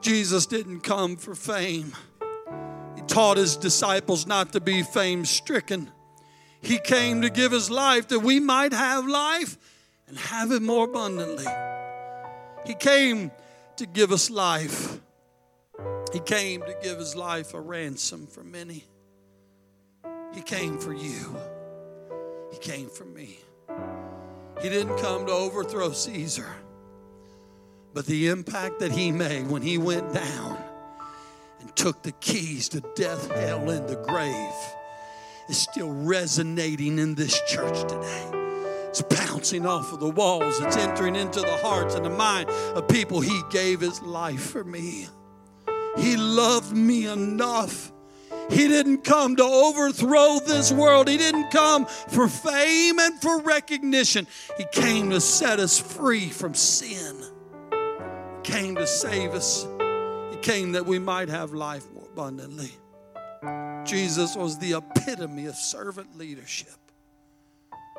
Jesus 0.00 0.46
didn't 0.46 0.80
come 0.80 1.16
for 1.16 1.34
fame. 1.34 1.92
He 2.94 3.02
taught 3.02 3.36
his 3.36 3.56
disciples 3.56 4.24
not 4.24 4.52
to 4.52 4.60
be 4.60 4.84
fame 4.84 5.24
stricken. 5.24 5.90
He 6.60 6.78
came 6.78 7.22
to 7.22 7.30
give 7.30 7.50
his 7.50 7.72
life 7.72 8.06
that 8.08 8.20
we 8.20 8.38
might 8.38 8.72
have 8.72 9.08
life 9.08 9.58
and 10.06 10.16
have 10.16 10.52
it 10.52 10.62
more 10.62 10.84
abundantly. 10.84 11.46
He 12.64 12.74
came 12.74 13.32
to 13.78 13.86
give 13.86 14.12
us 14.12 14.30
life 14.30 15.00
he 16.16 16.20
came 16.20 16.62
to 16.62 16.74
give 16.82 16.98
his 16.98 17.14
life 17.14 17.52
a 17.52 17.60
ransom 17.60 18.26
for 18.26 18.42
many. 18.42 18.82
He 20.32 20.40
came 20.40 20.78
for 20.78 20.94
you. 20.94 21.36
He 22.50 22.56
came 22.56 22.88
for 22.88 23.04
me. 23.04 23.38
He 24.62 24.70
didn't 24.70 24.96
come 24.96 25.26
to 25.26 25.32
overthrow 25.32 25.92
Caesar, 25.92 26.48
but 27.92 28.06
the 28.06 28.28
impact 28.28 28.78
that 28.78 28.92
he 28.92 29.12
made 29.12 29.48
when 29.48 29.60
he 29.60 29.76
went 29.76 30.14
down 30.14 30.56
and 31.60 31.76
took 31.76 32.02
the 32.02 32.12
keys 32.12 32.70
to 32.70 32.80
death, 32.94 33.30
hell, 33.32 33.68
and 33.68 33.86
the 33.86 33.96
grave 33.96 34.54
is 35.50 35.58
still 35.58 35.92
resonating 35.92 36.98
in 36.98 37.14
this 37.14 37.38
church 37.46 37.82
today. 37.82 38.30
It's 38.88 39.02
bouncing 39.02 39.66
off 39.66 39.92
of 39.92 40.00
the 40.00 40.08
walls, 40.08 40.60
it's 40.60 40.78
entering 40.78 41.14
into 41.14 41.42
the 41.42 41.58
hearts 41.58 41.94
and 41.94 42.06
the 42.06 42.08
mind 42.08 42.48
of 42.48 42.88
people. 42.88 43.20
He 43.20 43.42
gave 43.50 43.80
his 43.80 44.00
life 44.00 44.52
for 44.52 44.64
me. 44.64 45.08
He 45.96 46.16
loved 46.16 46.76
me 46.76 47.06
enough. 47.06 47.92
He 48.50 48.68
didn't 48.68 48.98
come 49.02 49.36
to 49.36 49.44
overthrow 49.44 50.38
this 50.38 50.70
world. 50.70 51.08
He 51.08 51.16
didn't 51.16 51.50
come 51.50 51.86
for 51.86 52.28
fame 52.28 52.98
and 52.98 53.20
for 53.20 53.40
recognition. 53.40 54.26
He 54.56 54.64
came 54.72 55.10
to 55.10 55.20
set 55.20 55.58
us 55.58 55.78
free 55.78 56.28
from 56.28 56.54
sin. 56.54 57.16
He 57.70 58.52
came 58.52 58.76
to 58.76 58.86
save 58.86 59.32
us. 59.32 59.66
He 60.30 60.36
came 60.42 60.72
that 60.72 60.86
we 60.86 60.98
might 60.98 61.28
have 61.28 61.52
life 61.52 61.84
more 61.92 62.06
abundantly. 62.12 62.70
Jesus 63.84 64.36
was 64.36 64.58
the 64.58 64.74
epitome 64.74 65.46
of 65.46 65.56
servant 65.56 66.16
leadership. 66.16 66.68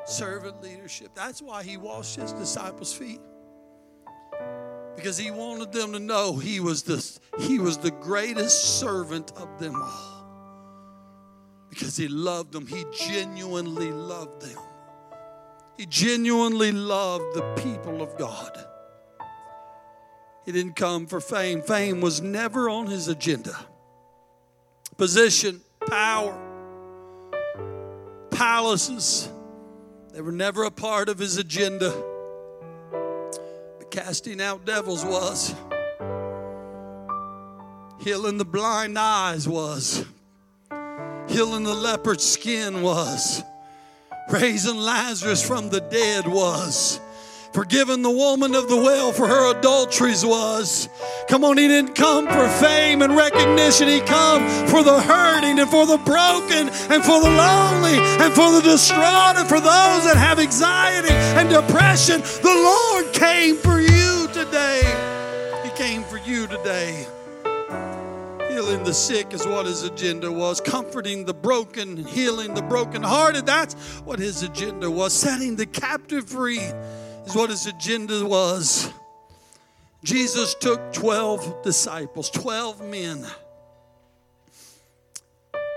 Servant 0.06 0.62
leadership. 0.62 1.10
That's 1.14 1.42
why 1.42 1.62
he 1.62 1.76
washed 1.76 2.16
his 2.16 2.32
disciples' 2.32 2.94
feet 2.94 3.20
because 4.98 5.16
he 5.16 5.30
wanted 5.30 5.70
them 5.70 5.92
to 5.92 6.00
know 6.00 6.36
he 6.36 6.58
was 6.58 6.82
the, 6.82 7.18
he 7.38 7.60
was 7.60 7.78
the 7.78 7.92
greatest 7.92 8.80
servant 8.80 9.32
of 9.36 9.60
them 9.60 9.76
all. 9.76 10.26
Because 11.70 11.96
he 11.96 12.08
loved 12.08 12.52
them, 12.52 12.66
he 12.66 12.84
genuinely 12.90 13.92
loved 13.92 14.42
them. 14.42 14.58
He 15.76 15.86
genuinely 15.86 16.72
loved 16.72 17.36
the 17.36 17.42
people 17.62 18.02
of 18.02 18.18
God. 18.18 18.58
He 20.44 20.50
didn't 20.50 20.74
come 20.74 21.06
for 21.06 21.20
fame. 21.20 21.62
Fame 21.62 22.00
was 22.00 22.20
never 22.20 22.68
on 22.68 22.88
his 22.88 23.06
agenda. 23.06 23.56
Position, 24.96 25.60
power, 25.86 26.36
palaces, 28.32 29.28
they 30.12 30.20
were 30.20 30.32
never 30.32 30.64
a 30.64 30.72
part 30.72 31.08
of 31.08 31.20
his 31.20 31.36
agenda 31.36 31.94
casting 33.90 34.40
out 34.40 34.64
devils 34.64 35.04
was, 35.04 35.54
healing 38.00 38.38
the 38.38 38.44
blind 38.44 38.98
eyes 38.98 39.48
was, 39.48 40.04
healing 41.28 41.64
the 41.64 41.74
leopard 41.74 42.20
skin 42.20 42.82
was, 42.82 43.42
raising 44.30 44.76
Lazarus 44.76 45.46
from 45.46 45.70
the 45.70 45.80
dead 45.80 46.26
was, 46.26 47.00
forgiven 47.52 48.02
the 48.02 48.10
woman 48.10 48.54
of 48.54 48.68
the 48.68 48.76
well 48.76 49.12
for 49.12 49.26
her 49.26 49.58
adulteries 49.58 50.24
was. 50.24 50.88
Come 51.28 51.44
on, 51.44 51.58
he 51.58 51.68
didn't 51.68 51.94
come 51.94 52.26
for 52.26 52.48
fame 52.48 53.02
and 53.02 53.16
recognition. 53.16 53.88
He 53.88 54.00
come 54.00 54.46
for 54.68 54.82
the 54.82 55.00
hurting 55.00 55.58
and 55.58 55.68
for 55.68 55.86
the 55.86 55.98
broken 55.98 56.68
and 56.68 57.04
for 57.04 57.20
the 57.20 57.30
lonely 57.30 57.98
and 57.98 58.32
for 58.32 58.52
the 58.52 58.62
distraught 58.62 59.36
and 59.36 59.48
for 59.48 59.60
those 59.60 60.04
that 60.04 60.16
have 60.16 60.38
anxiety 60.38 61.12
and 61.12 61.48
depression. 61.48 62.20
The 62.20 62.54
Lord 62.54 63.12
came 63.12 63.56
for 63.56 63.80
you 63.80 64.28
today. 64.32 64.82
He 65.64 65.70
came 65.70 66.02
for 66.04 66.18
you 66.18 66.46
today. 66.46 67.06
Healing 68.50 68.82
the 68.82 68.94
sick 68.94 69.32
is 69.34 69.46
what 69.46 69.66
his 69.66 69.84
agenda 69.84 70.32
was. 70.32 70.60
Comforting 70.60 71.24
the 71.24 71.34
broken, 71.34 72.04
healing 72.06 72.54
the 72.54 72.62
brokenhearted. 72.62 73.46
That's 73.46 73.74
what 74.00 74.18
his 74.18 74.42
agenda 74.42 74.90
was. 74.90 75.12
Setting 75.12 75.54
the 75.54 75.66
captive 75.66 76.28
free 76.28 76.72
is 77.28 77.34
what 77.34 77.50
his 77.50 77.66
agenda 77.66 78.24
was. 78.24 78.90
Jesus 80.02 80.54
took 80.54 80.92
12 80.94 81.62
disciples, 81.62 82.30
12 82.30 82.80
men, 82.80 83.26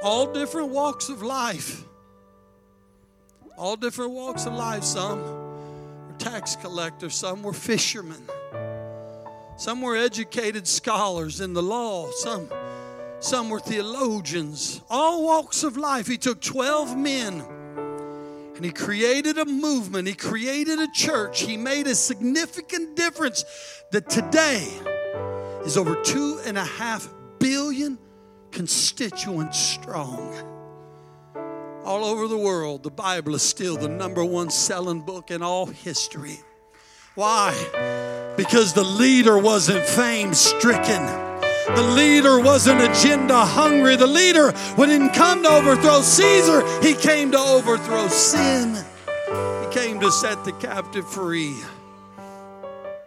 all 0.02 0.32
different 0.32 0.70
walks 0.70 1.10
of 1.10 1.22
life. 1.22 1.84
All 3.58 3.76
different 3.76 4.12
walks 4.12 4.46
of 4.46 4.54
life. 4.54 4.84
Some 4.84 5.22
were 5.22 6.16
tax 6.18 6.56
collectors, 6.56 7.16
some 7.16 7.44
were 7.44 7.54
fishermen, 7.54 8.22
some 9.58 9.82
were 9.82 9.98
educated 9.98 10.68
scholars 10.68 11.42
in 11.42 11.54
the 11.54 11.62
law, 11.62 12.10
some, 12.12 12.48
some 13.20 13.50
were 13.50 13.60
theologians. 13.60 14.82
All 14.90 15.24
walks 15.24 15.64
of 15.64 15.76
life. 15.76 16.08
He 16.08 16.18
took 16.18 16.40
12 16.40 16.98
men 16.98 17.44
and 18.56 18.66
he 18.66 18.72
created 18.72 19.38
a 19.38 19.46
movement, 19.46 20.08
he 20.08 20.14
created 20.14 20.80
a 20.80 20.88
church, 20.92 21.42
he 21.42 21.58
made 21.58 21.88
a 21.88 21.96
significant 21.96 22.96
difference 22.96 23.44
that 23.92 24.10
today 24.10 24.68
is 25.66 25.78
over 25.78 25.96
two 26.04 26.40
and 26.46 26.58
a 26.58 26.64
half 26.64 27.08
billion 27.40 27.98
constituents 28.52 29.60
strong. 29.60 30.36
All 31.84 32.06
over 32.06 32.28
the 32.28 32.38
world, 32.38 32.84
the 32.84 32.92
Bible 32.92 33.34
is 33.34 33.42
still 33.42 33.76
the 33.76 33.90
number 33.90 34.24
one 34.24 34.50
selling 34.52 35.02
book 35.02 35.32
in 35.32 35.42
all 35.42 35.66
history. 35.66 36.40
Why? 37.16 37.54
Because 38.38 38.74
the 38.74 38.84
leader 38.84 39.38
wasn't 39.38 39.84
fame 39.86 40.34
stricken. 40.34 41.31
The 41.68 41.94
leader 41.96 42.40
wasn't 42.40 42.82
agenda 42.82 43.46
hungry. 43.46 43.96
The 43.96 44.08
leader 44.08 44.52
didn't 44.78 45.14
come 45.14 45.44
to 45.44 45.50
overthrow 45.50 46.02
Caesar, 46.02 46.64
he 46.82 46.94
came 46.94 47.32
to 47.32 47.40
overthrow 47.40 48.08
sin. 48.08 48.76
He 48.76 49.74
came 49.74 50.00
to 50.02 50.12
set 50.12 50.44
the 50.44 50.54
captive 50.54 51.08
free. 51.10 51.56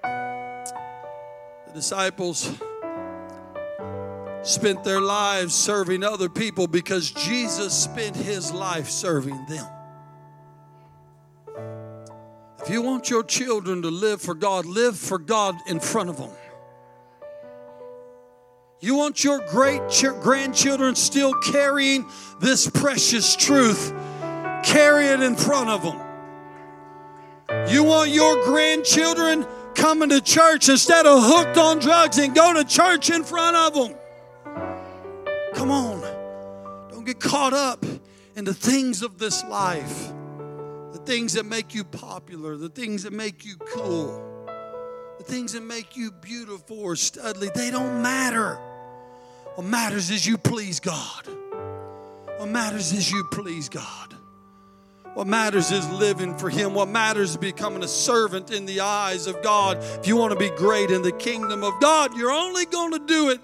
The 0.03 1.73
disciples 1.75 2.59
spent 4.45 4.85
their 4.85 5.01
lives 5.01 5.55
serving 5.55 6.05
other 6.05 6.29
people 6.29 6.67
because 6.67 7.11
Jesus 7.11 7.75
spent 7.75 8.17
his 8.17 8.53
life 8.53 8.89
serving 8.89 9.47
them. 9.47 9.67
If 12.63 12.71
you 12.71 12.81
want 12.81 13.11
your 13.11 13.25
children 13.25 13.83
to 13.83 13.91
live 13.91 14.23
for 14.23 14.35
God, 14.35 14.65
live 14.65 14.97
for 14.97 15.19
God 15.19 15.57
in 15.67 15.81
front 15.81 16.09
of 16.09 16.17
them. 16.17 16.31
You 18.85 18.97
want 18.97 19.25
your 19.25 19.41
great 19.49 19.89
ch- 19.89 20.13
grandchildren 20.21 20.95
still 20.95 21.33
carrying 21.41 22.05
this 22.39 22.69
precious 22.69 23.35
truth, 23.35 23.95
carry 24.63 25.07
it 25.07 25.23
in 25.23 25.37
front 25.37 25.71
of 25.71 25.83
them. 25.83 25.99
You 27.73 27.83
want 27.83 28.11
your 28.11 28.45
grandchildren 28.45 29.47
coming 29.75 30.11
to 30.11 30.21
church 30.21 30.69
instead 30.69 31.07
of 31.07 31.23
hooked 31.23 31.57
on 31.57 31.79
drugs 31.79 32.19
and 32.19 32.35
go 32.35 32.53
to 32.53 32.63
church 32.63 33.09
in 33.09 33.25
front 33.25 33.57
of 33.57 33.73
them. 33.73 33.99
Come 35.55 35.71
on. 35.71 36.03
Don't 36.91 37.07
get 37.07 37.19
caught 37.19 37.55
up 37.55 37.83
in 38.37 38.45
the 38.45 38.53
things 38.53 39.01
of 39.01 39.17
this 39.17 39.43
life, 39.45 40.13
the 40.93 41.01
things 41.07 41.33
that 41.33 41.47
make 41.47 41.75
you 41.75 41.85
popular, 41.85 42.59
the 42.59 42.69
things 42.69 43.05
that 43.05 43.15
make 43.15 43.47
you 43.47 43.57
cool, 43.57 44.47
the 45.17 45.25
things 45.25 45.55
that 45.55 45.63
make 45.63 45.97
you 45.97 46.13
beautiful 46.13 46.81
or 46.81 46.97
studly. 46.97 47.51
They 47.55 47.71
don't 47.71 48.03
matter. 48.03 48.59
What 49.55 49.67
matters 49.67 50.11
is 50.11 50.27
you 50.27 50.37
please 50.37 50.81
God. 50.81 51.29
What 52.39 52.49
matters 52.49 52.93
is 52.93 53.11
you 53.11 53.25
please 53.31 53.69
God. 53.69 54.15
What 55.15 55.29
matters 55.29 55.71
is 55.71 55.89
living 55.91 56.37
for 56.37 56.51
Him. 56.51 56.75
What 56.75 56.89
matters 56.89 57.31
is 57.31 57.37
becoming 57.37 57.85
a 57.85 57.89
servant 57.89 58.51
in 58.51 58.67
the 58.67 58.81
eyes 58.81 59.29
of 59.29 59.41
God. 59.43 59.79
If 59.81 60.09
you 60.09 60.17
want 60.17 60.33
to 60.33 60.39
be 60.39 60.51
great 60.51 60.91
in 60.91 61.03
the 61.03 61.13
kingdom 61.13 61.63
of 61.63 61.81
God, 61.81 62.17
you're 62.17 62.33
only 62.33 62.67
going 62.67 62.93
to 62.93 62.99
do 62.99 63.31
it 63.31 63.41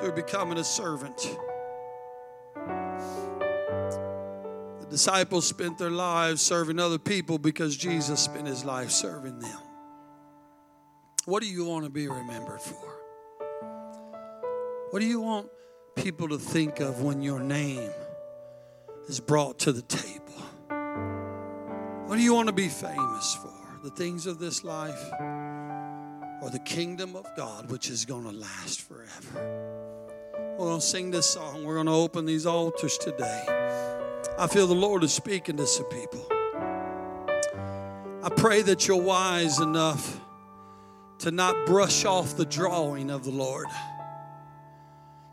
through 0.00 0.12
becoming 0.12 0.56
a 0.56 0.64
servant. 0.64 1.18
The 4.80 4.86
disciples 4.88 5.46
spent 5.46 5.76
their 5.76 5.90
lives 5.90 6.40
serving 6.40 6.78
other 6.78 6.98
people 6.98 7.36
because 7.36 7.76
Jesus 7.76 8.20
spent 8.20 8.46
His 8.46 8.64
life 8.64 8.90
serving 8.90 9.38
them. 9.38 9.58
What 11.26 11.42
do 11.42 11.48
you 11.48 11.66
want 11.66 11.84
to 11.84 11.90
be 11.90 12.08
remembered 12.08 12.62
for? 12.62 13.01
What 14.92 15.00
do 15.00 15.06
you 15.06 15.22
want 15.22 15.48
people 15.94 16.28
to 16.28 16.36
think 16.36 16.80
of 16.80 17.00
when 17.00 17.22
your 17.22 17.40
name 17.40 17.90
is 19.08 19.20
brought 19.20 19.60
to 19.60 19.72
the 19.72 19.80
table? 19.80 20.34
What 22.04 22.16
do 22.16 22.22
you 22.22 22.34
want 22.34 22.48
to 22.48 22.52
be 22.52 22.68
famous 22.68 23.34
for? 23.36 23.54
The 23.82 23.88
things 23.88 24.26
of 24.26 24.38
this 24.38 24.64
life 24.64 25.02
or 26.42 26.50
the 26.50 26.60
kingdom 26.66 27.16
of 27.16 27.26
God, 27.38 27.70
which 27.70 27.88
is 27.88 28.04
going 28.04 28.24
to 28.24 28.32
last 28.32 28.82
forever? 28.82 29.78
We're 30.58 30.66
going 30.66 30.80
to 30.80 30.86
sing 30.86 31.10
this 31.10 31.30
song. 31.30 31.64
We're 31.64 31.76
going 31.76 31.86
to 31.86 31.92
open 31.92 32.26
these 32.26 32.44
altars 32.44 32.98
today. 32.98 33.46
I 34.38 34.46
feel 34.46 34.66
the 34.66 34.74
Lord 34.74 35.04
is 35.04 35.14
speaking 35.14 35.56
to 35.56 35.66
some 35.66 35.86
people. 35.86 36.26
I 38.22 38.28
pray 38.36 38.60
that 38.60 38.86
you're 38.86 39.00
wise 39.00 39.58
enough 39.58 40.20
to 41.20 41.30
not 41.30 41.64
brush 41.64 42.04
off 42.04 42.36
the 42.36 42.44
drawing 42.44 43.10
of 43.10 43.24
the 43.24 43.30
Lord. 43.30 43.68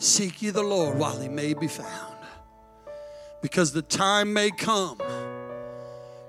Seek 0.01 0.41
ye 0.41 0.49
the 0.49 0.63
Lord 0.63 0.97
while 0.97 1.19
he 1.19 1.27
may 1.27 1.53
be 1.53 1.67
found. 1.67 2.15
Because 3.41 3.73
the 3.73 3.81
time 3.81 4.31
may 4.31 4.49
come 4.49 4.97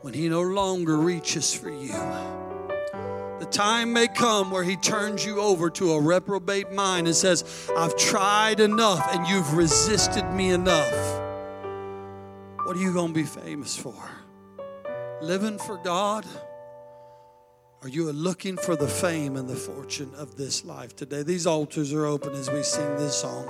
when 0.03 0.13
he 0.13 0.29
no 0.29 0.43
longer 0.43 0.97
reaches 0.97 1.55
for 1.55 1.71
you. 1.71 1.93
The 3.39 3.49
time 3.49 3.93
may 3.93 4.09
come 4.09 4.51
where 4.51 4.65
he 4.65 4.75
turns 4.77 5.25
you 5.25 5.41
over 5.41 5.71
to 5.71 5.93
a 5.93 6.01
reprobate 6.01 6.73
mind 6.73 7.07
and 7.07 7.15
says, 7.15 7.71
I've 7.77 7.97
tried 7.97 8.59
enough 8.59 9.09
and 9.15 9.27
you've 9.29 9.55
resisted 9.55 10.25
me 10.33 10.51
enough. 10.51 10.93
What 12.65 12.77
are 12.77 12.81
you 12.81 12.93
going 12.93 13.15
to 13.15 13.15
be 13.15 13.25
famous 13.25 13.77
for? 13.77 13.95
Living 15.23 15.59
for 15.59 15.77
God? 15.79 16.27
Are 17.83 17.89
you 17.89 18.13
looking 18.13 18.59
for 18.59 18.77
the 18.77 18.87
fame 18.87 19.37
and 19.37 19.49
the 19.49 19.57
fortune 19.57 20.11
of 20.19 20.37
this 20.37 20.67
life 20.67 20.95
today? 20.95 21.23
These 21.23 21.47
altars 21.47 21.95
are 21.95 22.05
open 22.05 22.35
as 22.35 22.51
we 22.51 22.63
sing 22.63 22.97
this 22.99 23.17
song. 23.17 23.49